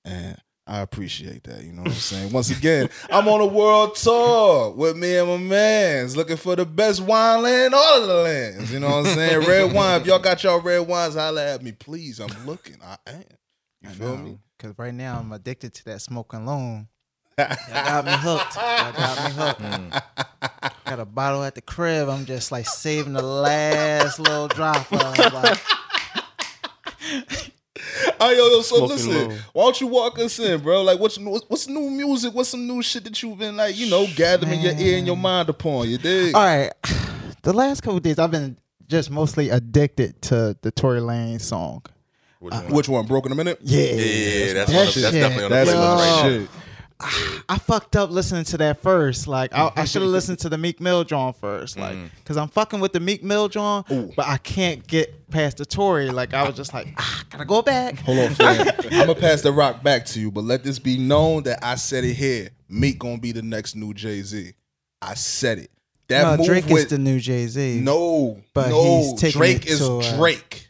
And 0.06 0.38
I 0.68 0.80
appreciate 0.80 1.44
that. 1.46 1.64
You 1.64 1.74
know 1.74 1.82
what 1.82 1.92
I'm 1.92 1.98
saying? 1.98 2.32
Once 2.32 2.52
again, 2.52 2.90
I'm 3.12 3.28
on 3.28 3.42
a 3.42 3.46
world 3.46 3.96
tour 3.96 4.72
with 4.72 4.96
me 4.96 5.18
and 5.18 5.28
my 5.28 5.38
mans, 5.38 6.16
looking 6.16 6.38
for 6.38 6.56
the 6.56 6.66
best 6.66 7.02
wine 7.02 7.42
land 7.42 7.74
all 7.74 8.02
of 8.02 8.08
the 8.08 8.14
lands. 8.14 8.72
You 8.72 8.80
know 8.80 8.90
what 8.90 9.08
I'm 9.08 9.16
saying? 9.16 9.48
Red 9.48 9.74
wine. 9.74 10.02
If 10.02 10.08
y'all 10.08 10.20
got 10.20 10.44
y'all 10.44 10.62
red 10.62 10.88
wines, 10.88 11.16
holla 11.16 11.56
at 11.56 11.64
me, 11.64 11.72
please. 11.72 12.20
I'm 12.20 12.46
looking. 12.46 12.78
I 12.84 12.98
am. 13.08 13.24
You 13.88 13.94
feel 13.96 14.18
me? 14.18 14.40
Because 14.58 14.78
right 14.78 14.94
now 14.94 15.20
I'm 15.20 15.32
addicted 15.32 15.74
to 15.76 15.86
that 15.86 16.02
Smoking 16.02 16.46
Loon. 16.46 16.88
Y'all 17.38 17.48
got 17.72 18.06
me 18.06 18.12
hooked. 18.14 18.56
Y'all 18.56 18.94
got 18.94 19.24
me 19.26 19.36
hooked. 19.36 19.62
Mm. 19.62 20.02
Got 20.86 21.00
a 21.00 21.06
bottle 21.06 21.44
at 21.44 21.54
the 21.56 21.62
crib. 21.62 22.10
I'm 22.10 22.26
just 22.26 22.52
like 22.52 22.66
saving 22.66 23.14
the 23.14 23.22
last 23.22 24.20
little 24.20 24.48
drop 24.48 24.92
of 24.92 25.34
like, 25.34 25.60
Oh, 28.20 28.32
yo, 28.32 28.48
yo, 28.48 28.62
so 28.62 28.78
Smoking 28.78 28.96
listen, 28.96 29.30
low. 29.30 29.36
why 29.54 29.64
don't 29.64 29.82
you 29.82 29.88
walk 29.88 30.18
us 30.20 30.40
in, 30.40 30.60
bro? 30.62 30.82
Like, 30.82 31.00
what's 31.00 31.20
new, 31.20 31.40
what's 31.48 31.68
new 31.68 31.90
music? 31.92 32.34
What's 32.34 32.50
some 32.50 32.66
new 32.66 32.82
shit 32.82 33.04
that 33.04 33.22
you've 33.22 33.38
been 33.38 33.56
like, 33.56 33.78
you 33.78 33.90
know, 33.90 34.08
gathering 34.16 34.60
your 34.62 34.74
ear 34.74 34.98
and 34.98 35.06
your 35.06 35.16
mind 35.18 35.50
upon? 35.50 35.88
You 35.90 35.98
dig? 35.98 36.36
All 36.36 36.44
right. 36.44 36.72
The 37.44 37.54
last 37.54 37.82
couple 37.82 38.00
days 38.02 38.20
I've 38.20 38.32
been 38.32 38.58
just 38.90 39.10
mostly 39.10 39.50
addicted 39.52 40.22
to 40.24 40.58
the 40.64 40.70
Tory 40.72 41.00
Lanez 41.00 41.42
song. 41.42 41.82
Which 42.40 42.54
one? 42.54 42.68
Which 42.74 42.90
one? 42.90 43.06
Broke 43.08 43.26
in 43.26 43.32
a 43.32 43.36
Minute? 43.36 43.60
Yeah. 43.62 43.80
yeah, 43.82 43.94
yeah, 43.94 44.54
that's, 44.54 44.72
That 44.72 44.80
on 44.80 44.86
the, 44.94 45.02
that's 45.02 45.16
definitely 45.16 45.44
on 45.46 45.50
the 45.52 45.56
That's 45.56 45.70
playlist 45.72 46.24
right 46.24 46.40
shit. 46.42 46.50
I 47.48 47.58
fucked 47.60 47.96
up 47.96 48.10
listening 48.10 48.44
to 48.46 48.58
that 48.58 48.82
first. 48.82 49.28
Like 49.28 49.54
I, 49.54 49.72
I 49.76 49.86
should 49.86 50.02
have 50.02 50.10
listened 50.10 50.40
to 50.40 50.50
the 50.50 50.58
Meek 50.58 50.82
Mill 50.82 51.04
John 51.04 51.32
first. 51.34 51.78
Like 51.78 51.96
Mm. 51.96 52.10
because 52.18 52.38
I'm 52.38 52.48
fucking 52.48 52.80
with 52.80 52.92
the 52.94 53.00
Meek 53.00 53.24
Mill 53.24 53.50
John, 53.50 53.84
Ooh. 53.92 54.12
but 54.16 54.26
I 54.28 54.38
can't 54.38 54.86
get 54.88 55.30
past 55.30 55.58
the 55.58 55.66
Tory. 55.66 56.10
Like 56.10 56.34
I 56.34 56.48
was 56.48 56.56
just 56.56 56.74
like, 56.74 56.88
ah, 56.98 57.24
gotta 57.30 57.46
go 57.46 57.62
back. 57.62 58.00
Hold 58.00 58.18
on, 58.20 58.34
fam. 58.34 58.68
I'm 58.86 58.90
gonna 59.08 59.14
pass 59.16 59.42
the 59.44 59.52
rock 59.52 59.84
back 59.84 60.06
to 60.08 60.20
you, 60.20 60.32
but 60.32 60.44
let 60.44 60.64
this 60.64 60.80
be 60.80 60.98
known 60.98 61.44
that 61.44 61.64
I 61.64 61.76
said 61.76 62.04
it 62.04 62.16
here. 62.16 62.50
Meek 62.68 62.98
gonna 62.98 63.20
be 63.20 63.32
the 63.32 63.44
next 63.44 63.76
new 63.76 63.94
Jay 63.94 64.22
Z. 64.24 64.54
I 65.02 65.14
said 65.14 65.60
it. 65.60 65.72
That 66.08 66.24
no, 66.24 66.38
move 66.38 66.48
Drake 66.48 66.66
with 66.66 66.86
is 66.86 66.88
the 66.88 66.98
new 66.98 67.20
Jay 67.20 67.46
Z. 67.48 67.80
no, 67.82 68.42
But 68.56 68.70
no. 68.70 68.84
he's 69.02 69.14
taking 69.20 69.40
Drake 69.40 69.66
it 69.66 69.72
is 69.74 69.80
to, 69.80 70.00
uh, 70.00 70.18
Drake. 70.18 70.67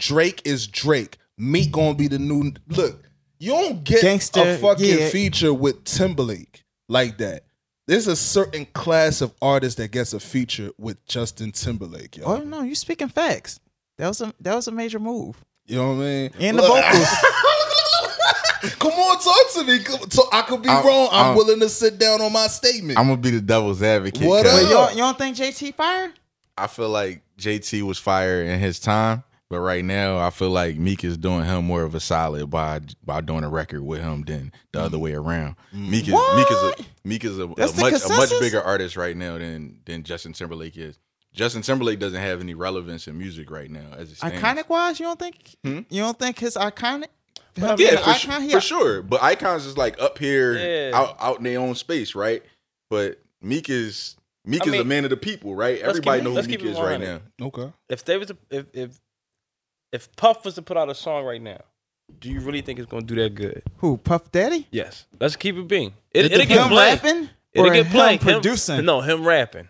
Drake 0.00 0.42
is 0.44 0.66
Drake. 0.66 1.18
Meek 1.38 1.70
gonna 1.70 1.94
be 1.94 2.08
the 2.08 2.18
new. 2.18 2.52
Look, 2.68 3.02
you 3.38 3.52
don't 3.52 3.84
get 3.84 4.02
Gangsta, 4.02 4.56
a 4.56 4.58
fucking 4.58 4.98
yeah. 4.98 5.08
feature 5.10 5.54
with 5.54 5.84
Timberlake 5.84 6.64
like 6.88 7.18
that. 7.18 7.44
There's 7.86 8.06
a 8.06 8.16
certain 8.16 8.66
class 8.66 9.20
of 9.20 9.32
artist 9.42 9.76
that 9.78 9.90
gets 9.90 10.12
a 10.12 10.20
feature 10.20 10.70
with 10.78 11.04
Justin 11.06 11.52
Timberlake, 11.52 12.16
yo. 12.16 12.24
Oh 12.24 12.36
no, 12.38 12.62
you 12.62 12.74
speaking 12.74 13.08
facts. 13.08 13.60
That 13.98 14.08
was 14.08 14.20
a 14.20 14.34
that 14.40 14.54
was 14.54 14.68
a 14.68 14.72
major 14.72 14.98
move. 14.98 15.42
You 15.66 15.76
know 15.76 15.88
what 15.94 15.94
I 16.02 16.06
mean? 16.06 16.30
And 16.40 16.58
the 16.58 16.62
Look- 16.62 16.84
vocals. 16.84 17.08
Come 18.78 18.92
on, 18.92 19.18
talk 19.20 19.52
to 19.54 19.64
me. 19.64 19.78
Come- 19.82 20.10
so 20.10 20.24
I 20.32 20.42
could 20.42 20.62
be 20.62 20.68
I'm- 20.68 20.84
wrong. 20.86 21.08
I'm, 21.12 21.26
I'm- 21.28 21.36
willing 21.36 21.60
to 21.60 21.68
sit 21.68 21.98
down 21.98 22.20
on 22.20 22.32
my 22.32 22.46
statement. 22.48 22.98
I'm 22.98 23.06
gonna 23.06 23.16
be 23.20 23.30
the 23.30 23.40
devil's 23.40 23.82
advocate. 23.82 24.22
What 24.26 24.44
'cause 24.44 24.54
up? 24.54 24.60
But 24.60 24.68
you 24.68 24.74
don't, 24.74 24.90
you 24.92 24.98
don't 24.98 25.18
think 25.18 25.36
JT 25.36 25.74
fired? 25.74 26.12
I 26.58 26.66
feel 26.66 26.90
like 26.90 27.22
JT 27.38 27.82
was 27.82 27.98
fire 27.98 28.42
in 28.42 28.60
his 28.60 28.78
time, 28.78 29.22
but 29.50 29.60
right 29.60 29.84
now 29.84 30.18
I 30.18 30.30
feel 30.30 30.48
like 30.50 30.76
Meek 30.76 31.04
is 31.04 31.18
doing 31.18 31.44
him 31.44 31.66
more 31.66 31.82
of 31.82 31.94
a 31.94 32.00
solid 32.00 32.48
by 32.48 32.80
by 33.04 33.20
doing 33.20 33.44
a 33.44 33.48
record 33.50 33.82
with 33.82 34.00
him 34.00 34.22
than 34.22 34.52
the 34.72 34.80
other 34.80 34.98
way 34.98 35.12
around. 35.12 35.56
Meek 35.72 36.08
is 36.08 36.14
Meek 36.14 36.50
is 36.50 36.62
a 36.62 36.74
Meek 37.04 37.24
is 37.24 37.38
a, 37.38 37.44
a 37.46 37.54
That's 37.56 37.72
the 37.72 37.82
much 37.82 38.04
a 38.04 38.08
much 38.08 38.30
bigger 38.40 38.62
artist 38.62 38.96
right 38.96 39.16
now 39.16 39.36
than 39.36 39.80
than 39.84 40.02
Justin 40.04 40.32
Timberlake 40.32 40.78
is. 40.78 40.98
Justin 41.34 41.62
Timberlake 41.62 41.98
doesn't 41.98 42.20
have 42.20 42.40
any 42.40 42.54
relevance 42.54 43.06
in 43.06 43.16
music 43.18 43.50
right 43.50 43.70
now 43.70 43.86
as 43.96 44.10
it 44.10 44.16
stands. 44.16 44.36
Iconic 44.40 44.68
wise, 44.68 44.98
you 44.98 45.06
don't 45.06 45.18
think? 45.18 45.56
Hmm? 45.64 45.80
You 45.90 46.02
don't 46.02 46.18
think 46.18 46.38
his 46.40 46.56
iconic? 46.56 47.06
him 47.54 47.76
Yeah, 47.78 47.96
for, 47.96 48.10
icon, 48.10 48.40
su- 48.40 48.46
he- 48.46 48.52
for 48.52 48.60
sure. 48.60 49.02
But 49.02 49.22
Icons 49.22 49.66
is 49.66 49.76
like 49.76 50.00
up 50.00 50.18
here, 50.18 50.54
Yeah. 50.56 50.90
out 50.96 51.16
out 51.20 51.38
in 51.38 51.44
their 51.44 51.58
own 51.60 51.74
space, 51.74 52.14
right? 52.14 52.42
But 52.88 53.20
Meek 53.42 53.68
is 53.70 54.16
Meek 54.44 54.62
I 54.62 54.66
is 54.66 54.74
a 54.74 54.78
mean, 54.78 54.88
man 54.88 55.04
of 55.04 55.10
the 55.10 55.16
people, 55.16 55.54
right? 55.54 55.78
Everybody 55.80 56.22
knows 56.22 56.44
who 56.46 56.50
Meek 56.50 56.62
is 56.64 56.78
right 56.80 57.00
now. 57.00 57.20
okay. 57.40 57.72
If 57.88 58.04
they 58.04 58.16
was 58.16 58.28
to, 58.28 58.36
if 58.50 58.66
if 58.72 59.00
if 59.92 60.14
Puff 60.16 60.44
was 60.44 60.54
to 60.54 60.62
put 60.62 60.76
out 60.76 60.88
a 60.88 60.94
song 60.94 61.24
right 61.24 61.42
now, 61.42 61.60
do 62.18 62.28
you 62.28 62.40
really 62.40 62.60
think 62.62 62.78
it's 62.78 62.90
gonna 62.90 63.02
do 63.04 63.14
that 63.16 63.34
good? 63.34 63.62
Who? 63.78 63.96
Puff 63.96 64.30
Daddy? 64.32 64.66
Yes. 64.70 65.06
Let's 65.20 65.36
keep 65.36 65.56
it 65.56 65.68
being. 65.68 65.92
It, 66.12 66.26
It 66.26 66.32
it'll 66.32 66.46
get 66.46 66.60
Him 66.62 66.68
play. 66.68 66.90
rapping? 66.94 67.28
It'll 67.52 67.70
or 67.70 67.72
get 67.74 67.86
play. 67.88 68.12
him 68.16 68.18
producing? 68.18 68.84
no, 68.84 69.00
him 69.00 69.24
rapping. 69.26 69.68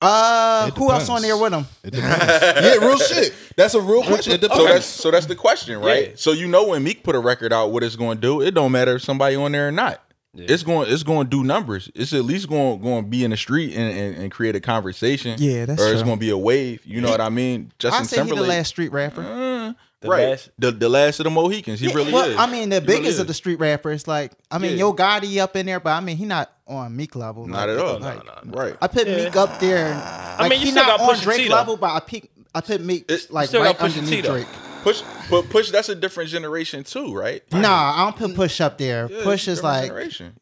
Uh, 0.00 0.68
who 0.72 0.90
else 0.90 1.08
on 1.08 1.22
there 1.22 1.36
with 1.36 1.52
him? 1.52 1.64
It 1.84 1.94
yeah, 1.94 2.74
real 2.84 2.98
shit. 2.98 3.32
That's 3.56 3.74
a 3.74 3.80
real 3.80 4.02
question. 4.02 4.32
It 4.32 4.42
So 4.42 4.66
that's 4.66 4.84
so 4.84 5.10
that's 5.12 5.26
the 5.26 5.36
question, 5.36 5.78
right? 5.78 6.08
Yeah. 6.08 6.12
So 6.16 6.32
you 6.32 6.48
know 6.48 6.66
when 6.66 6.82
Meek 6.82 7.04
put 7.04 7.14
a 7.14 7.20
record 7.20 7.52
out, 7.52 7.70
what 7.70 7.84
it's 7.84 7.94
going 7.94 8.16
to 8.18 8.20
do. 8.20 8.40
It 8.42 8.50
don't 8.52 8.72
matter 8.72 8.96
if 8.96 9.02
somebody 9.02 9.36
on 9.36 9.52
there 9.52 9.68
or 9.68 9.72
not. 9.72 10.02
Yeah. 10.34 10.46
It's 10.48 10.62
going 10.62 10.90
it's 10.90 11.02
going 11.02 11.26
to 11.26 11.30
do 11.30 11.44
numbers. 11.44 11.90
It's 11.94 12.12
at 12.14 12.24
least 12.24 12.48
going 12.48 12.80
going 12.80 13.04
to 13.04 13.10
be 13.10 13.22
in 13.22 13.32
the 13.32 13.36
street 13.36 13.74
and, 13.76 13.96
and, 13.98 14.16
and 14.16 14.32
create 14.32 14.56
a 14.56 14.60
conversation. 14.60 15.36
Yeah, 15.38 15.66
that's 15.66 15.82
or 15.82 15.92
it's 15.92 16.02
going 16.02 16.16
to 16.16 16.20
be 16.20 16.30
a 16.30 16.38
wave. 16.38 16.84
You 16.86 17.00
know 17.02 17.10
what 17.10 17.20
I 17.20 17.28
mean? 17.28 17.70
Justin 17.78 18.02
I 18.02 18.06
say 18.06 18.24
he 18.24 18.30
the 18.30 18.40
last 18.42 18.68
street 18.68 18.92
rapper. 18.92 19.20
uh, 19.20 19.72
The 20.00 20.08
right? 20.08 20.28
last- 20.30 20.50
the 20.58 20.70
the 20.72 20.88
last 20.88 21.20
of 21.20 21.24
the 21.24 21.30
Mohicans. 21.30 21.80
He 21.80 21.88
Yeah, 21.88 21.94
really 21.94 22.12
well, 22.14 22.30
is. 22.30 22.36
I 22.38 22.46
mean, 22.50 22.70
the 22.70 22.76
He 22.80 22.86
really 22.86 23.00
biggest 23.00 23.20
of 23.20 23.26
the 23.26 23.34
street 23.34 23.56
rappers. 23.60 24.08
Like, 24.08 24.32
I 24.50 24.56
mean, 24.56 24.72
Yeah. 24.72 24.78
Yo 24.78 24.94
Gotti 24.94 25.36
up 25.38 25.54
in 25.54 25.66
there, 25.66 25.80
but 25.80 25.90
I 25.90 26.00
mean, 26.00 26.16
he 26.16 26.24
not 26.24 26.50
on 26.66 26.96
Meek 26.96 27.14
level. 27.14 27.46
not 27.46 27.68
like, 27.68 27.78
at 27.78 27.84
all. 27.84 27.98
like, 28.00 28.24
no, 28.24 28.32
no. 28.44 28.58
Right. 28.58 28.76
I 28.80 28.86
put 28.86 29.06
Yeah. 29.06 29.16
Meek 29.24 29.36
up 29.36 29.60
there. 29.60 29.90
Like, 29.90 30.48
mean, 30.48 30.60
you 30.60 30.64
he 30.66 30.70
still 30.72 30.86
not 30.86 30.98
got 30.98 31.08
on 31.10 31.14
Pusha 31.16 31.22
Drake 31.24 31.36
T, 31.42 31.48
though. 31.48 31.54
level, 31.56 31.76
but 31.76 31.90
I 31.90 32.00
peak, 32.00 32.30
I 32.54 32.62
put 32.62 32.80
Meek 32.80 33.04
It- 33.10 33.30
like 33.30 33.52
right 33.52 33.78
got 33.78 33.90
Pusha 33.90 33.98
underneath 33.98 34.24
though. 34.24 34.32
Drake. 34.32 34.46
Push, 34.82 35.02
but 35.30 35.48
push. 35.48 35.70
That's 35.70 35.88
a 35.88 35.94
different 35.94 36.30
generation 36.30 36.84
too, 36.84 37.14
right? 37.14 37.42
Nah, 37.52 37.94
I 37.96 38.04
don't 38.04 38.16
put 38.16 38.34
Push 38.34 38.60
up 38.60 38.78
there. 38.78 39.08
Yeah, 39.10 39.22
Push 39.22 39.46
is 39.48 39.62
like, 39.62 39.84
generation. 39.86 40.36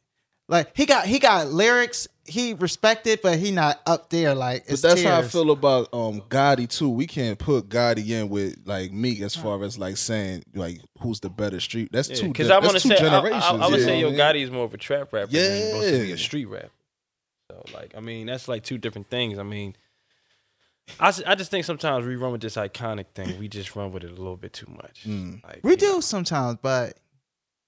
like 0.49 0.71
he 0.77 0.87
got 0.87 1.07
he 1.07 1.19
got 1.19 1.49
lyrics. 1.49 2.09
He 2.25 2.55
respected, 2.55 3.21
but 3.23 3.39
he 3.41 3.51
not 3.51 3.81
up 3.87 4.09
there. 4.11 4.35
Like, 4.37 4.65
But 4.67 4.73
it's 4.75 4.83
that's 4.83 5.03
how 5.03 5.19
I 5.19 5.23
feel 5.23 5.51
about 5.51 5.89
um 5.93 6.21
Gotti 6.29 6.69
too. 6.69 6.89
We 6.89 7.07
can't 7.07 7.39
put 7.39 7.69
Gotti 7.69 8.09
in 8.09 8.29
with 8.29 8.57
like 8.65 8.93
Meek 8.93 9.21
as 9.21 9.35
far 9.35 9.63
as 9.65 9.79
like 9.79 9.97
saying 9.97 10.45
like 10.55 10.81
who's 11.01 11.21
the 11.21 11.29
better 11.29 11.61
street. 11.61 11.91
That's 11.93 12.09
two. 12.09 12.29
Because 12.29 12.49
di- 12.49 12.55
I 12.55 12.59
want 12.61 12.73
to 12.77 12.81
two 12.81 12.89
say, 12.91 12.95
I, 12.97 12.99
generations. 12.99 13.43
I, 13.45 13.57
I 13.57 13.67
would 13.69 13.79
you 13.81 13.85
say 13.85 14.01
know 14.01 14.09
Yo 14.09 14.11
what 14.17 14.19
Gotti 14.35 14.43
is 14.45 14.51
more 14.51 14.65
of 14.65 14.73
a 14.73 14.79
trap 14.79 15.13
rapper 15.13 15.33
than 15.33 15.73
mostly 15.75 16.09
Yeah. 16.09 16.15
a 16.15 16.19
street 16.19 16.45
rapper. 16.47 16.71
So, 17.51 17.63
like, 17.75 17.95
I 17.97 18.01
mean, 18.01 18.27
that's 18.27 18.47
like 18.47 18.63
two 18.63 18.79
different 18.79 19.11
things. 19.11 19.39
I 19.39 19.43
mean, 19.43 19.75
I, 20.99 21.09
s- 21.09 21.23
I 21.27 21.35
just 21.35 21.51
think 21.51 21.65
sometimes 21.65 22.07
we 22.07 22.17
run 22.17 22.33
with 22.33 22.41
this 22.41 22.57
iconic 22.57 23.07
thing. 23.15 23.39
We 23.39 23.49
just 23.49 23.77
run 23.77 23.93
with 23.93 24.05
it 24.05 24.11
a 24.11 24.15
little 24.15 24.37
bit 24.37 24.53
too 24.53 24.67
much. 24.71 25.05
Mm. 25.07 25.43
Like, 25.45 25.61
We 25.63 25.77
do 25.77 25.87
know. 25.95 26.01
sometimes, 26.01 26.59
but 26.63 26.99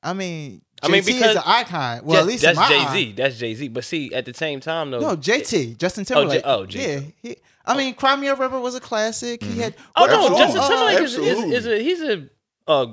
I 0.02 0.12
mean, 0.14 0.62
I 0.82 0.88
mean, 0.88 1.04
because- 1.04 1.30
is 1.30 1.36
an 1.36 1.42
icon. 1.46 2.00
Well, 2.04 2.16
Yeah, 2.16 2.20
at 2.22 2.26
least 2.26 2.42
that's 2.42 2.68
Jay 2.68 2.86
Z. 2.92 3.12
That's 3.12 3.38
Jay 3.38 3.54
Z. 3.54 3.68
But 3.68 3.84
see, 3.84 4.12
at 4.12 4.24
the 4.24 4.34
same 4.34 4.58
time, 4.60 4.90
though, 4.90 5.00
No, 5.00 5.16
JT, 5.16 5.78
Justin 5.78 6.04
Timberlake. 6.04 6.42
oh, 6.44 6.66
J- 6.66 6.94
yeah. 6.94 7.00
He, 7.22 7.36
I 7.64 7.76
mean, 7.76 7.94
Cry 7.94 8.16
Me 8.16 8.26
a 8.26 8.34
River 8.34 8.58
was 8.58 8.74
a 8.74 8.80
classic. 8.80 9.42
He 9.44 9.60
had. 9.60 9.76
Oh 9.94 10.06
no, 10.06 10.12
Absolutely. 10.14 10.38
Justin 10.38 10.60
uh, 10.62 10.68
Timberlake 10.68 11.00
is, 11.04 11.12
is, 11.16 11.28
Absolutely. 11.28 11.54
is 11.56 11.66
a 11.66 11.78
he's 11.82 12.02
a 12.02 12.28
uh, 12.66 12.86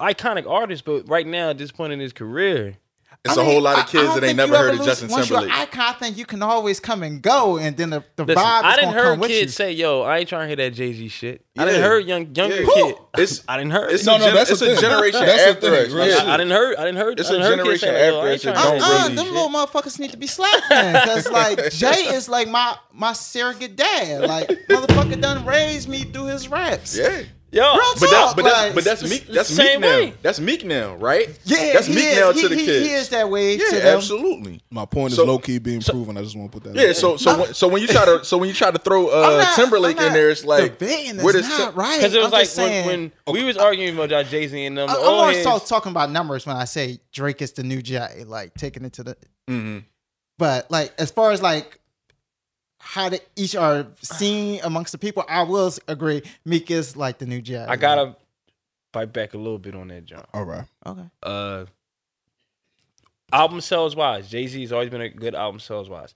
iconic 0.00 0.46
artist, 0.50 0.84
but 0.84 1.08
right 1.08 1.26
now 1.26 1.48
at 1.50 1.56
this 1.58 1.70
point 1.72 1.92
in 1.94 2.00
his 2.00 2.12
career, 2.12 2.76
It's 3.22 3.36
I 3.36 3.42
a 3.42 3.44
mean, 3.44 3.52
whole 3.52 3.60
lot 3.62 3.78
of 3.80 3.86
kids 3.86 4.04
don't 4.04 4.18
that 4.22 4.26
ain't 4.28 4.36
never 4.38 4.56
heard 4.56 4.70
of 4.72 4.76
lose- 4.78 4.86
Justin 4.86 5.10
once 5.10 5.26
Timberlake. 5.28 5.50
You're 5.50 5.56
an 5.58 5.62
icon, 5.68 5.84
I 5.88 5.92
think 5.92 6.16
you 6.16 6.24
can 6.24 6.42
always 6.42 6.80
come 6.80 7.02
and 7.02 7.20
go, 7.20 7.58
and 7.58 7.76
then 7.76 7.90
the, 7.90 8.02
the 8.16 8.24
listen, 8.24 8.42
vibe 8.42 8.58
is 8.60 8.64
I 8.64 8.76
didn't 8.76 8.92
hear 8.94 9.02
come 9.02 9.20
kids 9.20 9.32
you. 9.42 9.48
say, 9.48 9.72
"Yo, 9.72 10.00
I 10.00 10.18
ain't 10.20 10.28
trying 10.30 10.40
to 10.42 10.46
hear 10.46 10.56
that 10.56 10.70
Jay 10.74 10.94
Z 10.94 11.08
shit." 11.08 11.44
I 11.58 11.66
didn't 11.66 11.82
hear 11.82 11.98
young 11.98 12.34
younger 12.34 12.62
Yeah. 12.62 12.66
kid. 12.72 12.94
It's- 13.18 13.44
I 13.48 13.58
didn't 13.58 13.72
hear. 13.72 13.86
It's 13.90 14.06
No, 14.06 14.14
a 14.14 14.18
no, 14.20 14.24
gen- 14.24 14.34
that's 14.36 14.50
it's 14.52 14.60
the 14.60 14.66
a 14.66 14.68
thing. 14.70 14.80
generation 14.80 15.20
That's 15.20 15.42
the 15.44 15.48
after 15.50 15.60
thing, 15.70 15.86
us. 15.86 15.92
real 15.92 16.02
I, 16.30 16.32
I 16.32 16.36
didn't 16.38 16.48
hear. 16.52 16.74
I 16.78 16.84
didn't 16.86 16.96
hear. 16.96 17.10
It's 17.10 17.30
I 17.30 17.34
a 17.34 17.36
didn't 17.36 17.42
heard 17.58 17.66
kids 17.68 17.80
generation 17.82 17.88
say, 17.90 17.94
I 17.94 18.06
after 18.08 18.28
ain't 18.28 18.34
us 18.36 18.42
that 18.42 18.54
trying 18.54 18.56
to 18.56 18.62
don't 18.62 18.72
hear 18.72 18.80
Uh, 18.80 18.88
that 18.88 19.04
uh, 19.04 19.08
really- 19.10 19.16
shit." 19.26 19.34
little 19.34 19.48
motherfuckers 19.50 19.98
need 19.98 20.10
to 20.12 20.16
be 20.16 20.26
slapped 20.26 20.68
because 20.70 21.30
like 21.30 21.70
Jay 21.72 22.14
is 22.16 22.26
like 22.30 22.48
my 22.48 22.74
my 22.90 23.12
surrogate 23.12 23.76
dad. 23.76 24.22
Like 24.22 24.48
motherfucker 24.70 25.20
done 25.20 25.44
raised 25.44 25.90
me 25.90 26.04
through 26.04 26.26
his 26.28 26.48
raps. 26.48 26.96
Yeah. 26.96 27.24
Yo, 27.52 27.62
Real 27.62 27.80
But 27.98 28.10
that, 28.10 28.32
but 28.36 28.42
that's 28.44 28.56
like, 28.58 28.74
but 28.76 28.84
that's 28.84 29.02
Meek. 29.10 29.26
That's 29.26 29.48
same 29.48 29.80
Meek 29.80 29.80
now. 29.80 29.86
way. 29.88 30.14
That's 30.22 30.38
Meek 30.38 30.64
now, 30.64 30.94
right? 30.94 31.26
Yeah, 31.44 31.72
that's 31.72 31.88
Meek 31.88 31.98
is. 31.98 32.16
now 32.16 32.32
he, 32.32 32.42
to 32.42 32.48
the 32.48 32.54
he, 32.54 32.64
kids. 32.64 32.86
He 32.86 32.92
is 32.94 33.08
that 33.08 33.28
way 33.28 33.56
to 33.56 33.64
Yeah, 33.64 33.70
them. 33.80 33.96
absolutely. 33.96 34.62
My 34.70 34.84
point 34.86 35.10
is 35.12 35.16
So- 35.16 35.24
low 35.24 35.38
key 35.40 35.58
being 35.58 35.80
proven. 35.80 36.16
I 36.16 36.22
just 36.22 36.36
want 36.36 36.52
to 36.52 36.60
put 36.60 36.72
that. 36.72 36.80
Yeah, 36.80 36.90
out 36.90 36.96
so 36.96 37.16
so 37.16 37.40
when, 37.40 37.52
so 37.54 37.66
when 37.66 37.82
you 37.82 37.88
try 37.88 38.04
to 38.04 38.24
so 38.24 38.38
when 38.38 38.48
you 38.48 38.54
try 38.54 38.70
to 38.70 38.78
throw 38.78 39.08
uh, 39.08 39.38
not- 39.42 39.56
Timberlake 39.56 39.96
in 40.00 40.12
there, 40.12 40.30
it's 40.30 40.44
like 40.44 40.78
debating 40.78 41.16
where 41.24 41.34
is 41.36 41.42
does 41.48 41.58
not 41.58 41.70
Tim- 41.72 41.80
right. 41.80 41.96
Because 41.98 42.14
it 42.14 42.18
was 42.18 42.26
I'm 42.26 42.32
like 42.32 42.42
just 42.44 42.54
saying, 42.54 42.86
when, 42.86 43.12
when 43.24 43.34
we 43.34 43.42
was 43.42 43.56
arguing 43.56 43.98
about 43.98 44.26
Jay 44.26 44.46
Z 44.46 44.64
and 44.64 44.78
them. 44.78 44.88
I, 44.88 44.92
the 44.94 45.00
I'm 45.00 45.06
old 45.08 45.16
more 45.16 45.32
heads- 45.32 45.42
so 45.42 45.58
talking 45.58 45.90
about 45.90 46.12
numbers 46.12 46.46
when 46.46 46.56
I 46.56 46.66
say 46.66 47.00
Drake 47.12 47.42
is 47.42 47.50
the 47.52 47.64
new 47.64 47.82
Jay, 47.82 48.22
like 48.28 48.54
taking 48.54 48.84
it 48.84 48.92
to 48.92 49.02
the. 49.02 49.16
Mhm. 49.48 49.82
But 50.38 50.70
like 50.70 50.92
as 50.98 51.10
far 51.10 51.32
as 51.32 51.42
like 51.42 51.79
how 52.90 53.08
they 53.08 53.20
each 53.36 53.54
are 53.54 53.86
seen 54.02 54.60
amongst 54.64 54.90
the 54.90 54.98
people, 54.98 55.24
I 55.28 55.44
will 55.44 55.72
agree. 55.86 56.22
Meek 56.44 56.70
is 56.72 56.96
like 56.96 57.18
the 57.18 57.26
new 57.26 57.40
Jay. 57.40 57.64
I 57.68 57.76
gotta 57.76 58.16
fight 58.92 59.12
back 59.12 59.34
a 59.34 59.38
little 59.38 59.58
bit 59.58 59.76
on 59.76 59.88
that, 59.88 60.04
John. 60.04 60.26
All 60.34 60.42
right. 60.44 60.64
Okay. 60.84 61.04
Uh, 61.22 61.66
album 63.32 63.60
sales 63.60 63.94
wise, 63.94 64.28
Jay 64.28 64.46
Z 64.46 64.60
has 64.60 64.72
always 64.72 64.90
been 64.90 65.00
a 65.00 65.08
good 65.08 65.34
album 65.34 65.60
sales 65.60 65.88
wise. 65.88 66.14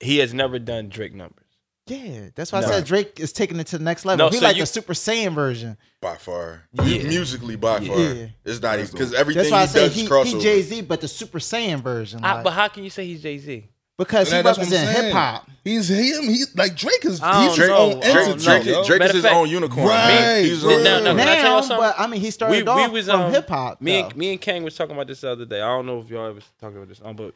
He 0.00 0.18
has 0.18 0.32
never 0.32 0.58
done 0.58 0.88
Drake 0.88 1.14
numbers. 1.14 1.44
Yeah, 1.86 2.28
that's 2.34 2.52
why 2.52 2.60
No. 2.60 2.66
I 2.66 2.70
said 2.70 2.84
Drake 2.84 3.18
is 3.20 3.32
taking 3.32 3.58
it 3.60 3.66
to 3.68 3.78
the 3.78 3.84
next 3.84 4.04
level. 4.04 4.26
No, 4.26 4.30
he 4.30 4.38
so 4.38 4.44
like 4.44 4.56
you- 4.56 4.62
the 4.62 4.66
Super 4.66 4.92
Saiyan 4.94 5.34
version. 5.34 5.76
by 6.00 6.16
far, 6.16 6.62
Yeah. 6.72 7.02
musically 7.08 7.56
by 7.56 7.80
far, 7.80 7.98
Yeah. 7.98 8.26
it's 8.44 8.60
not 8.62 8.78
even 8.78 8.90
because 8.92 9.12
everything 9.14 9.42
That's 9.42 9.50
why 9.52 9.58
I 9.58 9.66
he 9.66 9.68
say 9.72 9.80
does 9.86 9.94
he, 9.94 10.02
is 10.02 10.08
he 10.08 10.12
crossover. 10.14 10.40
Jay 10.42 10.62
Z, 10.62 10.80
but 10.82 11.00
the 11.00 11.08
Super 11.08 11.38
Saiyan 11.38 11.82
version. 11.82 12.24
I- 12.24 12.34
like- 12.36 12.44
but 12.44 12.52
how 12.52 12.68
can 12.68 12.84
you 12.84 12.90
say 12.90 13.06
he's 13.06 13.22
Jay 13.22 13.38
Z? 13.38 13.68
Because 13.98 14.28
he 14.28 14.32
That- 14.36 14.44
that's 14.44 14.58
represents 14.58 14.98
hip 14.98 15.12
hop. 15.12 15.50
He's 15.64 15.88
him. 15.88 16.24
He 16.28 16.44
like 16.56 16.74
Drake 16.76 17.04
is. 17.04 17.12
He's 17.14 17.20
don't 17.20 17.56
his 17.58 17.68
own 17.68 17.90
I 18.02 18.06
entity. 18.06 18.14
know. 18.30 18.36
Drake, 18.36 18.64
yo. 18.64 18.84
Drake 18.84 19.02
is 19.02 19.12
his 19.12 19.22
fact- 19.24 19.34
own 19.34 19.50
unicorn. 19.50 19.86
Right. 19.88 20.38
He's 20.40 20.50
his 20.62 20.64
No, 20.64 20.70
own 20.76 20.84
no, 20.84 21.00
no. 21.12 21.16
Can 21.16 21.28
I 21.28 21.34
tell 21.42 21.68
now, 21.68 21.76
but 21.76 21.94
I 21.98 22.06
mean, 22.06 22.20
he 22.22 22.30
started 22.30 22.56
We- 22.56 22.62
we 22.62 22.68
off 22.68 22.90
was, 22.92 23.06
from 23.06 23.20
um, 23.22 23.32
hip 23.32 23.48
hop. 23.48 23.80
Me 23.82 24.00
and 24.00 24.16
me 24.16 24.30
and 24.32 24.40
Kang 24.40 24.62
was 24.62 24.74
talking 24.76 24.94
about 24.94 25.08
this 25.08 25.20
the 25.20 25.30
other 25.32 25.44
day. 25.44 25.60
I 25.60 25.66
don't 25.66 25.84
know 25.84 26.00
if 26.00 26.08
y'all 26.08 26.26
ever 26.28 26.40
talked 26.60 26.74
about 26.76 26.88
this, 26.88 27.00
um, 27.04 27.16
but 27.16 27.34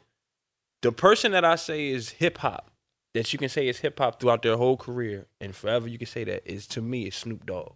the 0.81 0.93
person 0.93 1.33
that 1.33 1.45
I 1.45 1.57
say 1.57 1.89
is 1.89 2.09
hip 2.11 2.39
hop, 2.39 2.71
that 3.15 3.31
you 3.33 3.39
can 3.39 3.51
say 3.51 3.69
is 3.69 3.79
hip 3.81 3.99
hop 3.99 4.19
throughout 4.21 4.43
their 4.43 4.57
whole 4.57 4.77
career 4.79 5.27
and 5.41 5.55
forever, 5.55 5.87
you 5.89 5.99
can 5.99 6.07
say 6.07 6.25
that 6.25 6.43
is 6.51 6.67
to 6.69 6.81
me 6.81 7.03
is 7.09 7.15
Snoop 7.17 7.45
Dogg. 7.45 7.73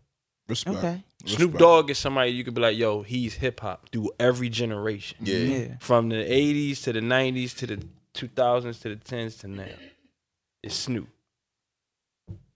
Respect. 0.48 0.76
Okay. 0.78 1.02
Snoop 1.26 1.40
Respect. 1.54 1.58
Dogg 1.58 1.90
is 1.90 1.98
somebody 1.98 2.30
you 2.30 2.44
could 2.44 2.54
be 2.54 2.60
like, 2.62 2.78
yo, 2.78 3.02
he's 3.02 3.34
hip 3.34 3.60
hop 3.60 3.90
through 3.90 4.10
every 4.18 4.48
generation. 4.48 5.18
Yeah. 5.20 5.36
Yeah. 5.36 5.66
From 5.80 6.08
the 6.08 6.16
80s 6.24 6.82
to 6.84 6.92
the 6.94 7.00
90s 7.00 7.52
to 7.58 7.66
the 7.66 7.82
2000s 8.16 8.80
to 8.82 8.88
the 8.90 8.96
10s 8.96 9.40
to 9.40 9.48
now. 9.48 9.64
It's 10.62 10.74
Snoop. 10.74 11.08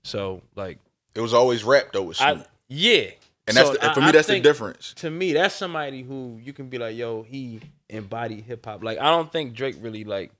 So, 0.05 0.43
like, 0.57 0.79
It 1.15 1.21
was 1.21 1.35
always 1.35 1.63
rap 1.65 1.93
though 1.93 2.03
with 2.03 2.17
Snoop, 2.17 2.39
I, 2.39 2.45
yeah. 2.69 3.11
and 3.47 3.57
that's 3.57 3.71
the, 3.71 3.79
for 3.95 4.01
I- 4.01 4.07
me 4.07 4.13
that's 4.13 4.29
the 4.29 4.41
difference. 4.41 4.95
To 4.95 5.11
me, 5.11 5.33
that's 5.33 5.55
somebody 5.55 6.03
who 6.03 6.39
you 6.43 6.53
can 6.53 6.69
be 6.69 6.79
like, 6.79 6.97
yo, 6.97 7.23
he 7.23 7.61
embodied 7.89 8.45
hip 8.45 8.65
hop. 8.65 8.83
Like, 8.83 8.99
I 8.99 9.11
don't 9.11 9.31
think 9.31 9.55
Drake 9.55 9.77
really, 9.81 10.05
like, 10.05 10.33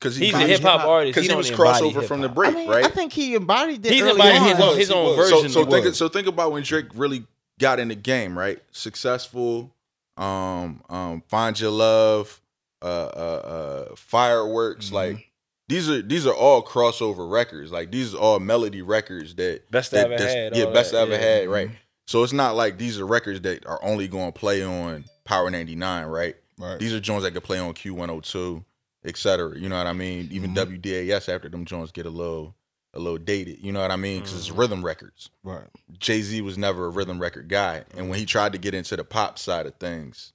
Because 0.00 0.16
he's 0.16 0.32
a 0.34 0.38
hip 0.38 0.62
hop 0.62 0.86
artist. 0.86 1.10
because 1.14 1.22
he, 1.24 1.28
don't 1.28 1.38
was 1.38 1.50
embody 1.50 1.90
crossover 1.92 2.04
from 2.06 2.20
the 2.22 2.28
break, 2.28 2.52
I 2.52 2.54
mean, 2.54 2.68
right? 2.70 2.84
I 2.86 2.88
think 2.88 3.12
he 3.12 3.34
embodied 3.34 3.84
it. 3.84 3.92
He's 3.92 4.02
early 4.02 4.12
embodying 4.12 4.44
his 4.44 4.60
own, 4.60 4.76
his 4.78 4.90
own 4.90 5.16
was. 5.16 5.28
so 5.28 5.36
version. 5.36 5.50
so 5.50 5.64
think 5.66 5.94
so 5.94 6.08
think 6.08 6.26
about 6.26 6.52
when 6.52 6.62
Drake 6.62 6.86
really 6.94 7.24
got 7.58 7.78
in 7.80 7.88
the 7.88 7.94
game, 7.94 8.36
right? 8.38 8.58
Successful, 8.70 9.70
um, 10.16 10.82
um, 10.88 11.22
find 11.28 11.58
your 11.60 11.70
love, 11.70 12.40
uh, 12.86 13.10
uh, 13.16 13.48
uh 13.90 13.94
fireworks. 13.96 14.90
Mhm. 14.90 14.92
Like 14.92 15.32
these 15.68 15.88
are 15.90 16.02
these 16.02 16.26
are 16.26 16.34
all 16.34 16.62
crossover 16.62 17.30
records. 17.30 17.72
Like 17.72 17.90
these 17.90 18.14
are 18.14 18.18
all 18.18 18.40
melody 18.40 18.82
records 18.82 19.34
that 19.36 19.70
Best 19.70 19.90
that, 19.90 20.10
I 20.10 20.14
ever 20.14 20.28
had. 20.28 20.56
Yeah, 20.56 20.66
best 20.66 20.92
that, 20.92 20.98
I 20.98 21.02
ever 21.02 21.12
yeah. 21.12 21.18
had. 21.18 21.48
Right. 21.48 21.70
So 22.06 22.22
it's 22.22 22.32
not 22.32 22.54
like 22.54 22.78
these 22.78 23.00
are 23.00 23.06
records 23.06 23.40
that 23.40 23.66
are 23.66 23.82
only 23.82 24.06
going 24.06 24.32
to 24.32 24.38
play 24.38 24.62
on 24.62 25.04
Power 25.24 25.50
99, 25.50 26.06
right? 26.06 26.36
Right. 26.56 26.78
These 26.78 26.94
are 26.94 27.00
joints 27.00 27.24
that 27.24 27.32
could 27.32 27.42
play 27.42 27.58
on 27.58 27.74
Q102, 27.74 28.64
etc. 29.04 29.58
You 29.58 29.68
know 29.68 29.76
what 29.76 29.88
I 29.88 29.92
mean? 29.92 30.28
Even 30.30 30.54
Mhm. 30.54 30.80
WDAS 30.80 31.28
after 31.28 31.48
them 31.48 31.64
joints 31.64 31.90
get 31.92 32.06
a 32.06 32.10
little 32.10 32.54
a 32.94 33.00
little 33.00 33.18
dated. 33.18 33.58
You 33.62 33.72
know 33.72 33.82
what 33.82 33.90
I 33.90 33.96
mean? 33.96 34.22
Because 34.22 34.38
it's 34.38 34.48
Mhm. 34.48 34.58
rhythm 34.58 34.84
records. 34.84 35.28
Right. 35.42 35.66
Jay 35.98 36.22
Z 36.22 36.40
was 36.40 36.56
never 36.56 36.86
a 36.86 36.88
rhythm 36.88 37.18
record 37.20 37.48
guy, 37.48 37.84
and 37.94 38.08
when 38.08 38.18
he 38.18 38.24
tried 38.24 38.52
to 38.52 38.58
get 38.58 38.72
into 38.72 38.96
the 38.96 39.04
pop 39.04 39.38
side 39.38 39.66
of 39.66 39.74
things, 39.74 40.32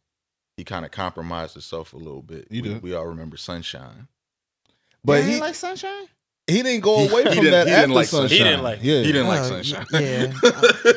he 0.58 0.64
kind 0.64 0.86
of 0.86 0.92
compromised 0.92 1.54
himself 1.54 1.94
a 1.94 1.98
little 1.98 2.22
bit. 2.22 2.48
He 2.50 2.62
we, 2.62 2.70
did. 2.70 2.84
we 2.84 2.94
all 2.94 3.06
remember 3.06 3.38
Sunshine. 3.38 4.08
But 5.04 5.24
You 5.24 5.32
he 5.32 5.40
like 5.40 5.56
Sunshine. 5.56 6.08
He 6.52 6.62
didn't 6.64 6.82
go 6.82 6.96
away 6.96 7.24
he 7.24 7.36
from 7.36 7.46
that 7.46 7.68
he 7.68 7.74
didn't 7.74 7.92
like 7.92 8.08
Sunshine. 8.08 8.30
Sunshine. 8.30 8.38
He 8.38 8.44
didn't 8.44 8.64
like- 8.64 8.80
Yeah. 8.82 9.02
He 9.02 9.12
didn't 9.12 9.28
like 9.28 9.40
Oh, 9.42 9.50
Sunshine. 9.50 9.86
Yeah. 9.94 10.34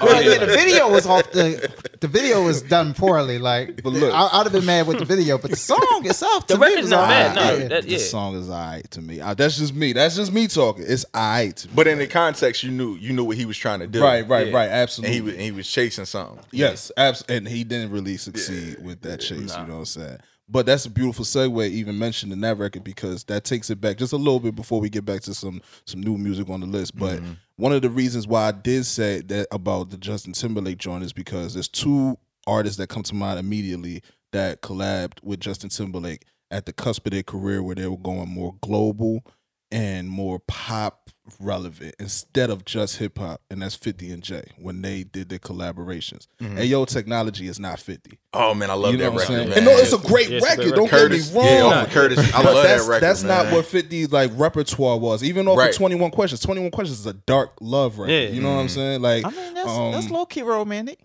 Well, 0.00 0.22
yeah. 0.22 0.30
yeah, 0.32 0.38
the 0.38 0.46
video 0.46 0.90
was 0.90 1.06
off 1.06 1.30
the. 1.32 1.72
The 2.00 2.08
video 2.08 2.42
was 2.42 2.60
done 2.60 2.92
poorly. 2.92 3.38
Like, 3.38 3.82
But 3.82 3.94
look- 3.94 4.12
I, 4.12 4.28
I'd 4.32 4.42
have 4.44 4.52
been 4.52 4.66
mad 4.66 4.86
with 4.86 4.98
the 4.98 5.06
video, 5.06 5.38
but 5.38 5.50
the 5.50 5.56
song 5.56 6.02
itself, 6.04 6.46
The 6.46 6.54
to 6.54 6.60
me, 6.60 6.66
record's 6.66 6.82
was 6.82 6.90
not 6.90 7.00
alright. 7.10 7.34
bad, 7.34 7.36
no, 7.36 7.62
Yeah. 7.62 7.68
that- 7.68 7.84
the 7.84 7.98
song 7.98 8.36
is 8.36 8.50
alright 8.50 8.90
to 8.90 9.00
me. 9.00 9.20
Uh, 9.22 9.32
that's 9.32 9.56
just 9.56 9.74
me. 9.74 9.94
That's 9.94 10.16
just 10.16 10.30
me 10.32 10.46
talking. 10.46 10.84
It's 10.86 11.06
alright. 11.14 11.56
to 11.56 11.68
me. 11.68 11.72
But 11.74 11.86
in 11.86 11.98
the 11.98 12.06
context, 12.06 12.62
you 12.62 12.70
knew 12.70 12.96
you 12.96 13.12
knew 13.14 13.24
what 13.24 13.36
he 13.38 13.46
was 13.46 13.56
trying 13.56 13.80
to 13.80 13.86
do. 13.86 14.02
right, 14.02 14.28
right, 14.28 14.48
Yeah. 14.48 14.54
right. 14.54 14.64
And 14.64 14.74
Absolutely. 14.74 15.14
he 15.14 15.20
was 15.22 15.32
and 15.34 15.42
he 15.42 15.50
was 15.52 15.66
chasing 15.70 16.04
something. 16.04 16.40
Yes, 16.50 16.92
abs- 16.96 17.24
and 17.28 17.48
he 17.48 17.64
didn't 17.64 17.90
really 17.90 18.18
succeed 18.18 18.84
with 18.84 19.00
that 19.02 19.20
chase. 19.20 19.30
You 19.56 19.66
know 19.66 19.74
what 19.74 19.74
I'm 19.78 19.84
saying? 19.86 20.18
But 20.48 20.66
that's 20.66 20.84
a 20.84 20.90
beautiful 20.90 21.24
segue, 21.24 21.68
even 21.70 21.98
mentioning 21.98 22.40
that 22.42 22.58
record 22.58 22.84
because 22.84 23.24
that 23.24 23.44
takes 23.44 23.70
it 23.70 23.80
back 23.80 23.96
just 23.96 24.12
a 24.12 24.16
little 24.18 24.40
bit 24.40 24.54
before 24.54 24.80
we 24.80 24.90
get 24.90 25.04
back 25.04 25.22
to 25.22 25.34
some 25.34 25.62
some 25.86 26.02
new 26.02 26.18
music 26.18 26.50
on 26.50 26.60
the 26.60 26.66
list. 26.66 26.96
But 26.96 27.20
Mm-hmm. 27.20 27.32
one 27.56 27.72
of 27.72 27.80
the 27.82 27.88
reasons 27.90 28.26
why 28.26 28.48
I 28.48 28.52
did 28.52 28.84
say 28.84 29.20
that 29.22 29.46
about 29.50 29.90
the 29.90 29.96
Justin 29.96 30.32
Timberlake 30.34 30.78
joint 30.78 31.02
is 31.04 31.12
because 31.14 31.54
there's 31.54 31.68
two 31.68 32.18
artists 32.46 32.76
that 32.76 32.88
come 32.88 33.02
to 33.04 33.14
mind 33.14 33.38
immediately 33.38 34.02
that 34.32 34.60
collabed 34.60 35.22
with 35.22 35.40
Justin 35.40 35.70
Timberlake 35.70 36.24
at 36.50 36.66
the 36.66 36.72
cusp 36.74 37.06
of 37.06 37.12
their 37.12 37.22
career 37.22 37.62
where 37.62 37.74
they 37.74 37.86
were 37.86 37.96
going 37.96 38.28
more 38.28 38.54
global 38.60 39.24
and 39.70 40.08
more 40.08 40.38
pop 40.40 41.08
relevant 41.40 41.94
instead 41.98 42.50
of 42.50 42.64
just 42.64 42.98
hip 42.98 43.18
hop, 43.18 43.40
and 43.50 43.62
that's 43.62 43.74
50 43.74 44.10
and 44.12 44.22
Jay 44.22 44.44
when 44.58 44.82
they 44.82 45.04
did 45.04 45.28
their 45.30 45.38
collaborations. 45.38 46.26
Mhm. 46.40 46.58
Ayo 46.58 46.86
Technology 46.86 47.48
is 47.48 47.58
not 47.58 47.80
50. 47.80 48.18
Oh 48.34 48.52
man, 48.54 48.70
I 48.70 48.74
love 48.74 48.92
you 48.92 48.98
know 48.98 49.10
that 49.10 49.16
record. 49.18 49.52
And 49.56 49.64
no, 49.64 49.72
it's 49.72 49.92
a 49.92 49.98
great 49.98 50.30
it's 50.30 50.44
record. 50.44 50.62
great 50.64 50.74
Don't 50.74 50.88
Curtis, 50.88 51.28
get 51.28 51.34
me 51.34 51.40
wrong. 51.40 51.48
yeah, 51.48 51.62
off 51.80 51.86
of 51.86 51.92
Curtis. 51.92 52.34
I 52.34 52.42
love 52.42 52.62
that's, 52.62 52.84
that 52.84 52.90
record. 52.90 53.02
that's 53.02 53.22
not 53.22 53.52
what 53.52 53.64
50's 53.64 54.12
like 54.12 54.30
repertoire 54.34 54.98
was. 54.98 55.24
Even 55.24 55.48
off 55.48 55.56
Right. 55.58 55.70
of 55.70 55.76
21 55.76 56.10
Questions. 56.10 56.40
21 56.40 56.70
Questions 56.70 57.00
is 57.00 57.06
a 57.06 57.14
dark 57.14 57.52
love 57.60 57.98
record. 57.98 58.12
Yeah. 58.12 58.28
You 58.28 58.42
know 58.42 58.54
what 58.54 58.60
I'm 58.60 58.66
Mhm. 58.66 58.70
saying? 58.70 59.02
Like 59.02 59.24
I 59.24 59.30
mean, 59.30 59.54
that's 59.54 59.68
um, 59.68 59.92
that's 59.92 60.10
low 60.10 60.26
key 60.26 60.42
romantic. 60.42 61.00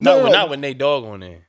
not, 0.00 0.18
no, 0.18 0.24
no. 0.26 0.32
not 0.32 0.50
when 0.50 0.60
they 0.60 0.74
dog 0.74 1.04
on 1.04 1.20
there. 1.20 1.46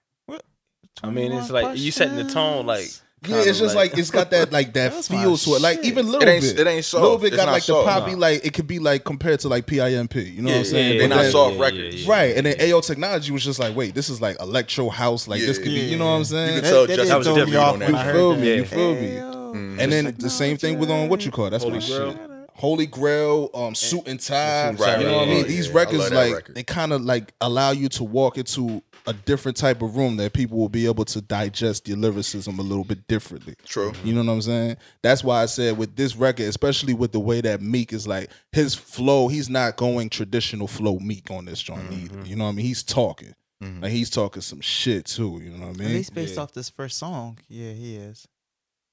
I 1.03 1.09
mean, 1.09 1.31
it's 1.31 1.49
like 1.49 1.77
you 1.79 1.89
setting 1.91 2.17
the 2.17 2.31
tone, 2.31 2.67
like 2.67 2.87
Yeah, 3.27 3.43
it's 3.45 3.59
just 3.59 3.75
like, 3.75 3.95
it's 3.97 4.09
got 4.09 4.31
that 4.31 4.51
like 4.51 4.73
that 4.73 4.93
feel 5.05 5.37
to 5.37 5.51
it. 5.55 5.61
Like 5.61 5.77
shit. 5.77 5.85
even 5.85 6.07
It 6.07 6.09
little 6.09 6.27
ain't 6.29 6.41
bit. 6.41 6.59
it 6.59 6.65
ain't 6.67 6.83
soft. 6.83 7.03
little 7.03 7.17
bit 7.19 7.27
It's 7.33 7.35
got 7.35 7.51
like 7.51 7.61
soft, 7.61 7.85
the 7.85 7.91
poppy, 7.91 8.11
no. 8.13 8.17
like 8.17 8.43
it 8.43 8.53
could 8.53 8.65
be 8.65 8.79
like 8.79 9.03
compared 9.03 9.39
to 9.41 9.47
like 9.47 9.67
PIMP. 9.67 10.15
You 10.15 10.41
know 10.41 10.49
what 10.49 10.51
I'm 10.53 10.57
Yeah, 10.57 10.63
saying? 10.63 10.87
yeah, 10.87 10.93
But 10.93 11.01
they 11.03 11.07
not 11.15 11.21
then- 11.21 11.31
soft 11.31 11.55
yeah, 11.55 11.61
records. 11.61 11.95
yeah, 11.95 12.01
yeah. 12.07 12.11
Right, 12.11 12.35
and 12.37 12.45
then 12.47 12.57
Ayo 12.57 12.83
Technology 12.85 13.31
was 13.31 13.43
just 13.45 13.59
like, 13.59 13.75
wait, 13.75 13.93
this 13.93 14.09
is 14.09 14.21
like 14.21 14.39
electro 14.41 14.89
house, 14.89 15.27
like 15.27 15.39
this 15.41 15.57
Yeah. 15.59 15.63
could 15.63 15.71
be, 15.71 15.79
you 15.81 15.97
know 15.97 16.05
what 16.05 16.11
I'm 16.13 16.19
You 16.19 16.25
saying? 16.25 16.55
could 16.55 16.63
That- 16.63 16.69
tell 16.71 16.87
that 16.87 16.95
Justin 16.95 17.07
did 17.09 17.17
was 17.17 17.27
different 17.27 17.55
off 17.57 17.73
on 17.73 17.79
when 17.81 17.89
You 17.89 17.95
I 17.95 17.97
that. 17.97 18.05
heard 18.05 18.15
feel 18.15 18.35
me? 18.37 18.55
You 18.55 18.65
feel 18.65 18.95
me? 18.95 19.07
Mm. 19.09 19.79
And 19.79 19.91
then 19.91 20.15
the 20.17 20.29
same 20.29 20.57
thing 20.57 20.79
with 20.79 20.89
on 20.89 21.07
what 21.09 21.23
you 21.23 21.29
call 21.31 21.45
it, 21.45 21.49
that's 21.51 21.63
my 21.65 21.69
Holy 21.71 21.81
shit. 21.81 22.30
Grail. 22.53 22.61
Holy 22.61 22.85
Grail, 22.85 23.49
um, 23.53 23.75
suit 23.75 24.07
and 24.07 24.19
tie. 24.19 24.61
Suit 24.63 24.69
and 24.69 24.77
Tie, 24.79 24.97
you 24.99 25.05
know 25.07 25.17
what 25.17 25.27
I 25.27 25.31
mean? 25.31 25.47
These 25.47 25.67
yeah. 25.69 25.73
Records 25.77 26.11
like 26.11 26.33
record. 26.35 26.55
they 26.55 26.63
kind 26.63 26.93
of 26.93 27.01
like 27.01 27.33
allow 27.41 27.71
you 27.71 27.89
to 27.89 28.03
walk 28.03 28.37
into 28.37 28.81
a 29.07 29.13
different 29.13 29.57
type 29.57 29.81
of 29.81 29.95
room 29.95 30.17
that 30.17 30.31
people 30.31 30.57
will 30.59 30.69
be 30.69 30.85
able 30.85 31.03
to 31.05 31.21
digest 31.21 31.87
your 31.87 31.97
lyricism 31.97 32.59
a 32.59 32.61
little 32.61 32.83
bit 32.83 33.07
differently. 33.07 33.55
True. 33.65 33.93
You 34.03 34.13
know 34.13 34.23
what 34.23 34.31
I'm 34.33 34.41
saying? 34.43 34.77
That's 35.01 35.23
why 35.23 35.41
I 35.41 35.47
said 35.47 35.75
with 35.77 35.95
this 35.95 36.15
record, 36.15 36.45
especially 36.45 36.93
with 36.93 37.11
the 37.11 37.19
way 37.19 37.41
that 37.41 37.61
Meek 37.61 37.93
is 37.93 38.07
like 38.07 38.29
his 38.51 38.75
flow, 38.75 39.27
he's 39.27 39.49
not 39.49 39.75
going 39.77 40.09
traditional 40.11 40.67
flow 40.67 40.99
Meek 40.99 41.31
on 41.31 41.45
this 41.45 41.61
joint 41.61 41.81
Mm-hmm. 41.89 42.05
either. 42.17 42.27
You 42.27 42.35
know 42.35 42.43
what 42.43 42.51
I 42.51 42.53
mean? 42.53 42.65
He's 42.65 42.83
talking. 42.83 43.33
Mhm. 43.63 43.81
Like 43.81 43.91
he's 43.91 44.09
talking 44.11 44.41
some 44.41 44.61
shit 44.61 45.05
too. 45.05 45.39
You 45.43 45.51
know 45.51 45.67
what 45.67 45.75
I 45.75 45.79
mean? 45.79 45.87
At 45.89 45.93
least 45.93 46.13
based 46.13 46.35
Yeah. 46.35 46.41
off 46.41 46.53
this 46.53 46.69
first 46.69 46.97
song, 46.99 47.37
yeah, 47.47 47.71
he 47.73 47.95
is. 47.95 48.27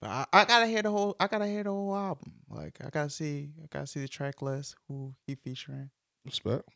But 0.00 0.10
I, 0.10 0.26
I 0.32 0.44
gotta 0.44 0.66
hear 0.66 0.82
the 0.82 0.90
whole. 0.90 1.16
I 1.18 1.26
gotta 1.26 1.46
hear 1.46 1.64
the 1.64 1.70
whole 1.70 1.94
album. 1.94 2.32
Like 2.48 2.78
I 2.84 2.88
gotta 2.90 3.10
see. 3.10 3.50
I 3.62 3.66
gotta 3.70 3.86
see 3.86 4.00
the 4.00 4.08
track 4.08 4.40
list. 4.42 4.76
Who 4.86 5.14
he 5.26 5.34
featuring? 5.34 5.90
Respect. 6.24 6.68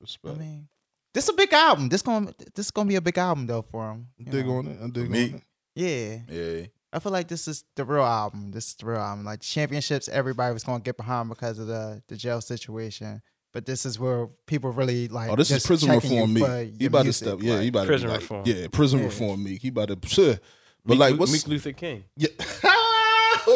Respect. 0.00 0.36
I 0.36 0.38
mean, 0.38 0.68
this 1.12 1.24
is 1.24 1.30
a 1.30 1.34
big 1.34 1.52
album. 1.52 1.88
This 1.88 2.02
gonna 2.02 2.32
this 2.54 2.66
is 2.66 2.70
gonna 2.70 2.88
be 2.88 2.96
a 2.96 3.00
big 3.00 3.18
album 3.18 3.46
though 3.46 3.62
for 3.62 3.90
him. 3.90 4.08
you 4.18 4.26
dig 4.26 4.46
know? 4.46 4.56
on 4.58 4.66
it. 4.68 4.78
I 4.82 4.86
dig 4.88 5.10
Meek. 5.10 5.32
on 5.32 5.38
it. 5.38 5.42
Yeah, 5.76 6.18
Yeah. 6.28 6.66
I 6.92 7.00
feel 7.00 7.10
like 7.10 7.26
this 7.26 7.48
is 7.48 7.64
the 7.74 7.84
real 7.84 8.04
album. 8.04 8.52
This 8.52 8.68
is 8.68 8.74
the 8.76 8.86
real 8.86 9.00
album. 9.00 9.24
Like 9.24 9.40
championships, 9.40 10.08
everybody 10.08 10.52
was 10.52 10.62
gonna 10.62 10.78
get 10.78 10.96
behind 10.96 11.28
because 11.28 11.58
of 11.58 11.66
the 11.66 12.02
the 12.06 12.16
jail 12.16 12.40
situation. 12.40 13.20
But 13.52 13.66
this 13.66 13.84
is 13.86 13.98
where 13.98 14.28
people 14.46 14.70
really 14.70 15.08
like. 15.08 15.30
Oh, 15.30 15.36
this 15.36 15.50
is 15.50 15.64
prison 15.66 15.90
reform 15.90 16.34
Meek. 16.34 16.44
for 16.44 16.58
He 16.58 16.70
your 16.78 16.88
about 16.88 17.04
to 17.06 17.12
step. 17.12 17.38
Yeah, 17.40 17.54
like- 17.54 17.62
he 17.62 17.68
about 17.68 17.80
to 17.82 17.86
Prison 17.88 18.08
like, 18.10 18.20
reform. 18.20 18.42
Yeah, 18.46 18.66
prison 18.70 18.98
Yeah. 19.00 19.04
reform 19.06 19.42
Meek. 19.44 19.62
He 19.62 19.68
about 19.68 19.88
to. 20.02 20.40
Sure. 20.86 20.86
But 20.86 20.94
Meek, 20.94 21.00
like, 21.00 21.12
Lu- 21.12 21.18
what's 21.18 21.32
Meek 21.32 21.46
Luther 21.48 21.72
King? 21.72 22.04
Yeah. 22.16 22.28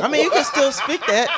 I 0.03 0.09
mean, 0.11 0.25
you 0.25 0.31
can 0.31 0.45
still 0.45 0.73
speak 0.73 1.01
that. 1.07 1.29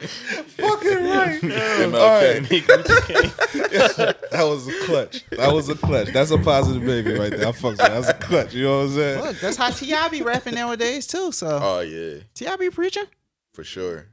fucking 0.00 1.04
right. 1.04 1.40
MLK. 1.40 1.94
All 1.94 2.22
right. 2.32 2.50
Meek 2.50 2.68
Luther 2.68 3.00
King. 3.02 3.30
that 4.32 4.42
was 4.42 4.66
a 4.68 4.72
clutch. 4.86 5.24
That 5.30 5.52
was 5.52 5.68
a 5.68 5.74
clutch. 5.74 6.08
That's 6.12 6.30
a 6.30 6.38
positive 6.38 6.84
baby 6.84 7.12
right 7.16 7.30
there. 7.30 7.48
I 7.48 7.52
fucks 7.52 7.62
with 7.62 7.78
that. 7.78 7.90
That's 7.92 8.08
a 8.08 8.14
clutch. 8.14 8.54
You 8.54 8.64
know 8.64 8.78
what 8.78 8.84
I'm 8.86 8.94
saying? 8.94 9.22
Look, 9.24 9.36
that's 9.40 9.56
how 9.56 9.70
T.I. 9.70 10.08
be 10.08 10.22
rapping 10.22 10.54
nowadays 10.54 11.06
too. 11.06 11.32
So 11.32 11.58
Oh 11.62 11.80
yeah, 11.80 12.20
T.I. 12.34 12.56
be 12.56 12.70
preaching. 12.70 13.04
for 13.52 13.64
sure. 13.64 14.06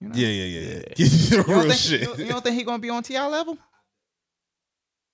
You 0.00 0.08
know? 0.08 0.14
Yeah, 0.14 0.28
yeah, 0.28 0.44
yeah, 0.60 0.74
yeah. 0.76 0.82
You 0.96 1.36
don't, 1.36 1.48
Real 1.48 1.60
think, 1.62 1.74
shit. 1.74 2.02
You, 2.02 2.14
you 2.24 2.30
don't 2.30 2.42
think 2.42 2.56
he 2.56 2.64
gonna 2.64 2.78
be 2.78 2.90
on 2.90 3.02
T.I. 3.02 3.26
level? 3.26 3.58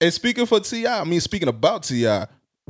And 0.01 0.13
speaking 0.13 0.47
for 0.47 0.61
T.I., 0.61 1.01
I 1.01 1.05
mean, 1.05 1.21
speaking 1.21 1.49
about 1.49 1.83
Ti. 1.85 2.05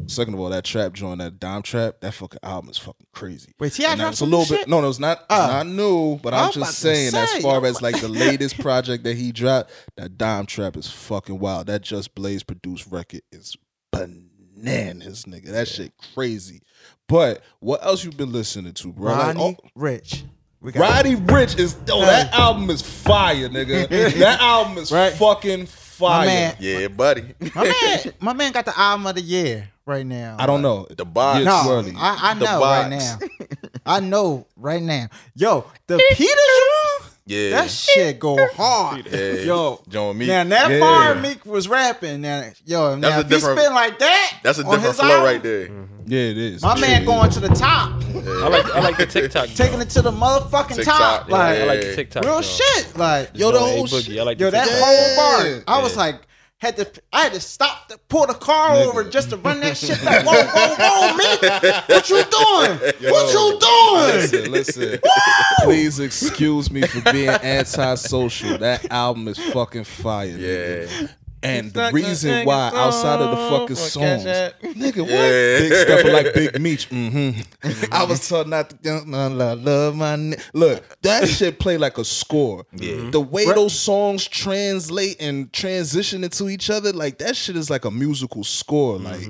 Second 0.07 0.35
of 0.35 0.41
all, 0.41 0.51
that 0.51 0.65
trap 0.65 0.93
joint, 0.93 1.19
that 1.21 1.41
dime 1.41 1.63
trap, 1.63 1.97
that 2.01 2.13
fucking 2.13 2.39
album 2.43 2.69
is 2.71 2.77
fucking 2.77 3.07
crazy. 3.15 3.53
Wait, 3.59 3.73
T.I. 3.73 3.97
dropped 3.97 4.11
it's 4.11 4.19
a 4.19 4.25
some 4.25 4.31
little 4.31 4.45
shit? 4.45 4.61
bit. 4.61 4.69
No, 4.69 4.81
no, 4.83 4.89
it's 4.91 4.99
not. 4.99 5.25
Oh. 5.31 5.47
not 5.47 5.67
new. 5.67 6.19
But 6.19 6.35
I 6.35 6.45
I'm 6.47 6.53
just 6.53 6.79
saying, 6.79 7.15
as 7.15 7.39
far 7.39 7.65
as 7.65 7.81
like 7.81 7.99
the 8.01 8.09
latest 8.09 8.59
project 8.61 9.05
that 9.05 9.17
he 9.17 9.33
dropped, 9.33 9.71
that 9.97 10.19
dime 10.19 10.45
trap 10.47 10.77
is 10.77 10.91
fucking 10.91 11.39
wild. 11.39 11.67
That 11.69 11.81
Just 11.83 12.15
Blaze 12.15 12.43
produced 12.43 12.87
record 12.91 13.23
is 13.33 13.57
bananas, 13.91 15.25
nigga. 15.25 15.51
That 15.51 15.67
shit 15.67 15.93
crazy. 16.15 16.61
But 17.09 17.43
what 17.61 17.85
else 17.85 18.05
you 18.05 18.13
been 18.13 18.33
listening 18.33 18.75
to, 18.75 18.93
bro? 18.93 19.13
Like, 19.13 19.27
Ronnie 19.37 19.57
oh, 19.63 19.69
Rich. 19.75 20.25
Roddy 20.61 21.15
Ricch 21.15 21.59
is 21.59 21.77
oh 21.91 22.01
that 22.01 22.33
album 22.33 22.71
is 22.71 22.83
fire, 22.83 23.49
nigga. 23.49 23.89
that 24.19 24.41
album 24.41 24.79
is 24.79 24.91
Right. 24.91 25.13
fucking 25.13 25.67
fire. 25.97 26.21
my 26.21 26.27
man. 26.27 26.57
Yeah, 26.61 26.89
buddy. 26.89 27.35
My 27.55 27.65
man, 27.65 28.13
my 28.21 28.33
man 28.33 28.53
got 28.53 28.65
the 28.65 28.79
album 28.79 29.07
of 29.07 29.15
the 29.15 29.23
year 29.23 29.69
right 29.85 30.05
now. 30.07 30.37
I 30.39 30.47
don't 30.47 30.63
know. 30.63 30.87
The 30.91 31.05
box. 31.05 31.45
Yeah, 31.45 31.63
too 31.63 31.69
No, 31.69 31.75
early. 31.75 31.93
I, 31.97 32.31
I 32.31 32.35
The 32.35 32.45
know 32.45 32.61
right 32.61 32.89
now. 32.89 33.19
I 33.87 34.01
know 34.01 34.47
right 34.57 34.83
now. 34.83 35.09
Yo, 35.35 35.65
the 35.87 35.97
Peter 36.15 36.33
joint, 36.33 37.13
Yeah. 37.27 37.51
that 37.51 37.71
shit 37.71 38.19
go 38.19 38.37
hard. 38.55 39.07
yeah. 39.11 39.33
Yo, 39.33 39.81
John 39.89 40.19
Meek. 40.19 40.29
now 40.29 40.43
that 40.45 40.71
Yeah. 40.71 40.81
bar 40.81 41.15
Meek 41.15 41.45
was 41.47 41.69
rapping. 41.69 42.21
Now, 42.21 42.51
yo, 42.65 42.97
now 42.97 43.19
a 43.19 43.21
if 43.21 43.27
he 43.29 43.35
different- 43.35 43.61
spin 43.61 43.75
like 43.75 43.99
that, 44.01 44.39
That's 44.43 44.59
a 44.59 44.63
different 44.65 44.83
his 44.85 44.97
flow 44.97 45.09
album, 45.09 45.25
right 45.25 45.43
there. 45.43 45.67
Mm-hmm. 45.69 45.96
Yeah, 46.07 46.21
it 46.21 46.39
is. 46.39 46.63
My 46.63 46.75
It 46.77 46.81
man 46.81 47.03
truly 47.03 47.07
going 47.19 47.31
to 47.31 47.41
the 47.41 47.49
top, 47.49 48.03
I 48.15 48.49
like 48.49 48.65
I 48.75 48.81
like 48.81 48.97
the 48.97 49.07
TikTok. 49.07 49.49
taking 49.51 49.81
it 49.81 49.91
to 49.91 50.03
the 50.03 50.13
motherfucking 50.13 50.77
TikTok, 50.77 50.97
top, 50.99 51.29
yeah. 51.29 51.35
like 51.37 51.59
I 51.59 51.65
like 51.65 51.81
the 51.81 51.97
TikTok. 51.97 52.25
real 52.25 52.35
joint. 52.41 52.47
shit. 52.47 52.97
Like 52.97 53.31
Yo, 53.35 53.51
the 53.51 53.59
Joint 53.59 53.71
whole 53.73 53.85
A 53.85 53.89
Boogie. 53.89 54.05
shit. 54.07 54.19
I 54.19 54.23
like 54.23 54.39
Yo, 54.41 54.51
that 54.51 54.65
TikTok. 54.69 54.85
whole 54.85 55.17
bar, 55.17 55.49
Yeah. 55.49 55.61
I 55.67 55.83
was 55.83 55.97
like, 55.97 56.21
had 56.59 56.77
to, 56.79 56.91
I 57.13 57.25
had 57.25 57.35
to 57.35 57.41
stop, 57.41 57.89
to 57.89 57.99
pull 58.09 58.27
the 58.27 58.33
car 58.35 58.71
Nigga. 58.71 58.87
over 58.87 59.05
just 59.05 59.29
to 59.31 59.37
run 59.37 59.61
that 59.61 59.77
shit 59.77 60.03
back. 60.05 60.25
Whoa, 60.25 60.33
whoa, 60.33 60.75
whoa, 60.79 61.17
man! 61.17 61.83
What 61.87 62.09
you 62.09 62.23
doing? 62.25 63.13
What 63.13 63.33
you 63.33 63.59
doing? 63.61 64.53
Listen, 64.53 64.53
listen. 64.53 65.01
Please 65.65 65.99
excuse 66.01 66.71
me 66.71 66.83
for 66.87 67.13
being 67.13 67.29
antisocial. 67.29 68.57
That 68.59 68.91
album 68.91 69.29
is 69.29 69.39
fucking 69.53 69.85
fire. 69.85 70.29
nigga. 70.39 71.11
Yeah. 71.43 71.49
And 71.49 71.73
the 71.73 71.91
reason 71.93 72.45
why, 72.47 72.71
outside 72.75 73.21
of 73.21 73.31
the 73.31 73.59
fucking 73.59 73.77
songs, 73.77 74.25
nigga, 74.25 75.01
what? 75.01 75.11
Yeah. 75.11 75.59
Big 75.59 75.73
stepper 75.75 76.13
like 76.13 76.35
Big 76.35 76.61
Meech. 76.61 76.89
Mm-hmm. 76.91 77.85
I 77.93 78.05
was 78.05 78.29
told 78.29 78.49
not 78.49 78.71
to 78.71 78.77
don't 78.77 79.09
no, 79.09 79.29
no, 79.29 79.55
love 79.55 79.97
my. 79.97 80.17
Ni- 80.17 80.37
Look, 80.55 80.85
that 81.03 81.29
shit 81.29 81.59
play 81.59 81.79
like 81.79 81.99
a 81.99 82.05
score. 82.05 82.65
Yeah. 82.73 83.11
The 83.11 83.21
way 83.21 83.45
those 83.45 83.79
songs 83.79 84.27
translate 84.27 85.21
and 85.21 85.53
transition 85.53 86.25
into 86.25 86.49
each 86.49 86.71
other, 86.71 86.93
like 86.93 87.19
that 87.19 87.37
shit 87.37 87.57
is 87.57 87.71
like 87.71 87.85
a 87.85 87.91
musical 87.91 88.45
score. 88.45 88.99
Like, 88.99 89.29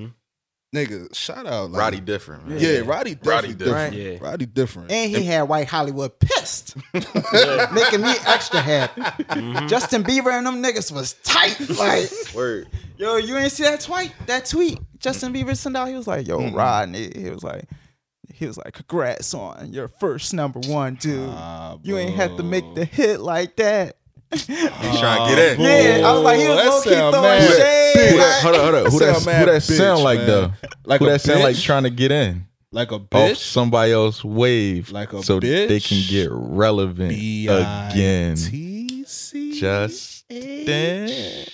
nigga, 0.75 1.15
shout 1.15 1.47
out, 1.47 1.71
like, 1.71 1.81
Roddy 1.81 2.01
different. 2.01 2.49
Man. 2.49 2.59
Yeah, 2.59 2.81
Roddy 2.85 3.15
definitely 3.15 3.31
Roddy 3.33 3.55
different. 3.55 3.95
different. 3.95 4.23
Roddy 4.23 4.47
different. 4.47 4.91
And 4.93 5.11
he 5.11 5.25
had 5.25 5.43
White 5.43 5.69
Hollywood 5.69 6.19
pissed, 6.19 6.77
making 6.95 8.03
me 8.03 8.15
extra 8.27 8.61
happy. 8.61 9.03
Justin 9.69 10.03
Bieber 10.05 10.33
and 10.33 10.47
them 10.47 10.63
niggas 10.63 10.93
was 10.93 11.15
tight. 11.25 11.57
Like, 11.77 12.11
Word. 12.35 12.69
yo, 12.97 13.17
you 13.17 13.37
ain't 13.37 13.53
see 13.53 13.63
that 13.65 13.81
tweet? 13.81 14.13
That 14.27 14.47
tweet 14.47 14.79
Justin 14.99 15.33
Bieber 15.33 15.57
sent 15.57 15.77
out. 15.77 15.89
He 15.89 15.95
was 15.95 16.07
like, 16.07 16.27
yo, 16.27 16.51
Rodney. 16.51 17.11
He 17.15 17.29
was 17.31 17.43
like, 17.45 17.65
he 18.33 18.47
was 18.47 18.57
like, 18.57 18.73
congrats 18.75 19.35
on 19.35 19.73
your 19.73 19.89
first 19.89 20.33
number 20.35 20.61
one, 20.61 20.95
dude. 20.95 21.29
Ah, 21.31 21.77
you 21.83 21.97
ain't 21.99 22.15
have 22.17 22.37
to 22.37 22.43
make 22.43 22.65
the 22.75 22.85
hit 22.85 23.21
like 23.21 23.57
that. 23.57 23.97
He's 24.33 24.47
trying 24.47 25.29
to 25.31 25.35
get 25.37 25.59
in. 25.59 25.61
Yeah, 25.61 26.09
I 26.09 26.13
was 26.13 26.23
like, 26.23 26.41
he 26.41 26.49
was 26.49 26.57
that 26.57 26.67
low 26.69 26.83
key 26.83 26.91
throwing 26.91 27.23
mad 27.23 27.57
shade. 27.57 27.86
Big. 28.11 28.19
like- 28.21 28.43
Hold 28.43 28.55
on, 28.57 28.61
hold 28.63 28.75
on. 28.75 28.85
Who 28.93 28.99
Sound 28.99 29.25
that, 29.25 29.39
who 29.41 29.47
that 29.47 29.63
bitch, 29.63 29.77
sound 29.77 30.03
like 30.03 30.19
man. 30.21 30.27
though? 30.27 30.53
Like 30.85 31.01
who 31.01 31.07
a 31.07 31.11
that 31.11 31.21
sound 31.21 31.43
like 31.43 31.57
trying 31.57 31.83
to 31.85 31.91
get 31.91 32.11
in 32.13 32.47
like 32.73 32.91
a 32.93 32.97
off 32.97 33.09
bitch. 33.11 33.37
somebody 33.37 33.93
else's 33.93 34.25
wave, 34.25 34.91
Like 34.93 35.13
a 35.13 35.23
so 35.23 35.41
they 35.41 35.81
can 35.81 36.03
get 36.09 36.29
relevant 36.31 37.13
again. 37.13 38.35
B-I-T-C. 38.37 39.61
Just 39.61 40.25
then. 40.29 41.47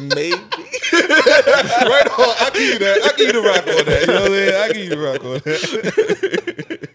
Maybe. 0.00 0.34
right 0.92 2.08
on. 2.18 2.34
I 2.40 2.50
give 2.52 2.62
you 2.62 2.78
that. 2.80 3.00
I 3.04 3.16
give 3.16 3.26
you 3.26 3.32
the 3.32 3.42
rock 3.42 3.66
on 3.66 3.84
that. 3.86 4.00
You 4.00 4.06
know 4.06 4.14
what 4.14 4.22
I'm 4.22 4.28
saying? 4.36 4.62
I 4.62 4.68
give 4.72 4.76
you 4.84 4.90
the 4.90 4.98
rock 4.98 5.24
on 5.24 5.32
that. 5.44 6.88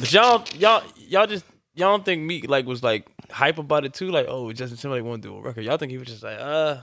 But 0.00 0.12
y'all, 0.12 0.44
y'all, 0.56 0.82
y'all 0.96 1.26
just 1.26 1.44
y'all 1.74 1.90
don't 1.92 2.04
think 2.04 2.22
Meek 2.22 2.48
like 2.48 2.66
was 2.66 2.82
like 2.82 3.06
hype 3.30 3.58
about 3.58 3.84
it 3.84 3.94
too? 3.94 4.10
Like, 4.10 4.26
oh, 4.28 4.52
Justin 4.52 4.76
Timberlake 4.78 5.04
want 5.04 5.22
to 5.22 5.28
do 5.28 5.36
a 5.36 5.40
record. 5.40 5.64
Y'all 5.64 5.76
think 5.78 5.92
he 5.92 5.98
was 5.98 6.08
just 6.08 6.22
like, 6.22 6.38
uh, 6.38 6.78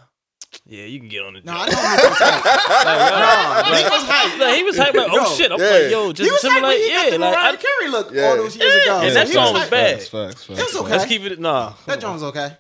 yeah, 0.66 0.86
you 0.86 1.00
can 1.00 1.08
get 1.10 1.24
on 1.24 1.36
it. 1.36 1.46
No, 1.46 1.54
I 1.54 1.66
don't 1.66 1.76
think 1.76 2.00
he 2.02 2.08
was 2.10 2.18
hype. 2.20 3.92
was 3.92 4.04
hype. 4.08 4.40
Like, 4.40 4.56
he 4.56 4.64
was 4.64 4.78
hype. 4.78 4.94
Like, 4.96 5.08
oh 5.12 5.36
shit! 5.36 5.52
I'm 5.52 5.60
yeah. 5.60 5.70
like, 5.70 5.92
yo, 5.92 6.08
He 6.08 6.14
Justin 6.14 6.34
was 6.34 6.42
hype 6.42 6.62
when 6.64 6.72
Timberlake. 6.72 6.82
he 6.82 6.90
got 6.90 7.04
Yeah, 7.06 7.10
the 7.12 7.18
like, 7.20 7.36
Mariah 7.36 7.54
I, 7.54 7.56
Carey 7.58 7.90
look 7.92 8.12
Yeah. 8.14 8.24
all 8.30 8.38
those 8.38 8.58
years 8.58 8.76
ago. 8.84 9.00
and 9.02 9.08
So 9.10 9.14
that 9.14 9.28
song 9.30 9.54
was 9.54 9.70
bad. 9.70 9.96
Facts, 9.98 10.08
facts, 10.10 10.44
facts. 10.46 10.60
It 10.60 10.66
was 10.66 10.76
okay. 10.78 10.90
let's 10.92 11.06
keep 11.06 11.22
it. 11.24 11.40
Nah, 11.40 11.74
That 11.86 12.00
joint 12.00 12.14
was 12.14 12.24
okay. 12.24 12.58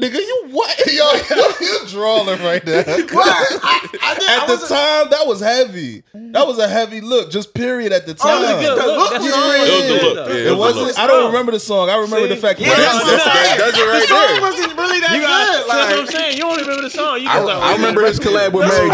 Nigga, 0.00 0.14
you 0.14 0.44
what? 0.50 0.78
Yo, 0.92 1.12
you 1.60 1.78
drawing 1.88 2.26
right 2.42 2.64
now. 2.64 2.82
What? 2.82 3.60
I, 3.62 3.88
I 4.02 4.14
did, 4.14 4.30
At 4.30 4.42
I 4.42 4.46
the 4.46 4.66
time, 4.66 5.10
that 5.10 5.26
was 5.26 5.40
heavy. 5.40 6.02
That 6.14 6.46
was 6.46 6.58
a 6.58 6.68
heavy 6.68 7.00
look. 7.00 7.30
Just 7.30 7.52
period. 7.54 7.92
At 7.92 8.06
the 8.06 8.12
oh, 8.12 8.14
time, 8.14 8.42
It 8.42 8.56
was 8.56 8.64
a 8.64 8.74
good 8.74 8.76
look. 8.86 8.96
look 8.96 9.20
was 9.20 9.26
it 9.26 9.30
It 9.30 9.36
was 9.36 9.88
the 9.88 9.94
is, 9.96 10.02
look. 10.02 10.14
though. 10.16 10.28
Yeah, 10.32 10.34
It 10.34 10.44
was 10.44 10.50
the 10.50 10.56
wasn't. 10.56 10.86
look. 10.86 10.98
I 10.98 11.06
don't 11.06 11.26
remember 11.26 11.52
the 11.52 11.60
song. 11.60 11.90
I 11.90 11.96
remember 11.96 12.26
the 12.28 12.36
fact. 12.36 12.60
Yeah, 12.60 12.68
that 12.70 12.76
that's 12.78 13.04
what 13.04 13.12
I'm 13.12 13.18
That 13.18 13.44
saying. 13.44 13.58
does 13.58 13.74
it 13.76 13.86
right 13.86 14.00
the 14.00 14.08
song 14.08 14.26
there. 14.32 14.40
wasn't 14.40 14.78
really 14.78 15.00
that 15.00 15.12
You 15.14 15.20
got, 15.20 15.52
good. 15.52 15.70
that's 15.70 15.90
what 15.90 15.98
I'm 16.00 16.06
saying. 16.06 16.36
You 16.36 16.42
don't 16.42 16.60
remember 16.60 16.82
the 16.82 16.90
song. 16.90 17.20
You 17.20 17.28
I, 17.28 17.38
like, 17.40 17.56
I 17.62 17.72
remember 17.76 18.06
his 18.06 18.20
collab 18.20 18.52
with 18.52 18.68
Mary 18.68 18.88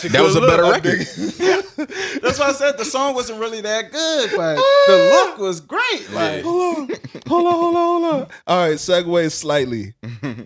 J. 0.00 0.08
That 0.08 0.22
was 0.22 0.36
a 0.36 0.40
better 0.40 0.64
record. 0.64 1.00
that's 2.22 2.38
why 2.38 2.46
I 2.48 2.52
said 2.52 2.78
the 2.78 2.84
song 2.84 3.14
wasn't 3.14 3.40
really 3.40 3.60
that 3.60 3.92
good, 3.92 4.30
but 4.36 4.56
the 4.56 4.96
look 5.12 5.38
was 5.38 5.60
great. 5.60 6.10
Like, 6.12 6.42
hold 6.42 6.90
on, 6.90 6.96
hold 7.28 7.46
on, 7.46 7.52
hold 7.54 7.76
on, 7.76 8.02
hold 8.02 8.04
on. 8.22 8.28
All 8.46 8.58
right, 8.68 8.76
segue 8.76 9.30
slightly. 9.32 9.92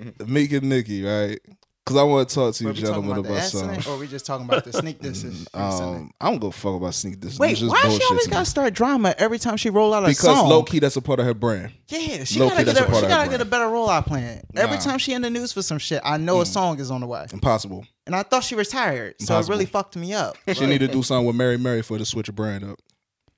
Meek 0.26 0.52
and 0.52 0.68
Nicki, 0.68 1.02
right? 1.02 1.38
Because 1.84 1.98
I 1.98 2.02
want 2.04 2.28
to 2.28 2.34
talk 2.34 2.54
to 2.54 2.62
you 2.62 2.68
were 2.68 2.74
we 2.74 2.80
talking 2.82 2.94
gentlemen 3.02 3.10
about 3.12 3.22
the 3.24 3.28
about 3.30 3.42
accident, 3.42 3.74
something. 3.82 3.92
or 3.92 3.98
we 3.98 4.06
just 4.06 4.24
talking 4.26 4.44
about 4.46 4.64
the 4.64 4.72
sneak 4.72 4.98
this 5.00 5.24
is 5.24 5.48
Um, 5.54 6.12
I 6.20 6.30
don't 6.30 6.38
go 6.38 6.50
fuck 6.52 6.76
about 6.76 6.94
sneak 6.94 7.20
this. 7.20 7.36
Wait, 7.38 7.56
just 7.56 7.68
why 7.70 7.80
she 7.80 7.86
always 8.04 8.24
to 8.24 8.28
me. 8.28 8.32
gotta 8.32 8.44
start 8.44 8.74
drama 8.74 9.14
every 9.18 9.38
time 9.38 9.56
she 9.56 9.70
roll 9.70 9.92
out 9.94 10.02
a 10.04 10.06
song? 10.06 10.10
Because 10.12 10.38
song? 10.40 10.48
low 10.50 10.62
key, 10.62 10.78
that's 10.78 10.94
a 10.96 11.02
part 11.02 11.18
of 11.20 11.26
her 11.26 11.34
brand. 11.34 11.72
yeah, 11.88 12.22
she 12.24 12.38
low-key, 12.38 12.50
gotta 12.54 12.64
get 12.64 12.74
that's 12.74 12.80
a 12.80 12.82
a, 12.84 12.86
part 12.86 12.98
she 12.98 13.04
of 13.06 13.08
gotta 13.08 13.30
get 13.30 13.40
a 13.40 13.44
brand. 13.44 13.50
better 13.50 13.64
rollout 13.64 14.06
plan. 14.06 14.42
Every 14.54 14.76
Nah. 14.76 14.82
time 14.82 14.98
she 14.98 15.14
in 15.14 15.22
the 15.22 15.30
news 15.30 15.52
for 15.52 15.62
some 15.62 15.78
shit, 15.78 16.00
I 16.04 16.16
know 16.18 16.42
a 16.42 16.46
song 16.46 16.78
is 16.78 16.90
on 16.92 17.00
the 17.00 17.06
way, 17.08 17.26
Impossible. 17.32 17.84
and 18.06 18.14
I 18.14 18.22
thought 18.22 18.44
she 18.44 18.54
retired, 18.54 19.14
so 19.18 19.34
Impossible. 19.34 19.52
it 19.52 19.56
really 19.56 19.66
fucked 19.66 19.96
me 19.96 20.12
up. 20.12 20.36
She 20.52 20.66
need 20.66 20.78
to 20.80 20.88
do 20.88 21.02
something 21.02 21.26
with 21.26 21.34
Mary 21.34 21.56
Mary 21.56 21.82
for 21.82 21.94
her 21.94 21.98
to 21.98 22.04
switch 22.06 22.26
her 22.28 22.32
brand 22.32 22.62
up. 22.62 22.78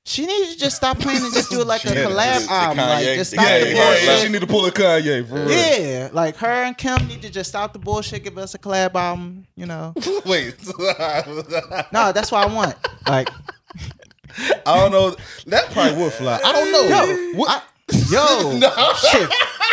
She 0.05 0.27
needs 0.27 0.55
to 0.55 0.59
just 0.59 0.77
stop 0.77 0.99
playing 0.99 1.23
and 1.25 1.33
just 1.33 1.49
do 1.49 1.61
it 1.61 1.67
like 1.67 1.85
a 1.85 1.89
collab 1.89 2.49
album, 2.49 2.79
like 2.79 3.05
just 3.05 3.31
stop 3.33 3.45
Kanye 3.45 3.61
the 3.63 3.69
yeah, 3.71 3.85
bullshit. 3.87 4.05
yeah, 4.05 4.17
She 4.17 4.29
need 4.31 4.41
to 4.41 4.47
pull 4.49 4.67
a 4.67 4.73
Kanye 4.73 5.29
for 5.29 5.35
real. 5.37 5.51
Yeah, 5.51 6.09
like 6.13 6.37
her 6.39 6.49
and 6.49 6.77
Kim 6.77 7.07
need 7.07 7.23
to 7.23 7.31
just 7.31 7.51
stop 7.51 7.73
the 7.73 7.79
bullshit, 7.79 8.25
give 8.25 8.37
us 8.37 8.53
a 8.55 8.59
collab 8.59 8.97
album, 8.97 9.47
you 9.55 9.67
know. 9.67 9.95
Wait. 10.27 10.57
No, 11.93 12.11
that's 12.13 12.33
what 12.33 12.49
I 12.49 12.53
want. 12.53 12.75
Like, 13.09 13.29
I 14.67 14.77
don't 14.77 14.91
know. 14.93 15.15
That 15.47 15.71
probably 15.71 16.03
would 16.03 16.13
fly. 16.13 16.41
I 16.45 16.53
don't 16.53 16.73
know. 16.73 16.83
yo, 16.83 17.39
What- 17.39 17.51
I- 17.51 17.97
yo, 18.11 18.95
shit. 18.97 19.31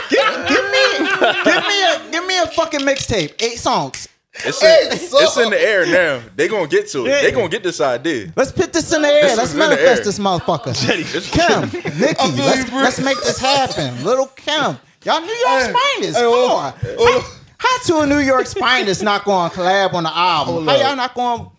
Give, 0.09 0.47
give 0.47 0.71
me, 0.71 1.09
give 1.43 1.63
me 1.65 1.84
a, 1.86 2.11
give 2.11 2.25
me 2.27 2.38
a 2.39 2.47
fucking 2.47 2.82
mixtape, 2.82 3.41
eight 3.41 3.57
songs. 3.57 4.07
It's 4.45 4.61
Hey, 4.61 4.87
in, 4.91 4.97
so- 4.97 5.19
it's 5.19 5.37
in 5.37 5.49
the 5.49 5.61
air 5.61 5.85
now. 5.85 6.21
They 6.35 6.47
gonna 6.47 6.67
get 6.67 6.87
to 6.89 7.05
it. 7.05 7.09
Yeah. 7.09 7.21
They 7.21 7.31
gonna 7.31 7.49
get 7.49 7.63
this 7.63 7.81
idea. 7.81 8.31
Let's 8.35 8.51
put 8.51 8.71
this 8.73 8.91
in 8.93 9.01
the 9.01 9.07
air. 9.07 9.23
This 9.23 9.37
Let's 9.37 9.49
is 9.49 9.53
in 9.55 9.59
the 9.59 9.67
manifest 9.69 9.99
air. 9.99 10.05
this 10.05 10.19
motherfucker. 10.19 11.31
Kim, 11.31 11.99
Nicki, 11.99 12.31
let's, 12.41 12.69
you, 12.71 12.75
let's 12.77 12.99
make 13.01 13.17
this 13.21 13.37
happen. 13.39 14.03
Little 14.03 14.27
Kim, 14.27 14.77
y'all 15.03 15.21
New 15.21 15.27
York's 15.33 15.65
Hey, 15.67 15.73
finest. 15.93 16.17
hey, 16.17 16.23
Come 16.23 16.31
hold- 16.33 16.51
on. 16.51 16.73
hold 16.97 17.23
How, 17.23 17.29
how 17.57 17.77
two 17.83 17.97
of 17.97 18.07
New 18.09 18.19
York's 18.19 18.53
finest 18.53 19.03
not 19.03 19.25
going 19.25 19.49
to 19.51 19.55
collab 19.57 19.93
on 19.93 20.03
the 20.03 20.15
album? 20.17 20.53
Hold 20.55 20.67
How 20.69 20.75
up. 20.75 20.81
y'all 20.81 20.95
not 20.95 21.13
going? 21.13 21.51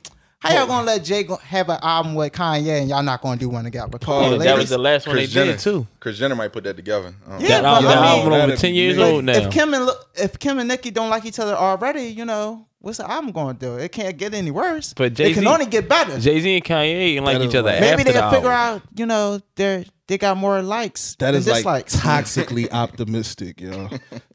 How 0.43 0.55
y'all 0.55 0.66
gonna 0.66 0.86
let 0.86 1.05
Jay 1.05 1.22
go, 1.22 1.36
have 1.36 1.68
an 1.68 1.78
album 1.82 2.14
with 2.14 2.32
Kanye 2.32 2.80
and 2.80 2.88
y'all 2.88 3.03
not 3.03 3.20
gonna 3.20 3.36
do 3.38 3.51
one 3.51 3.64
together? 3.64 3.99
Come 3.99 4.14
on, 4.14 4.32
Yeah, 4.32 4.38
that 4.38 4.57
was 4.57 4.70
the 4.70 4.78
last 4.78 5.07
one 5.07 5.16
they 5.16 5.26
Jenner 5.26 5.53
did 5.53 5.61
too. 5.61 5.86
Kris 6.01 6.16
Jenner 6.18 6.34
might 6.34 6.51
put 6.53 6.64
that 6.64 6.76
together. 6.76 7.12
I 7.26 7.30
don't 7.30 7.43
know. 7.43 7.49
Yeah, 7.49 7.61
That, 7.61 7.62
but 7.62 7.68
al- 7.68 7.82
that 7.82 7.99
I 7.99 8.01
mean- 8.01 8.32
album 8.32 8.32
over 8.51 8.57
ten 8.57 8.74
years 8.74 8.97
lit. 8.97 9.12
old 9.14 9.24
now. 9.24 9.32
if 9.34 9.51
Kim 9.53 9.74
and 9.74 9.84
Lo- 9.84 10.01
if 10.14 10.38
Kim 10.38 10.59
and 10.59 10.68
Nicki 10.68 10.91
don't 10.91 11.11
like 11.11 11.26
each 11.26 11.38
other 11.38 11.55
already, 11.55 12.05
you 12.05 12.24
know 12.24 12.66
what's 12.78 12.97
the 12.97 13.11
album 13.11 13.32
going 13.32 13.55
to 13.57 13.61
do? 13.66 13.76
It 13.76 13.93
can't 13.93 14.16
get 14.16 14.32
any 14.32 14.51
worse. 14.51 14.95
But 14.95 15.09
it 15.09 15.14
Jay-Z- 15.14 15.34
can 15.34 15.47
only 15.47 15.66
get 15.66 15.86
better. 15.91 16.18
Jay 16.18 16.41
Z 16.41 16.55
and 16.57 16.64
Kanye 16.64 16.86
ain't 17.16 17.24
like 17.26 17.36
That 17.36 17.45
each 17.45 17.49
is 17.51 17.55
other 17.57 17.68
right. 17.72 17.80
Maybe 17.80 17.93
after 17.93 18.05
they 18.05 18.12
the 18.14 18.20
can 18.20 18.30
figure 18.32 18.51
album. 18.51 18.82
out, 18.86 18.99
you 18.99 19.05
know, 19.07 19.41
they 19.57 19.74
are 19.76 19.84
they 20.07 20.16
got 20.16 20.38
more 20.38 20.62
likes 20.62 21.16
That 21.18 21.32
than 21.32 21.41
is 21.41 21.47
like 21.47 21.84
dislikes. 21.84 21.97
toxically 21.97 22.72
optimistic, 22.72 23.61
yo. 23.61 23.91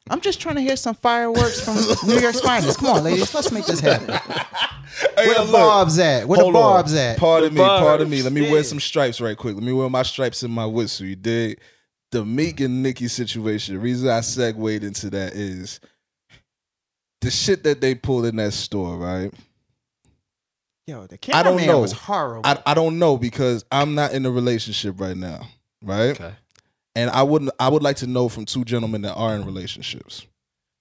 I'm 0.10 0.22
just 0.22 0.40
trying 0.40 0.56
to 0.56 0.62
hear 0.62 0.76
some 0.76 0.96
fireworks 0.96 1.62
from 1.62 1.76
New 2.08 2.20
York's 2.20 2.40
finest. 2.42 2.80
Come 2.80 2.90
on, 2.90 3.04
ladies, 3.04 3.34
let's 3.34 3.52
make 3.52 3.66
this 3.66 3.80
happen. 3.80 4.16
Hey, 5.18 5.28
Where 5.28 5.36
the 5.40 5.44
look, 5.44 5.52
barbs 5.52 6.00
at? 6.00 6.26
Where 6.26 6.38
the 6.38 6.44
hold 6.44 6.56
on. 6.56 6.62
barbs 6.62 6.94
at? 6.94 7.18
Pardon 7.18 7.54
The 7.54 7.60
me, 7.62 7.68
pardon 7.68 8.10
me. 8.10 8.22
Let 8.22 8.32
me 8.32 8.50
wear 8.50 8.64
some 8.64 8.80
stripes 8.80 9.20
right 9.20 9.36
quick. 9.36 9.56
Let 9.56 9.64
me 9.64 9.74
wear 9.74 9.90
my 9.90 10.04
stripes 10.04 10.42
in 10.44 10.52
my 10.52 10.66
whistle. 10.66 11.06
You 11.06 11.18
dig? 11.18 11.60
The 12.12 12.24
Meek 12.24 12.62
and 12.62 12.82
Nicki 12.82 13.10
situation. 13.10 13.76
The 13.76 13.82
reason 13.82 14.08
I 14.10 14.22
segued 14.22 14.84
into 14.86 15.10
that 15.10 15.34
is 15.34 15.82
the 17.20 17.30
shit 17.30 17.64
that 17.64 17.82
they 17.82 17.94
pulled 17.94 18.26
in 18.26 18.38
that 18.38 18.54
store, 18.54 18.96
right? 18.96 19.34
Yo, 20.88 21.08
the 21.08 21.18
I 21.34 21.44
don't 21.44 21.66
know. 21.66 21.80
was 21.82 21.92
horrible. 21.92 22.44
I, 22.46 22.62
I 22.66 22.74
don't 22.74 22.98
know 22.98 23.18
because 23.18 23.66
I'm 23.72 23.96
not 23.96 24.14
in 24.14 24.26
a 24.26 24.32
relationship 24.32 25.02
right 25.02 25.18
now, 25.18 25.46
right? 25.82 26.12
Okay. 26.12 26.34
And 26.96 27.10
I 27.10 27.24
wouldn't 27.24 27.52
I 27.60 27.68
would 27.70 27.84
like 27.84 27.98
to 27.98 28.08
know 28.08 28.30
from 28.30 28.46
two 28.46 28.64
gentlemen 28.64 29.02
that 29.02 29.14
are 29.16 29.36
in 29.36 29.46
relationships. 29.46 30.26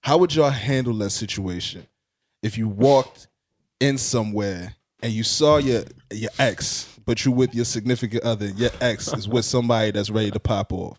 How 0.01 0.17
would 0.17 0.33
y'all 0.33 0.49
handle 0.49 0.93
that 0.95 1.09
situation 1.09 1.85
if 2.41 2.57
you 2.57 2.67
walked 2.67 3.27
in 3.79 3.97
somewhere 3.97 4.75
and 5.01 5.11
you 5.11 5.23
saw 5.23 5.57
your 5.57 5.83
your 6.11 6.31
ex, 6.39 6.97
but 7.05 7.25
you 7.25 7.31
with 7.31 7.53
your 7.53 7.65
significant 7.65 8.23
other, 8.23 8.47
your 8.47 8.71
ex 8.81 9.11
is 9.13 9.27
with 9.27 9.45
somebody 9.55 9.91
that's 9.91 10.09
ready 10.09 10.31
to 10.31 10.39
pop 10.39 10.71
off. 10.71 10.97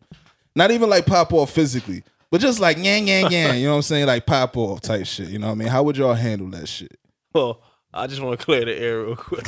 Not 0.55 0.71
even 0.71 0.91
like 0.91 1.07
pop 1.07 1.33
off 1.33 1.51
physically, 1.51 2.03
but 2.31 2.41
just 2.41 2.61
like 2.61 2.77
yang 2.79 3.09
yang 3.09 3.31
yang, 3.31 3.59
you 3.59 3.65
know 3.65 3.71
what 3.71 3.77
I'm 3.77 3.83
saying? 3.83 4.07
Like 4.07 4.27
pop 4.27 4.57
off 4.57 4.81
type 4.81 5.07
shit. 5.07 5.29
You 5.29 5.39
know 5.39 5.47
what 5.47 5.53
I 5.53 5.57
mean? 5.57 5.69
How 5.69 5.83
would 5.83 5.97
y'all 5.97 6.15
handle 6.15 6.49
that 6.51 6.69
shit? 6.69 6.99
Well, 7.33 7.63
I 7.95 8.07
just 8.07 8.21
want 8.21 8.39
to 8.39 8.45
clear 8.45 8.65
the 8.65 8.75
air 8.75 9.03
real 9.05 9.17
quick. 9.17 9.47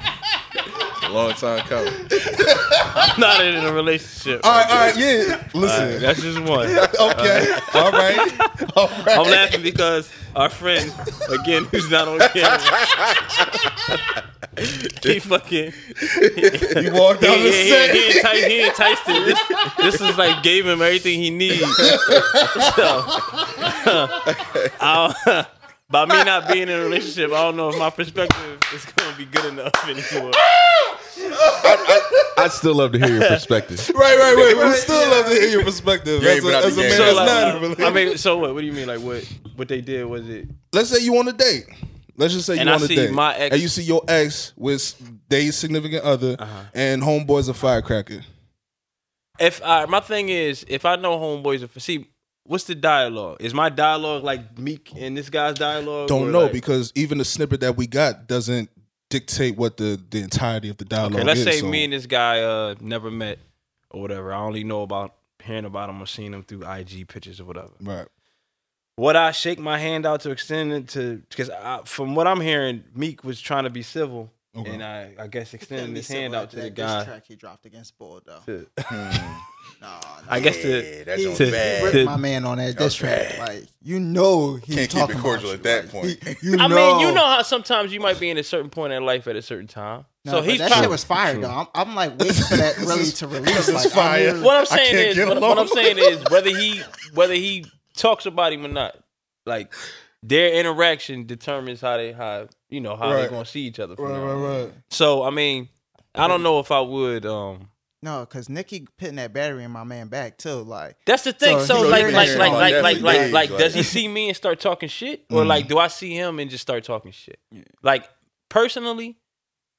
Long 1.10 1.32
time 1.32 1.60
coming. 1.66 1.92
I'm 2.94 3.20
not 3.20 3.44
in 3.44 3.56
a 3.56 3.72
relationship. 3.72 4.40
All 4.44 4.52
right, 4.52 4.70
all 4.70 4.76
right, 4.76 4.96
yeah. 4.96 5.22
All 5.32 5.38
right, 5.38 5.54
Listen. 5.54 6.00
that's 6.02 6.22
just 6.22 6.40
one. 6.40 6.68
okay. 7.00 7.58
All 7.74 7.92
right. 7.92 8.76
All 8.76 8.88
right. 8.88 9.18
I'm 9.18 9.30
laughing 9.30 9.62
because 9.62 10.10
our 10.36 10.48
friend, 10.48 10.92
again, 11.28 11.64
who's 11.64 11.90
not 11.90 12.06
on 12.06 12.20
camera, 12.20 12.60
he 15.02 15.18
fucking 15.18 15.72
he 15.72 16.90
walked 16.90 17.20
he, 17.20 17.26
down 17.26 17.42
the 17.42 17.50
he, 17.50 17.62
he, 17.62 17.68
set. 17.70 17.94
he, 17.94 18.16
enticed, 18.16 18.46
he 18.46 18.62
enticed 18.62 19.02
it. 19.08 19.24
This, 19.26 19.98
this 19.98 20.10
is 20.10 20.16
like 20.18 20.42
gave 20.42 20.66
him 20.66 20.82
everything 20.82 21.20
he 21.20 21.30
needs. 21.30 21.60
So, 22.76 23.04
I'll, 24.80 25.14
by 25.90 26.06
me 26.06 26.24
not 26.24 26.48
being 26.48 26.68
in 26.68 26.78
a 26.78 26.82
relationship, 26.82 27.32
I 27.32 27.42
don't 27.42 27.56
know 27.56 27.70
if 27.70 27.78
my 27.78 27.90
perspective 27.90 28.58
is 28.72 28.84
going 28.84 29.10
to 29.12 29.18
be 29.18 29.24
good 29.24 29.46
enough 29.46 29.72
anymore. 29.84 30.32
I'd 32.38 32.50
still 32.52 32.74
love 32.74 32.92
to 32.92 32.98
hear 32.98 33.08
your 33.18 33.28
perspective. 33.28 33.90
Right, 33.94 34.16
right, 34.18 34.34
right. 34.56 34.66
We 34.68 34.72
still 34.74 35.10
love 35.10 35.26
to 35.26 35.32
hear 35.32 35.48
your 35.50 35.64
perspective. 35.64 36.22
You 36.22 36.28
As 36.28 36.36
ain't 36.44 36.54
a, 36.54 36.56
out 36.56 36.64
as 36.64 36.72
a 36.72 36.76
the 36.76 36.82
man 36.82 36.90
game. 36.90 36.96
So 36.98 37.04
that's 37.04 37.16
like, 37.16 37.26
not 37.62 37.78
in 37.78 37.84
a. 37.84 37.86
I 37.86 37.90
mean, 37.90 38.16
so 38.18 38.38
what? 38.38 38.54
What 38.54 38.60
do 38.60 38.66
you 38.66 38.72
mean? 38.72 38.86
Like 38.86 39.00
what? 39.00 39.24
What 39.56 39.68
they 39.68 39.80
did 39.80 40.04
was 40.06 40.28
it? 40.28 40.48
let's 40.72 40.88
say 40.90 41.02
you 41.04 41.16
on 41.18 41.28
a 41.28 41.32
date. 41.32 41.64
Let's 42.16 42.32
just 42.34 42.46
say 42.46 42.58
And 42.58 42.66
you 42.66 42.72
I 42.72 42.76
on 42.76 42.82
a 42.82 42.86
see 42.86 42.96
date. 42.96 43.12
my 43.12 43.34
ex- 43.34 43.52
and 43.54 43.62
you 43.62 43.68
see 43.68 43.82
your 43.82 44.02
ex 44.08 44.52
with 44.56 44.94
their 45.28 45.50
significant 45.52 46.04
other 46.04 46.36
Uh-huh. 46.38 46.62
and 46.74 47.02
homeboy's 47.02 47.48
a 47.48 47.54
firecracker. 47.54 48.20
If 49.38 49.62
uh, 49.62 49.86
my 49.88 50.00
thing 50.00 50.28
is, 50.28 50.64
if 50.68 50.84
I 50.84 50.96
know 50.96 51.18
homeboys, 51.18 51.62
if 51.62 51.80
see, 51.82 52.06
what's 52.44 52.64
the 52.64 52.74
dialogue? 52.74 53.38
Is 53.40 53.54
my 53.54 53.68
dialogue 53.70 54.22
like 54.22 54.58
Meek 54.58 54.92
and 54.96 55.16
this 55.16 55.30
guy's 55.30 55.54
dialogue? 55.54 56.08
Don't 56.08 56.28
or 56.28 56.30
know 56.32 56.42
like- 56.44 56.52
because 56.52 56.92
even 56.94 57.18
the 57.18 57.24
snippet 57.24 57.60
that 57.60 57.76
we 57.76 57.86
got 57.86 58.26
doesn't 58.28 58.68
dictate 59.10 59.56
what 59.56 59.76
the, 59.76 60.00
the 60.10 60.20
entirety 60.22 60.70
of 60.70 60.78
the 60.78 60.84
dialogue 60.86 61.16
Okay, 61.16 61.24
let's 61.24 61.40
is. 61.40 61.44
say 61.46 61.60
so- 61.60 61.66
me 61.68 61.84
and 61.84 61.92
this 61.92 62.06
guy 62.06 62.40
uh 62.40 62.74
never 62.80 63.10
met 63.10 63.38
or 63.90 64.00
whatever. 64.00 64.32
I 64.32 64.38
only 64.38 64.64
know 64.64 64.82
about 64.82 65.14
hearing 65.42 65.64
about 65.66 65.90
him 65.90 66.00
or 66.02 66.06
seeing 66.06 66.32
him 66.32 66.42
through 66.42 66.64
IG 66.66 67.08
pictures 67.08 67.40
or 67.40 67.44
whatever. 67.44 67.70
Right. 67.82 68.06
Would 68.96 69.16
I 69.16 69.30
shake 69.32 69.58
my 69.58 69.78
hand 69.78 70.04
out 70.06 70.20
to 70.22 70.30
extend 70.30 70.72
it 70.72 70.88
to? 70.88 71.22
Because 71.28 71.50
from 71.86 72.14
what 72.14 72.26
I'm 72.26 72.40
hearing, 72.40 72.84
Meek 72.94 73.24
was 73.24 73.40
trying 73.40 73.64
to 73.64 73.70
be 73.70 73.82
civil, 73.82 74.30
Okay. 74.56 74.70
and 74.74 74.82
I, 74.82 75.14
I 75.16 75.26
guess 75.28 75.54
extending 75.54 75.86
Couldn't 75.86 75.96
his 75.96 76.08
hand 76.08 76.34
out 76.34 76.50
to 76.50 76.56
that 76.56 76.62
the 76.62 76.70
diss 76.70 76.84
guy. 76.84 77.04
track 77.04 77.22
he 77.26 77.36
dropped 77.36 77.66
against 77.66 77.96
Bull 77.96 78.20
though. 78.26 78.40
to- 78.46 78.66
No, 79.80 79.86
no. 79.88 80.00
I 80.28 80.40
guess 80.40 80.56
Yeah, 80.56 80.62
to 80.62 81.04
that 81.06 81.18
he, 81.18 81.34
to- 81.34 81.44
he 81.44 81.50
bad. 81.52 81.82
ripped 81.84 81.94
to- 81.96 82.04
my 82.04 82.16
man 82.16 82.44
on 82.44 82.58
that 82.58 82.72
diss 82.76 82.76
That's 82.76 82.94
track. 82.96 83.28
bad. 83.30 83.38
Like 83.48 83.68
you 83.82 84.00
know 84.00 84.56
he's 84.56 84.74
Can't 84.74 84.90
keep 84.90 84.98
talking 85.00 85.18
it 85.18 85.22
cordial 85.22 85.50
at 85.52 85.58
you. 85.58 85.62
that 85.62 85.82
Like, 85.84 85.92
point. 85.92 86.24
he- 86.24 86.36
you 86.50 86.58
I 86.58 86.66
mean, 86.68 87.00
you 87.00 87.14
know 87.14 87.24
how 87.26 87.42
sometimes 87.42 87.92
you 87.92 88.00
might 88.00 88.18
be 88.18 88.28
in 88.28 88.38
a 88.38 88.42
certain 88.42 88.70
point 88.70 88.92
in 88.92 89.04
life 89.06 89.28
at 89.28 89.36
a 89.36 89.42
certain 89.42 89.68
time. 89.68 90.04
No, 90.24 90.32
so 90.32 90.42
he's 90.42 90.58
that 90.58 90.68
trying. 90.68 90.82
shit 90.82 90.90
was 90.90 91.04
fire 91.04 91.38
though. 91.40 91.48
I'm, 91.48 91.66
I'm 91.72 91.94
like 91.94 92.18
waiting 92.18 92.34
for 92.44 92.56
that 92.56 92.76
really 92.80 93.04
to 93.04 93.26
release. 93.28 93.68
it's 93.68 93.72
Like, 93.72 93.90
fire. 93.92 94.28
I'm 94.30 94.34
really- 94.34 94.44
what 94.44 94.56
I'm 94.56 94.66
saying 94.66 95.16
is, 95.16 95.26
what, 95.28 95.40
what 95.40 95.58
I'm 95.58 95.68
saying 95.68 95.96
is, 95.98 96.24
whether 96.28 96.50
he 96.50 96.82
whether 97.14 97.34
he 97.34 97.64
talks 97.96 98.26
about 98.26 98.52
him 98.52 98.64
or 98.66 98.68
not, 98.68 98.96
like 99.46 99.72
their 100.22 100.52
interaction 100.54 101.24
determines 101.26 101.80
how 101.80 101.96
they 101.96 102.12
how 102.12 102.48
you 102.70 102.80
know 102.80 102.96
how 102.96 103.10
Right. 103.10 103.20
they're 103.22 103.30
gonna 103.30 103.44
see 103.44 103.62
each 103.62 103.78
other. 103.80 103.96
From 103.96 104.06
Right, 104.06 104.14
now 104.14 104.24
right, 104.34 104.62
right. 104.64 104.72
So 104.90 105.22
I 105.22 105.30
mean, 105.30 105.68
I 106.14 106.28
don't 106.28 106.42
know 106.42 106.58
if 106.60 106.70
I 106.70 106.80
would. 106.80 107.26
um 107.26 107.68
No, 108.02 108.20
because 108.20 108.48
Nicki 108.48 108.86
putting 108.98 109.16
that 109.16 109.32
battery 109.34 109.62
in 109.64 109.70
my 109.70 109.84
man 109.84 110.08
back 110.08 110.38
too. 110.38 110.62
Like 110.62 110.96
That's 111.04 111.24
the 111.24 111.32
thing. 111.32 111.58
So 111.60 111.66
So, 111.66 111.80
like, 111.88 112.04
like, 112.06 112.14
like, 112.14 112.36
like, 112.38 112.52
like, 112.82 112.82
like, 112.82 113.02
like, 113.02 113.32
like- 113.32 113.58
does 113.58 113.74
he 113.74 113.82
see 113.82 114.08
me 114.08 114.28
and 114.28 114.36
start 114.36 114.58
talking 114.60 114.88
shit, 114.88 115.24
or 115.30 115.42
Mm. 115.42 115.46
like, 115.46 115.68
do 115.68 115.78
I 115.78 115.88
see 115.88 116.14
him 116.14 116.38
and 116.38 116.50
just 116.50 116.62
start 116.62 116.82
talking 116.84 117.12
shit? 117.12 117.38
Like, 117.82 118.08
personally, 118.48 119.16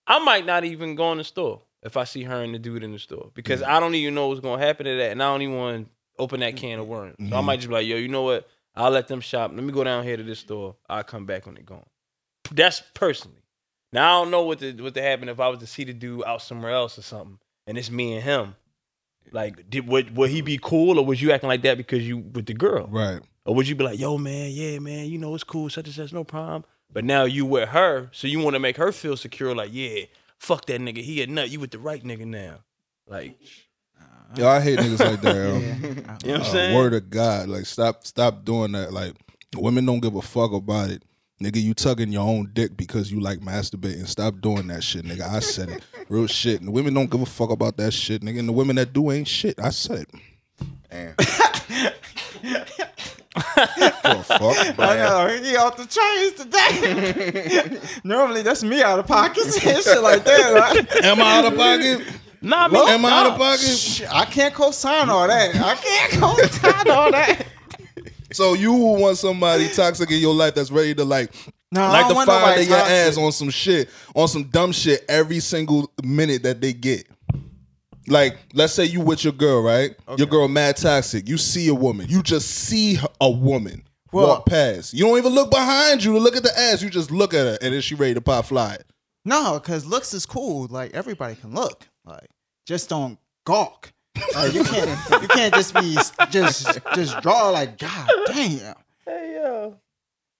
I 0.07 0.19
might 0.23 0.45
not 0.45 0.63
even 0.65 0.95
go 0.95 1.11
in 1.11 1.17
the 1.17 1.23
store 1.23 1.61
if 1.83 1.97
I 1.97 2.03
see 2.03 2.23
her 2.23 2.43
and 2.43 2.53
the 2.53 2.59
dude 2.59 2.83
in 2.83 2.91
the 2.91 2.99
store 2.99 3.31
because 3.33 3.63
I 3.63 3.79
don't 3.79 3.95
even 3.95 4.13
know 4.13 4.27
what's 4.27 4.39
gonna 4.41 4.61
happen 4.63 4.85
to 4.85 4.95
that, 4.97 5.11
and 5.11 5.21
I 5.23 5.31
don't 5.31 5.41
even 5.41 5.57
want 5.57 5.85
to 5.87 5.91
open 6.19 6.41
that 6.41 6.55
can 6.57 6.79
of 6.79 6.87
worms. 6.87 7.15
So 7.29 7.35
I 7.35 7.41
Mhm. 7.41 7.45
might 7.45 7.55
just 7.57 7.69
be 7.69 7.73
like, 7.73 7.87
yo, 7.87 7.95
you 7.97 8.07
know 8.07 8.21
what? 8.23 8.47
I'll 8.75 8.91
let 8.91 9.07
them 9.07 9.19
shop. 9.21 9.51
Let 9.53 9.63
me 9.63 9.71
go 9.73 9.83
down 9.83 10.03
here 10.03 10.15
to 10.17 10.23
this 10.23 10.39
store. 10.39 10.75
I'll 10.89 11.03
come 11.03 11.25
back 11.25 11.45
when 11.45 11.55
they're 11.55 11.63
gone. 11.63 11.85
That's 12.53 12.81
personally. 12.93 13.37
Now 13.93 14.17
I 14.19 14.21
don't 14.23 14.31
know 14.31 14.43
what 14.43 14.59
the 14.59 14.73
what 14.73 14.93
to 14.93 15.01
happen 15.01 15.29
if 15.29 15.39
I 15.39 15.47
was 15.49 15.59
to 15.59 15.67
see 15.67 15.83
the 15.83 15.93
dude 15.93 16.23
out 16.25 16.41
somewhere 16.41 16.71
else 16.71 16.97
or 16.97 17.01
something, 17.01 17.39
and 17.67 17.77
it's 17.77 17.91
me 17.91 18.13
and 18.13 18.23
him. 18.23 18.55
Like, 19.31 19.69
did 19.69 19.87
would 19.87 20.15
would 20.17 20.29
he 20.29 20.41
be 20.41 20.59
cool, 20.61 20.99
or 20.99 21.05
was 21.05 21.21
you 21.21 21.31
acting 21.31 21.47
like 21.49 21.61
that 21.63 21.77
because 21.77 22.05
you 22.07 22.17
with 22.17 22.45
the 22.45 22.53
girl, 22.53 22.87
Right. 22.87 23.21
or 23.45 23.55
would 23.55 23.67
you 23.67 23.75
be 23.75 23.83
like, 23.83 23.99
yo, 23.99 24.17
man, 24.17 24.49
yeah, 24.51 24.79
man, 24.79 25.05
you 25.07 25.17
know 25.17 25.33
it's 25.35 25.43
cool, 25.43 25.69
such 25.69 25.85
and 25.85 25.93
such, 25.95 26.11
no 26.13 26.23
problem. 26.23 26.65
But 26.91 27.05
now 27.05 27.23
you 27.23 27.45
with 27.45 27.69
her, 27.69 28.09
so 28.11 28.27
you 28.27 28.39
want 28.39 28.55
to 28.55 28.59
make 28.59 28.75
her 28.77 28.91
feel 28.91 29.15
secure, 29.15 29.55
like, 29.55 29.69
yeah, 29.71 30.05
fuck 30.37 30.65
that 30.65 30.81
nigga, 30.81 30.97
he 31.01 31.21
a 31.21 31.27
nut, 31.27 31.49
you 31.49 31.59
with 31.59 31.71
the 31.71 31.79
right 31.79 32.03
nigga 32.03 32.25
now. 32.25 32.59
Like, 33.07 33.37
Yo, 34.37 34.47
I 34.47 34.61
hate 34.61 34.79
niggas 34.79 34.99
like 34.99 35.21
that. 35.21 35.35
Yo. 35.35 35.59
Yeah. 35.59 35.75
you 35.75 35.91
know 35.93 36.01
what 36.03 36.25
I'm 36.27 36.41
Uh, 36.41 36.43
saying? 36.45 36.75
word 36.77 36.93
of 36.93 37.09
God, 37.09 37.49
like 37.49 37.65
stop, 37.65 38.05
stop 38.07 38.43
doing 38.45 38.71
that. 38.73 38.91
Like 38.93 39.13
women 39.57 39.85
don't 39.85 39.99
give 39.99 40.15
a 40.15 40.21
fuck 40.21 40.51
about 40.53 40.89
it, 40.89 41.03
nigga. 41.41 41.61
You 41.61 41.73
tugging 41.73 42.11
your 42.11 42.27
own 42.27 42.51
dick 42.53 42.77
because 42.77 43.11
you 43.11 43.19
like 43.19 43.39
masturbating. 43.39 44.07
Stop 44.07 44.41
doing 44.41 44.67
that 44.67 44.83
shit, 44.83 45.05
nigga. 45.05 45.21
I 45.21 45.39
said 45.39 45.69
it, 45.69 45.83
real 46.09 46.27
shit. 46.27 46.61
And 46.61 46.71
women 46.71 46.93
don't 46.93 47.09
give 47.09 47.21
a 47.21 47.25
fuck 47.25 47.49
about 47.49 47.77
that 47.77 47.91
shit, 47.91 48.21
nigga. 48.21 48.39
And 48.39 48.47
the 48.47 48.53
women 48.53 48.75
that 48.77 48.93
do 48.93 49.11
ain't 49.11 49.27
shit. 49.27 49.59
I 49.59 49.69
said 49.69 50.05
it. 50.13 50.67
Damn. 50.89 51.15
Oh, 54.03 54.21
fuck. 54.23 54.79
I 54.79 54.95
know 54.97 55.41
he 55.41 55.55
off 55.55 55.77
the 55.77 55.85
chains 55.85 56.33
today. 56.33 57.79
Normally 58.03 58.41
that's 58.41 58.63
me 58.63 58.81
out 58.81 58.99
of 58.99 59.07
pocket 59.07 59.43
and 59.45 59.53
shit 59.83 60.01
like 60.01 60.23
that. 60.25 60.53
Right? 60.53 61.05
Am 61.05 61.21
I 61.21 61.37
out 61.37 61.45
of 61.45 61.55
pocket? 61.55 62.01
Nah, 62.41 62.67
I 62.67 62.91
Am 62.91 63.05
I 63.05 63.11
out 63.11 63.27
of 63.27 63.37
pocket? 63.37 63.67
Shit, 63.67 64.13
I 64.13 64.25
can't 64.25 64.53
co-sign 64.53 65.09
all 65.09 65.27
that. 65.27 65.55
I 65.55 65.75
can't 65.75 66.13
co-sign 66.13 66.89
all 66.89 67.11
that. 67.11 67.45
So 68.33 68.53
you 68.53 68.73
will 68.73 68.97
want 68.97 69.17
somebody 69.17 69.67
toxic 69.69 70.09
in 70.11 70.19
your 70.19 70.33
life 70.33 70.55
that's 70.55 70.71
ready 70.71 70.95
to 70.95 71.03
like 71.05 71.31
No, 71.71 71.87
like 71.89 72.01
don't 72.01 72.09
to 72.09 72.15
want 72.15 72.27
find 72.27 72.41
nobody 72.41 72.63
in 72.63 72.69
your 72.69 72.77
ass 72.77 73.17
on 73.17 73.31
some 73.31 73.49
shit, 73.49 73.89
on 74.15 74.27
some 74.27 74.43
dumb 74.45 74.71
shit 74.71 75.03
every 75.07 75.39
single 75.39 75.91
minute 76.03 76.43
that 76.43 76.61
they 76.61 76.73
get. 76.73 77.07
Like, 78.07 78.37
let's 78.53 78.73
say 78.73 78.85
you 78.85 78.99
with 78.99 79.23
your 79.23 79.33
girl, 79.33 79.61
right? 79.61 79.95
Your 80.17 80.27
girl 80.27 80.47
mad 80.47 80.77
toxic. 80.77 81.29
You 81.29 81.37
see 81.37 81.67
a 81.67 81.73
woman. 81.73 82.07
You 82.09 82.23
just 82.23 82.49
see 82.49 82.97
a 83.21 83.29
woman 83.29 83.83
Well- 84.11 84.27
walk 84.27 84.47
past. 84.47 84.93
You 84.93 85.05
don't 85.05 85.17
even 85.17 85.33
look 85.33 85.51
behind 85.51 86.03
you 86.03 86.13
to 86.13 86.19
look 86.19 86.35
at 86.35 86.43
the 86.43 86.57
ass. 86.59 86.81
You 86.81 86.89
just 86.89 87.11
look 87.11 87.33
at 87.33 87.45
her, 87.45 87.57
and 87.61 87.73
then 87.73 87.81
she 87.81 87.95
ready 87.95 88.15
to 88.15 88.21
pop 88.21 88.45
fly. 88.45 88.77
No, 89.23 89.59
because 89.59 89.85
looks 89.85 90.13
is 90.13 90.25
cool. 90.25 90.67
Like 90.69 90.93
everybody 90.93 91.35
can 91.35 91.53
look. 91.53 91.87
Like 92.05 92.27
just 92.65 92.89
don't 92.89 93.19
gawk. 93.45 93.93
Like 94.35 94.53
you 94.53 94.63
can't 94.63 95.21
you 95.21 95.27
can't 95.27 95.53
just 95.53 95.73
be 95.73 95.97
just 96.29 96.79
just 96.95 97.21
draw 97.21 97.49
like 97.49 97.77
God 97.77 98.09
damn. 98.27 98.75
Hey, 99.05 99.33
yo. 99.41 99.77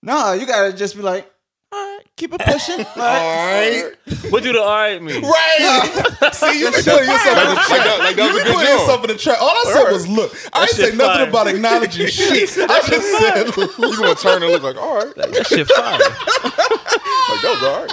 No, 0.02 0.32
you 0.32 0.46
gotta 0.46 0.72
just 0.72 0.96
be 0.96 1.02
like, 1.02 1.30
all 1.70 1.78
right, 1.78 2.04
keep 2.16 2.32
it 2.34 2.40
pushing. 2.40 2.78
Like, 2.96 2.96
right. 2.96 3.92
What 4.30 4.42
do 4.42 4.52
the 4.52 4.60
all 4.60 4.68
right 4.68 5.02
mean? 5.02 5.22
Right. 5.22 6.30
See, 6.32 6.60
you 6.60 6.66
be 6.70 6.76
putting 6.76 7.08
yourself 7.08 7.38
in 7.38 7.48
the 7.48 7.54
Like 7.54 7.66
trap. 7.66 7.84
that- 7.84 7.98
like 8.00 8.16
that 8.16 8.22
was 8.26 8.34
you 8.34 8.40
a 8.40 8.44
be 8.44 8.44
good 8.44 8.54
putting 8.54 8.66
job. 8.70 8.80
yourself 8.80 9.04
in 9.04 9.08
the 9.10 9.16
trap. 9.18 9.38
All 9.40 9.48
I 9.50 9.64
said 9.72 9.92
was 9.92 10.08
look. 10.08 10.34
I 10.52 10.66
didn't 10.66 10.76
say 10.76 10.96
nothing 10.96 11.18
fire. 11.20 11.28
about 11.28 11.46
acknowledging 11.48 12.06
shit. 12.08 12.50
I 12.70 12.80
just 12.86 13.18
said 13.18 13.56
look. 13.56 13.78
You 13.78 13.96
gonna 13.98 14.14
turn 14.14 14.42
and 14.42 14.52
look 14.52 14.62
like, 14.62 14.76
all 14.76 14.96
right, 15.04 15.16
like 15.16 15.30
That 15.32 15.46
shit 15.46 15.68
fire. 15.68 15.98
that 15.98 17.42
was 17.44 17.62
all 17.62 17.82
right. 17.86 17.92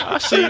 I 0.00 0.18
see 0.18 0.40
you. 0.42 0.48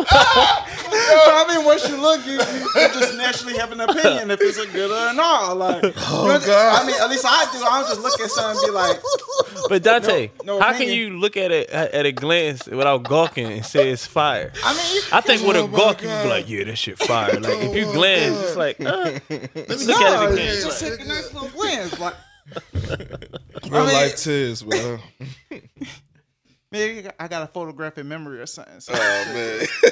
I 0.00 1.44
mean, 1.56 1.64
once 1.64 1.88
you 1.88 1.96
look, 2.00 2.24
you, 2.26 2.32
you, 2.32 2.38
you 2.38 2.88
just 2.92 3.16
naturally 3.16 3.56
have 3.58 3.72
an 3.72 3.80
opinion 3.80 4.30
if 4.30 4.40
it's 4.40 4.58
a 4.58 4.66
good 4.66 4.90
or 4.90 5.14
not. 5.14 5.56
Like, 5.56 5.84
oh 5.96 6.42
God. 6.44 6.82
I 6.82 6.86
mean, 6.86 6.96
at 7.00 7.08
least 7.08 7.24
I 7.26 7.44
do. 7.52 7.58
I 7.64 7.80
don't 7.80 7.88
just 7.88 8.00
look 8.02 8.20
at 8.20 8.30
something 8.30 8.58
and 8.64 8.66
be 8.68 8.72
like, 8.72 9.00
But 9.68 9.82
Dante, 9.82 10.30
No- 10.44 10.58
no 10.58 10.60
how 10.64 10.72
can 10.72 10.88
you 10.88 11.18
look 11.18 11.36
at 11.36 11.50
it 11.50 11.70
at, 11.70 11.92
at 11.92 12.06
a 12.06 12.12
glance 12.12 12.66
without 12.66 13.02
gawking 13.04 13.46
and 13.52 13.64
say 13.64 13.90
it's 13.90 14.06
fire? 14.06 14.52
I 14.64 14.74
mean, 14.76 14.94
you, 14.94 15.02
I 15.12 15.20
think 15.20 15.42
with 15.46 15.56
a 15.56 15.66
my 15.66 15.76
gawk, 15.76 16.02
you 16.02 16.08
God. 16.08 16.22
be 16.24 16.28
like, 16.28 16.48
yeah, 16.48 16.64
that 16.64 16.76
shit 16.76 16.98
fire. 16.98 17.38
Like 17.40 17.58
if 17.58 17.74
you 17.76 17.86
Oh 17.86 17.92
glance, 17.92 18.34
God. 18.34 18.44
it's 18.44 18.56
like, 18.56 18.80
uh, 18.80 18.84
let 18.84 19.30
me 19.30 19.38
look 19.86 20.00
no, 20.00 20.24
at 20.24 20.30
it 20.30 20.34
again. 20.34 20.54
just 20.62 20.82
Like, 20.82 20.92
take 20.92 21.00
a 21.00 21.08
nice 21.08 21.32
little 21.34 21.48
glance. 21.50 21.98
Like, 21.98 22.14
Real 23.70 23.82
I 23.82 23.84
mean- 23.86 23.92
life 23.94 24.16
tears, 24.16 24.64
man. 26.70 26.94
maybe 26.94 27.08
I 27.18 27.28
got 27.28 27.42
a 27.42 27.46
photographic 27.46 28.04
memory 28.04 28.40
or 28.40 28.46
something. 28.46 28.80
So. 28.80 28.92
Oh 28.94 28.98
man, 29.34 29.60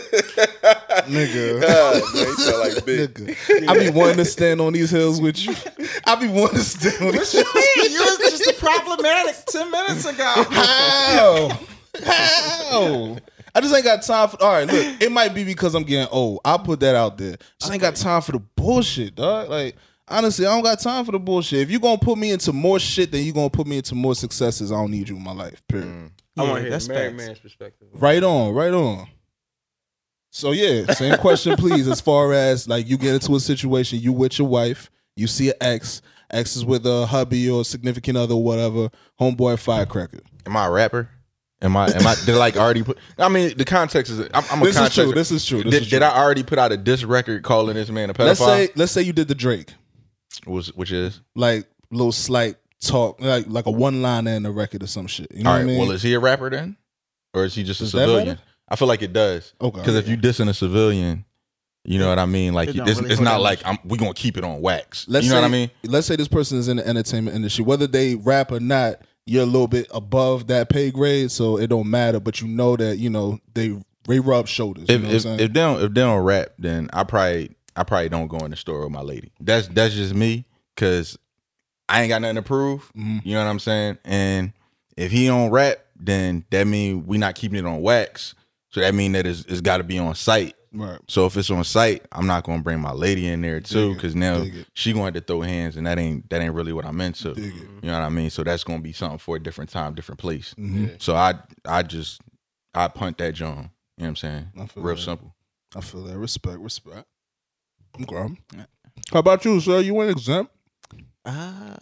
Nigga. 1.06 1.60
God, 1.62 2.02
man, 2.14 2.74
like 2.74 2.84
big. 2.84 3.14
Nigga. 3.14 3.68
I 3.68 3.78
be 3.78 3.90
wanting 3.90 4.16
to 4.18 4.24
stand 4.24 4.60
on 4.60 4.72
these 4.72 4.90
hills 4.90 5.20
with 5.20 5.38
you. 5.44 5.54
I 6.04 6.14
be 6.16 6.28
wanting 6.28 6.58
to 6.58 6.64
stand 6.64 7.02
on 7.02 7.12
these 7.12 7.32
hills. 7.32 7.46
Hey, 7.52 7.88
you 7.90 8.00
was 8.00 8.18
just 8.18 8.46
a 8.46 8.54
problematic 8.54 9.36
ten 9.46 9.70
minutes 9.70 10.04
ago. 10.04 10.32
How? 10.50 11.60
How? 12.04 13.16
I 13.54 13.60
just 13.60 13.74
ain't 13.74 13.84
got 13.84 14.02
time 14.02 14.28
for. 14.28 14.42
All 14.42 14.52
right, 14.52 14.66
look, 14.66 15.02
it 15.02 15.10
might 15.10 15.34
be 15.34 15.44
because 15.44 15.74
I'm 15.74 15.84
getting 15.84 16.08
old. 16.10 16.40
I'll 16.44 16.58
put 16.58 16.80
that 16.80 16.94
out 16.94 17.16
there. 17.16 17.36
Just 17.58 17.72
ain't 17.72 17.80
got 17.80 17.96
time 17.96 18.20
for 18.20 18.32
the 18.32 18.40
bullshit, 18.40 19.14
dog. 19.14 19.48
Like 19.48 19.76
honestly, 20.08 20.46
I 20.46 20.54
don't 20.54 20.62
got 20.62 20.80
time 20.80 21.04
for 21.04 21.12
the 21.12 21.18
bullshit. 21.18 21.60
If 21.60 21.70
you're 21.70 21.80
gonna 21.80 21.98
put 21.98 22.18
me 22.18 22.30
into 22.30 22.52
more 22.52 22.78
shit, 22.78 23.10
then 23.10 23.24
you're 23.24 23.34
gonna 23.34 23.50
put 23.50 23.66
me 23.66 23.78
into 23.78 23.94
more 23.94 24.14
successes. 24.14 24.70
I 24.70 24.76
don't 24.76 24.90
need 24.90 25.08
you 25.08 25.16
in 25.16 25.22
my 25.22 25.32
life. 25.32 25.62
Period. 25.68 25.88
Mm. 25.88 26.10
I 26.36 26.42
want 26.42 26.56
to 26.56 26.60
hear 26.62 26.70
that's 26.70 26.86
the 26.86 26.94
married 26.94 27.16
facts. 27.16 27.26
man's 27.26 27.38
perspective. 27.38 27.88
Right 27.92 28.22
on, 28.22 28.52
right 28.52 28.72
on. 28.72 29.08
So 30.30 30.52
yeah, 30.52 30.92
same 30.92 31.16
question, 31.18 31.56
please. 31.58 31.88
As 31.88 32.00
far 32.00 32.32
as 32.32 32.68
like 32.68 32.88
you 32.88 32.98
get 32.98 33.14
into 33.14 33.34
a 33.36 33.40
situation, 33.40 34.00
you 34.00 34.12
with 34.12 34.38
your 34.38 34.48
wife, 34.48 34.90
you 35.16 35.26
see 35.26 35.48
an 35.48 35.54
ex, 35.60 36.02
ex 36.30 36.56
is 36.56 36.64
with 36.64 36.84
a 36.86 37.06
hubby 37.06 37.48
or 37.48 37.64
significant 37.64 38.18
other, 38.18 38.36
whatever, 38.36 38.90
homeboy 39.20 39.58
firecracker. 39.58 40.20
Am 40.44 40.56
I 40.56 40.66
a 40.66 40.70
rapper? 40.70 41.08
Am 41.62 41.74
I? 41.74 41.86
Am 41.86 42.06
I? 42.06 42.14
Did 42.26 42.34
I 42.34 42.38
like 42.38 42.56
already 42.58 42.82
put? 42.82 42.98
I 43.16 43.30
mean, 43.30 43.56
the 43.56 43.64
context 43.64 44.12
is. 44.12 44.20
I'm, 44.34 44.44
I'm 44.50 44.60
a 44.60 44.64
This 44.66 44.74
is 44.74 44.76
context. 44.76 44.94
true. 44.96 45.12
This 45.12 45.30
is 45.30 45.46
true. 45.46 45.62
This 45.62 45.72
did, 45.72 45.82
is 45.84 45.88
did. 45.88 46.02
I 46.02 46.22
already 46.22 46.42
put 46.42 46.58
out 46.58 46.70
a 46.70 46.76
diss 46.76 47.02
record 47.02 47.42
calling 47.42 47.76
this 47.76 47.88
man 47.88 48.10
a 48.10 48.14
pedophile? 48.14 48.26
Let's 48.26 48.38
say 48.40 48.68
let's 48.76 48.92
say 48.92 49.00
you 49.02 49.14
did 49.14 49.28
the 49.28 49.34
Drake, 49.34 49.72
was 50.46 50.74
which 50.74 50.92
is 50.92 51.22
like 51.34 51.66
little 51.90 52.12
slight 52.12 52.56
talk, 52.80 53.20
like 53.20 53.46
like 53.48 53.66
a 53.66 53.70
one 53.70 54.02
liner 54.02 54.32
in 54.32 54.42
the 54.42 54.50
record 54.50 54.82
or 54.82 54.86
some 54.86 55.06
shit. 55.06 55.28
You 55.34 55.44
know 55.44 55.50
all 55.50 55.56
what. 55.56 55.62
I 55.62 55.64
mean? 55.66 55.78
Well, 55.78 55.90
is 55.92 56.02
he 56.02 56.14
a 56.14 56.20
rapper 56.20 56.50
then, 56.50 56.76
or 57.34 57.44
is 57.44 57.54
he 57.54 57.62
just 57.64 57.80
a 57.80 57.84
Does 57.84 57.92
that 57.92 58.00
civilian? 58.00 58.28
matter? 58.28 58.40
I 58.68 58.76
feel 58.76 58.88
like 58.88 59.02
it 59.02 59.12
does. 59.12 59.52
okay. 59.60 59.78
Because 59.78 59.94
if 59.96 60.08
you 60.08 60.16
dissing 60.16 60.48
a 60.48 60.54
civilian, 60.54 61.24
you 61.84 61.98
know 62.00 62.08
what 62.08 62.18
I 62.18 62.26
mean. 62.26 62.52
Like 62.52 62.70
It 62.70 62.76
don't 62.76 62.88
it's, 62.88 63.00
really 63.00 63.12
it's 63.12 63.20
not 63.20 63.40
like 63.40 63.60
I'm, 63.64 63.78
we 63.84 63.96
gonna 63.98 64.12
keep 64.14 64.36
it 64.36 64.44
on 64.44 64.60
wax. 64.60 65.06
let's 65.08 65.24
you 65.26 65.30
know 65.32 65.36
say, 65.36 65.42
what 65.42 65.48
I 65.48 65.52
mean? 65.52 65.70
Let's 65.84 66.06
say 66.06 66.16
this 66.16 66.28
person 66.28 66.58
is 66.58 66.68
in 66.68 66.78
the 66.78 66.86
entertainment 66.88 67.36
industry, 67.36 67.64
whether 67.64 67.86
they 67.86 68.14
rap 68.16 68.50
or 68.52 68.60
not. 68.60 69.00
You're 69.28 69.42
a 69.42 69.46
little 69.46 69.66
bit 69.66 69.88
above 69.92 70.46
that 70.46 70.68
pay 70.68 70.92
grade, 70.92 71.32
so 71.32 71.58
it 71.58 71.66
don't 71.66 71.90
matter. 71.90 72.20
But 72.20 72.40
you 72.40 72.46
know 72.46 72.76
that 72.76 72.98
you 72.98 73.10
know 73.10 73.40
they 73.54 73.76
they 74.06 74.20
rub 74.20 74.46
shoulders. 74.46 74.88
You 74.88 74.94
If 74.94 75.00
know 75.02 75.06
what 75.08 75.10
I'm 75.10 75.16
if, 75.16 75.22
saying? 75.22 75.40
if 75.40 75.52
they 75.52 75.60
don't 75.60 75.82
if 75.82 75.94
they 75.94 76.00
don't 76.00 76.22
rap, 76.24 76.50
then 76.60 76.88
I 76.92 77.02
probably 77.02 77.56
I 77.74 77.82
probably 77.82 78.08
don't 78.08 78.28
go 78.28 78.38
in 78.38 78.52
the 78.52 78.56
store 78.56 78.82
with 78.84 78.92
my 78.92 79.00
lady. 79.00 79.32
That's 79.40 79.66
that's 79.66 79.94
just 79.94 80.14
me 80.14 80.46
because 80.76 81.18
I 81.88 82.02
ain't 82.02 82.08
got 82.08 82.20
nothing 82.22 82.36
to 82.36 82.42
prove. 82.42 82.90
Mhm. 82.96 83.24
You 83.24 83.34
know 83.34 83.44
what 83.44 83.50
I'm 83.50 83.58
saying? 83.60 83.98
And 84.04 84.52
if 84.96 85.12
he 85.12 85.26
don't 85.26 85.50
rap, 85.50 85.78
then 85.98 86.44
that 86.50 86.66
mean 86.66 87.06
we 87.06 87.18
not 87.18 87.34
keeping 87.34 87.58
it 87.58 87.66
on 87.66 87.80
wax. 87.80 88.34
So 88.70 88.80
that 88.80 88.94
mean 88.94 89.12
that 89.12 89.26
it's, 89.26 89.44
it's 89.46 89.60
got 89.60 89.78
to 89.78 89.84
be 89.84 89.98
on 89.98 90.14
site. 90.14 90.54
right. 90.72 90.98
So 91.08 91.24
if 91.26 91.36
it's 91.36 91.50
on 91.50 91.64
site, 91.64 92.04
I'm 92.12 92.26
not 92.26 92.44
gonna 92.44 92.62
bring 92.62 92.80
my 92.80 92.92
lady 92.92 93.26
in 93.28 93.40
there 93.40 93.60
too, 93.60 93.94
because 93.94 94.14
now 94.14 94.44
she 94.74 94.92
gonna 94.92 95.20
throw 95.20 95.40
hands, 95.40 95.76
and 95.76 95.86
that 95.86 95.98
ain't 95.98 96.28
that 96.28 96.42
ain't 96.42 96.52
really 96.52 96.72
what 96.74 96.84
I'm 96.84 97.00
into. 97.00 97.30
You 97.30 97.52
know 97.88 97.92
what 97.94 98.02
I 98.02 98.08
mean? 98.10 98.28
So 98.30 98.42
that's 98.44 98.64
gonna 98.64 98.80
be 98.82 98.92
something 98.92 99.18
for 99.18 99.36
a 99.36 99.40
different 99.42 99.70
time, 99.70 99.94
different 99.94 100.18
place. 100.18 100.54
Mhm. 100.58 101.00
So 101.00 101.14
I 101.16 101.34
I 101.64 101.82
just 101.82 102.20
I 102.74 102.88
punt 102.88 103.16
that 103.18 103.32
John. 103.34 103.48
You 103.48 103.52
know 103.54 103.68
what 103.96 104.06
I'm 104.08 104.16
saying? 104.16 104.46
I 104.60 104.66
feel 104.66 104.82
Real 104.82 104.96
that. 104.96 105.02
simple. 105.02 105.34
I 105.74 105.80
feel 105.80 106.02
that. 106.04 106.18
Respect, 106.18 106.58
respect. 106.58 107.06
Okay. 108.02 108.34
How 109.12 109.20
about 109.20 109.42
you, 109.46 109.58
sir? 109.60 109.80
You 109.80 109.94
went 109.94 110.10
exempt? 110.10 110.52
Ah, 111.26 111.76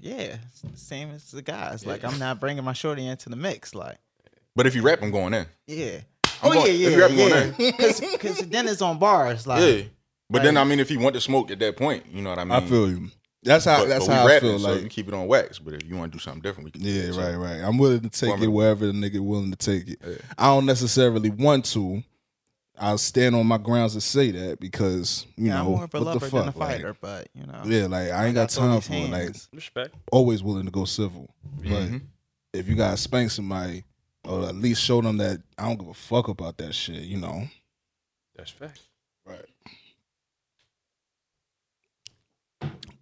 yeah, 0.00 0.36
same 0.74 1.10
as 1.10 1.30
the 1.30 1.42
guys. 1.42 1.84
Like 1.84 2.04
I'm 2.04 2.18
not 2.18 2.40
bringing 2.40 2.64
my 2.64 2.72
shorty 2.72 3.06
into 3.06 3.28
the 3.28 3.36
mix. 3.36 3.74
Like, 3.74 3.98
But 4.56 4.66
if 4.66 4.74
you 4.74 4.82
rap, 4.82 5.00
I'm 5.02 5.10
going 5.10 5.34
in. 5.34 5.46
yeah. 5.66 5.98
I'm 6.42 6.52
oh 6.52 6.54
going- 6.54 6.66
yeah, 6.66 6.72
if 6.72 6.80
yeah, 6.80 6.88
you 6.96 7.00
rap, 7.02 7.10
yeah. 7.12 7.50
going 7.50 7.72
Because 8.12 8.38
then 8.48 8.66
it's 8.68 8.80
on 8.80 8.98
bars. 8.98 9.46
Like, 9.46 9.62
yeah. 9.62 9.82
But 10.30 10.42
then 10.42 10.56
I 10.56 10.64
mean, 10.64 10.80
if 10.80 10.88
he 10.88 10.96
want 10.96 11.14
to 11.14 11.20
smoke 11.20 11.50
at 11.50 11.58
that 11.58 11.76
point, 11.76 12.04
you 12.10 12.22
know 12.22 12.30
what 12.30 12.38
I 12.38 12.44
mean. 12.44 12.52
I 12.52 12.60
feel 12.60 12.88
you. 12.88 13.08
That's 13.42 13.64
how. 13.64 13.80
But, 13.80 13.88
that's 13.88 14.06
but 14.06 14.12
we 14.12 14.16
how 14.16 14.22
I 14.22 14.26
rapping, 14.26 14.48
feel. 14.50 14.58
so 14.60 14.72
Like 14.72 14.82
you 14.82 14.88
keep 14.88 15.08
it 15.08 15.14
on 15.14 15.26
wax. 15.26 15.58
But 15.58 15.74
if 15.74 15.84
you 15.88 15.96
want 15.96 16.12
to 16.12 16.18
do 16.18 16.22
something 16.22 16.40
different, 16.42 16.66
we 16.66 16.70
can. 16.70 16.82
do 16.82 16.88
Yeah, 16.88 17.06
that, 17.06 17.14
so. 17.14 17.20
right, 17.20 17.34
right. 17.36 17.60
I'm 17.62 17.78
willing 17.78 18.00
to 18.00 18.08
take 18.08 18.28
Form 18.30 18.42
it 18.42 18.46
it. 18.46 18.48
wherever 18.48 18.86
the 18.86 18.92
nigga 18.92 19.20
willing 19.20 19.50
to 19.50 19.56
take 19.56 19.88
it. 19.88 19.98
Yeah. 20.06 20.14
I 20.38 20.46
don't 20.46 20.66
necessarily 20.66 21.30
want 21.30 21.64
to. 21.72 22.02
I'll 22.82 22.96
stand 22.98 23.36
on 23.36 23.46
my 23.46 23.58
grounds 23.58 23.92
to 23.92 24.00
say 24.00 24.30
that 24.30 24.58
because 24.58 25.26
you 25.36 25.48
yeah, 25.48 25.54
know 25.56 25.60
I'm 25.60 25.66
more 25.66 25.84
of 25.84 25.94
a 25.94 25.98
what 25.98 26.06
lover 26.06 26.18
the 26.20 26.30
fuck. 26.30 26.44
than 26.46 26.54
a 26.54 26.58
like, 26.88 27.00
but 27.02 27.28
you 27.34 27.44
know, 27.46 27.62
yeah, 27.66 27.86
like 27.86 28.10
I 28.10 28.24
ain't 28.26 28.34
got 28.34 28.48
gotta 28.48 28.56
time 28.56 28.74
these 28.76 28.86
for 28.86 28.94
it. 28.94 29.10
Like. 29.10 29.36
Respect. 29.52 29.94
always 30.10 30.42
willing 30.42 30.64
to 30.64 30.70
go 30.70 30.86
civil, 30.86 31.28
but 31.58 31.64
Mhm. 31.66 32.02
if 32.54 32.66
you 32.68 32.74
gotta 32.74 32.96
spank 32.96 33.30
somebody 33.30 33.84
or 34.24 34.48
at 34.48 34.54
least 34.54 34.82
show 34.82 35.00
them 35.02 35.18
that 35.18 35.42
I 35.58 35.64
don't 35.68 35.78
give 35.78 35.88
a 35.88 35.94
fuck 35.94 36.28
about 36.28 36.56
that 36.58 36.74
shit, 36.74 37.02
you 37.02 37.18
know. 37.18 37.46
That's 38.36 38.50
fact. 38.50 38.80
Right. 39.26 39.44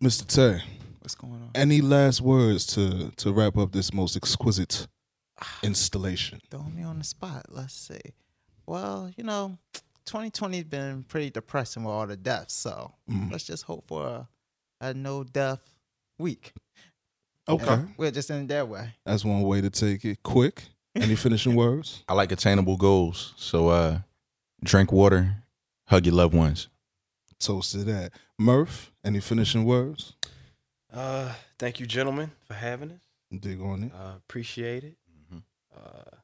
Mr. 0.03 0.27
Tay, 0.27 0.63
What's 1.01 1.15
going 1.15 1.35
on? 1.35 1.51
any 1.55 1.81
last 1.81 2.21
words 2.21 2.67
to 2.75 3.11
to 3.17 3.33
wrap 3.33 3.57
up 3.57 3.73
this 3.73 3.93
most 3.93 4.17
exquisite 4.17 4.87
installation? 5.63 6.41
Throw 6.51 6.65
me 6.65 6.83
on 6.83 6.99
the 6.99 7.05
spot. 7.05 7.47
Let's 7.49 7.75
see. 7.75 8.01
Well, 8.69 9.11
you 9.17 9.25
know, 9.25 9.57
2020's 10.07 10.65
been 10.65 11.03
pretty 11.05 11.31
depressing 11.31 11.85
with 11.85 11.93
all 11.93 12.07
the 12.07 12.17
deaths. 12.17 12.55
So 12.55 12.93
Mm. 13.11 13.33
let's 13.33 13.45
just 13.45 13.65
hope 13.65 13.85
for 13.89 14.07
a, 14.07 14.29
a 14.81 14.95
no 14.95 15.25
death 15.25 15.61
week. 16.19 16.53
Okay, 17.49 17.67
And 17.67 17.95
we'll 17.97 18.11
just 18.11 18.31
end 18.31 18.51
that 18.51 18.69
way. 18.69 18.95
that's 19.07 19.25
one 19.25 19.41
way 19.43 19.63
to 19.63 19.71
take 19.71 20.05
it. 20.05 20.23
Quick. 20.23 20.65
Any 20.95 21.15
finishing 21.25 21.55
words? 21.55 22.05
I 22.09 22.13
like 22.13 22.31
attainable 22.31 22.77
goals. 22.77 23.33
So 23.37 23.69
uh 23.69 24.01
drink 24.63 24.93
water, 24.93 25.37
hug 25.87 26.05
your 26.05 26.15
loved 26.15 26.35
ones. 26.35 26.69
Toast 27.41 27.73
to 27.73 27.79
that. 27.85 28.13
Murph. 28.39 28.93
Any 29.05 29.21
finishing 29.21 29.65
words? 29.65 30.15
Uh, 30.93 31.33
thank 31.59 31.79
you, 31.81 31.87
gentlemen, 31.87 32.33
for 32.47 32.55
having 32.55 32.91
us. 32.91 32.99
Dig 33.41 33.61
on 33.61 33.85
it. 33.85 33.93
Uh, 33.95 34.17
appreciate 34.17 34.85
it. 34.85 34.97
Mhm. 35.33 35.43
Uh, 35.75 36.17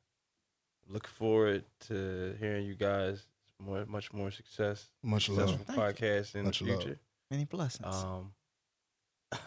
looking 0.95 1.11
forward 1.13 1.65
to 1.89 2.35
hearing 2.41 2.65
you 2.65 2.75
guys 2.75 3.27
more, 3.61 3.85
much 3.87 4.13
more 4.13 4.31
success, 4.31 4.89
Much 5.03 5.29
love. 5.29 5.51
successful 5.51 5.75
Thank 5.75 6.01
you. 6.01 6.07
podcasts 6.07 6.35
in 6.37 6.45
Much 6.45 6.61
the 6.61 6.67
love. 6.67 6.83
future. 6.83 6.99
Many 7.31 7.45
blessings. 7.45 7.95
Um, 7.95 8.33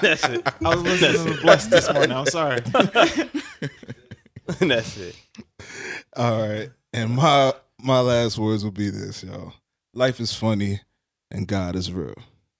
that's 0.00 0.28
it. 0.28 0.46
I 0.64 0.74
was 0.74 0.82
listening 0.82 1.34
to 1.36 1.40
Bless 1.42 1.66
this 1.66 1.92
morning. 1.92 2.12
I'm 2.12 2.26
sorry. 2.26 2.60
that's 4.60 4.96
it. 4.96 5.16
All 6.16 6.48
right. 6.48 6.70
And 6.92 7.14
my 7.16 7.52
my 7.80 8.00
last 8.00 8.38
words 8.38 8.64
will 8.64 8.70
be 8.70 8.90
this, 8.90 9.24
y'all. 9.24 9.52
Life 9.92 10.20
is 10.20 10.34
funny 10.34 10.80
and 11.30 11.46
God 11.46 11.76
is 11.76 11.92
real. 11.92 12.14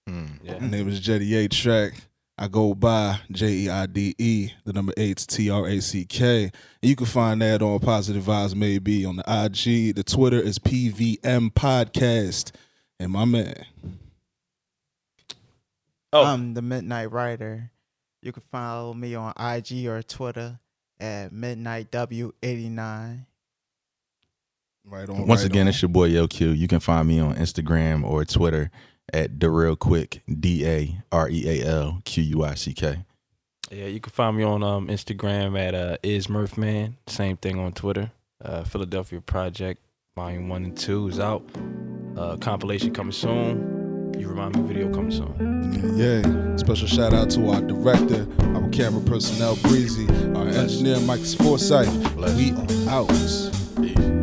Mm. 0.09 0.39
Yeah. 0.43 0.59
My 0.59 0.67
name 0.67 0.87
is 0.89 0.99
Jeide 0.99 1.21
8 1.23 1.51
Track. 1.51 1.93
I 2.37 2.49
go 2.49 2.75
by 2.75 3.19
J 3.31 3.47
E 3.47 3.69
I 3.69 3.85
D 3.85 4.13
E, 4.17 4.51
the 4.65 4.73
number 4.73 4.93
eight's 4.97 5.25
T 5.25 5.49
R 5.49 5.67
A 5.67 5.79
C 5.79 6.03
K. 6.03 6.51
You 6.81 6.95
can 6.95 7.05
find 7.05 7.41
that 7.41 7.61
on 7.61 7.79
Positive 7.79 8.23
Vibes 8.23 8.53
Maybe 8.53 9.05
on 9.05 9.15
the 9.15 9.23
IG. 9.25 9.95
The 9.95 10.03
Twitter 10.03 10.39
is 10.39 10.59
PVM 10.59 11.53
Podcast. 11.53 12.51
And 12.99 13.11
my 13.11 13.25
man. 13.25 13.65
Oh, 16.11 16.23
I'm 16.23 16.53
the 16.53 16.61
Midnight 16.61 17.11
Rider. 17.11 17.71
You 18.21 18.33
can 18.33 18.43
follow 18.51 18.93
me 18.93 19.15
on 19.15 19.33
IG 19.37 19.87
or 19.87 20.01
Twitter 20.01 20.59
at 20.99 21.31
Midnight 21.31 21.91
W89. 21.91 23.25
Right 24.83 25.09
on. 25.09 25.27
Once 25.27 25.41
right 25.41 25.45
again, 25.49 25.63
on. 25.63 25.67
it's 25.69 25.81
your 25.81 25.89
boy 25.89 26.09
LQ. 26.09 26.57
You 26.57 26.67
can 26.67 26.79
find 26.79 27.07
me 27.07 27.19
on 27.19 27.35
Instagram 27.35 28.03
or 28.03 28.25
Twitter 28.25 28.71
at 29.13 29.39
the 29.39 29.49
real 29.49 29.75
quick 29.75 30.21
D 30.27 30.65
A 30.65 31.01
R 31.11 31.29
E 31.29 31.61
A 31.61 31.65
L 31.67 32.01
Q 32.05 32.23
U 32.23 32.43
I 32.43 32.55
C 32.55 32.73
K. 32.73 33.03
yeah. 33.71 33.85
You 33.85 33.99
can 33.99 34.11
find 34.11 34.37
me 34.37 34.43
on 34.43 34.63
um, 34.63 34.87
Instagram 34.87 35.59
at 35.59 35.75
uh, 35.75 35.97
is 36.03 36.27
Murphman. 36.27 36.97
Same 37.07 37.37
thing 37.37 37.59
on 37.59 37.73
Twitter. 37.73 38.11
Uh, 38.43 38.63
Philadelphia 38.63 39.21
Project 39.21 39.81
Volume 40.15 40.49
One 40.49 40.65
and 40.65 40.77
Two 40.77 41.07
is 41.07 41.19
out. 41.19 41.43
Uh, 42.17 42.37
compilation 42.37 42.93
coming 42.93 43.11
soon. 43.11 44.13
You 44.17 44.29
remind 44.29 44.55
me 44.55 44.61
video 44.73 44.93
coming 44.93 45.11
soon. 45.11 45.97
Yeah, 45.97 46.21
yeah. 46.25 46.55
Special 46.55 46.87
shout 46.87 47.13
out 47.13 47.29
to 47.31 47.49
our 47.49 47.61
director, 47.61 48.25
our 48.55 48.69
camera 48.69 49.01
personnel, 49.01 49.57
Breezy, 49.57 50.07
our 50.33 50.47
engineer, 50.47 50.99
Mike 51.01 51.19
Forsyth. 51.19 52.15
Bless. 52.15 52.35
We 52.37 52.51
are 52.53 52.89
out. 52.89 54.14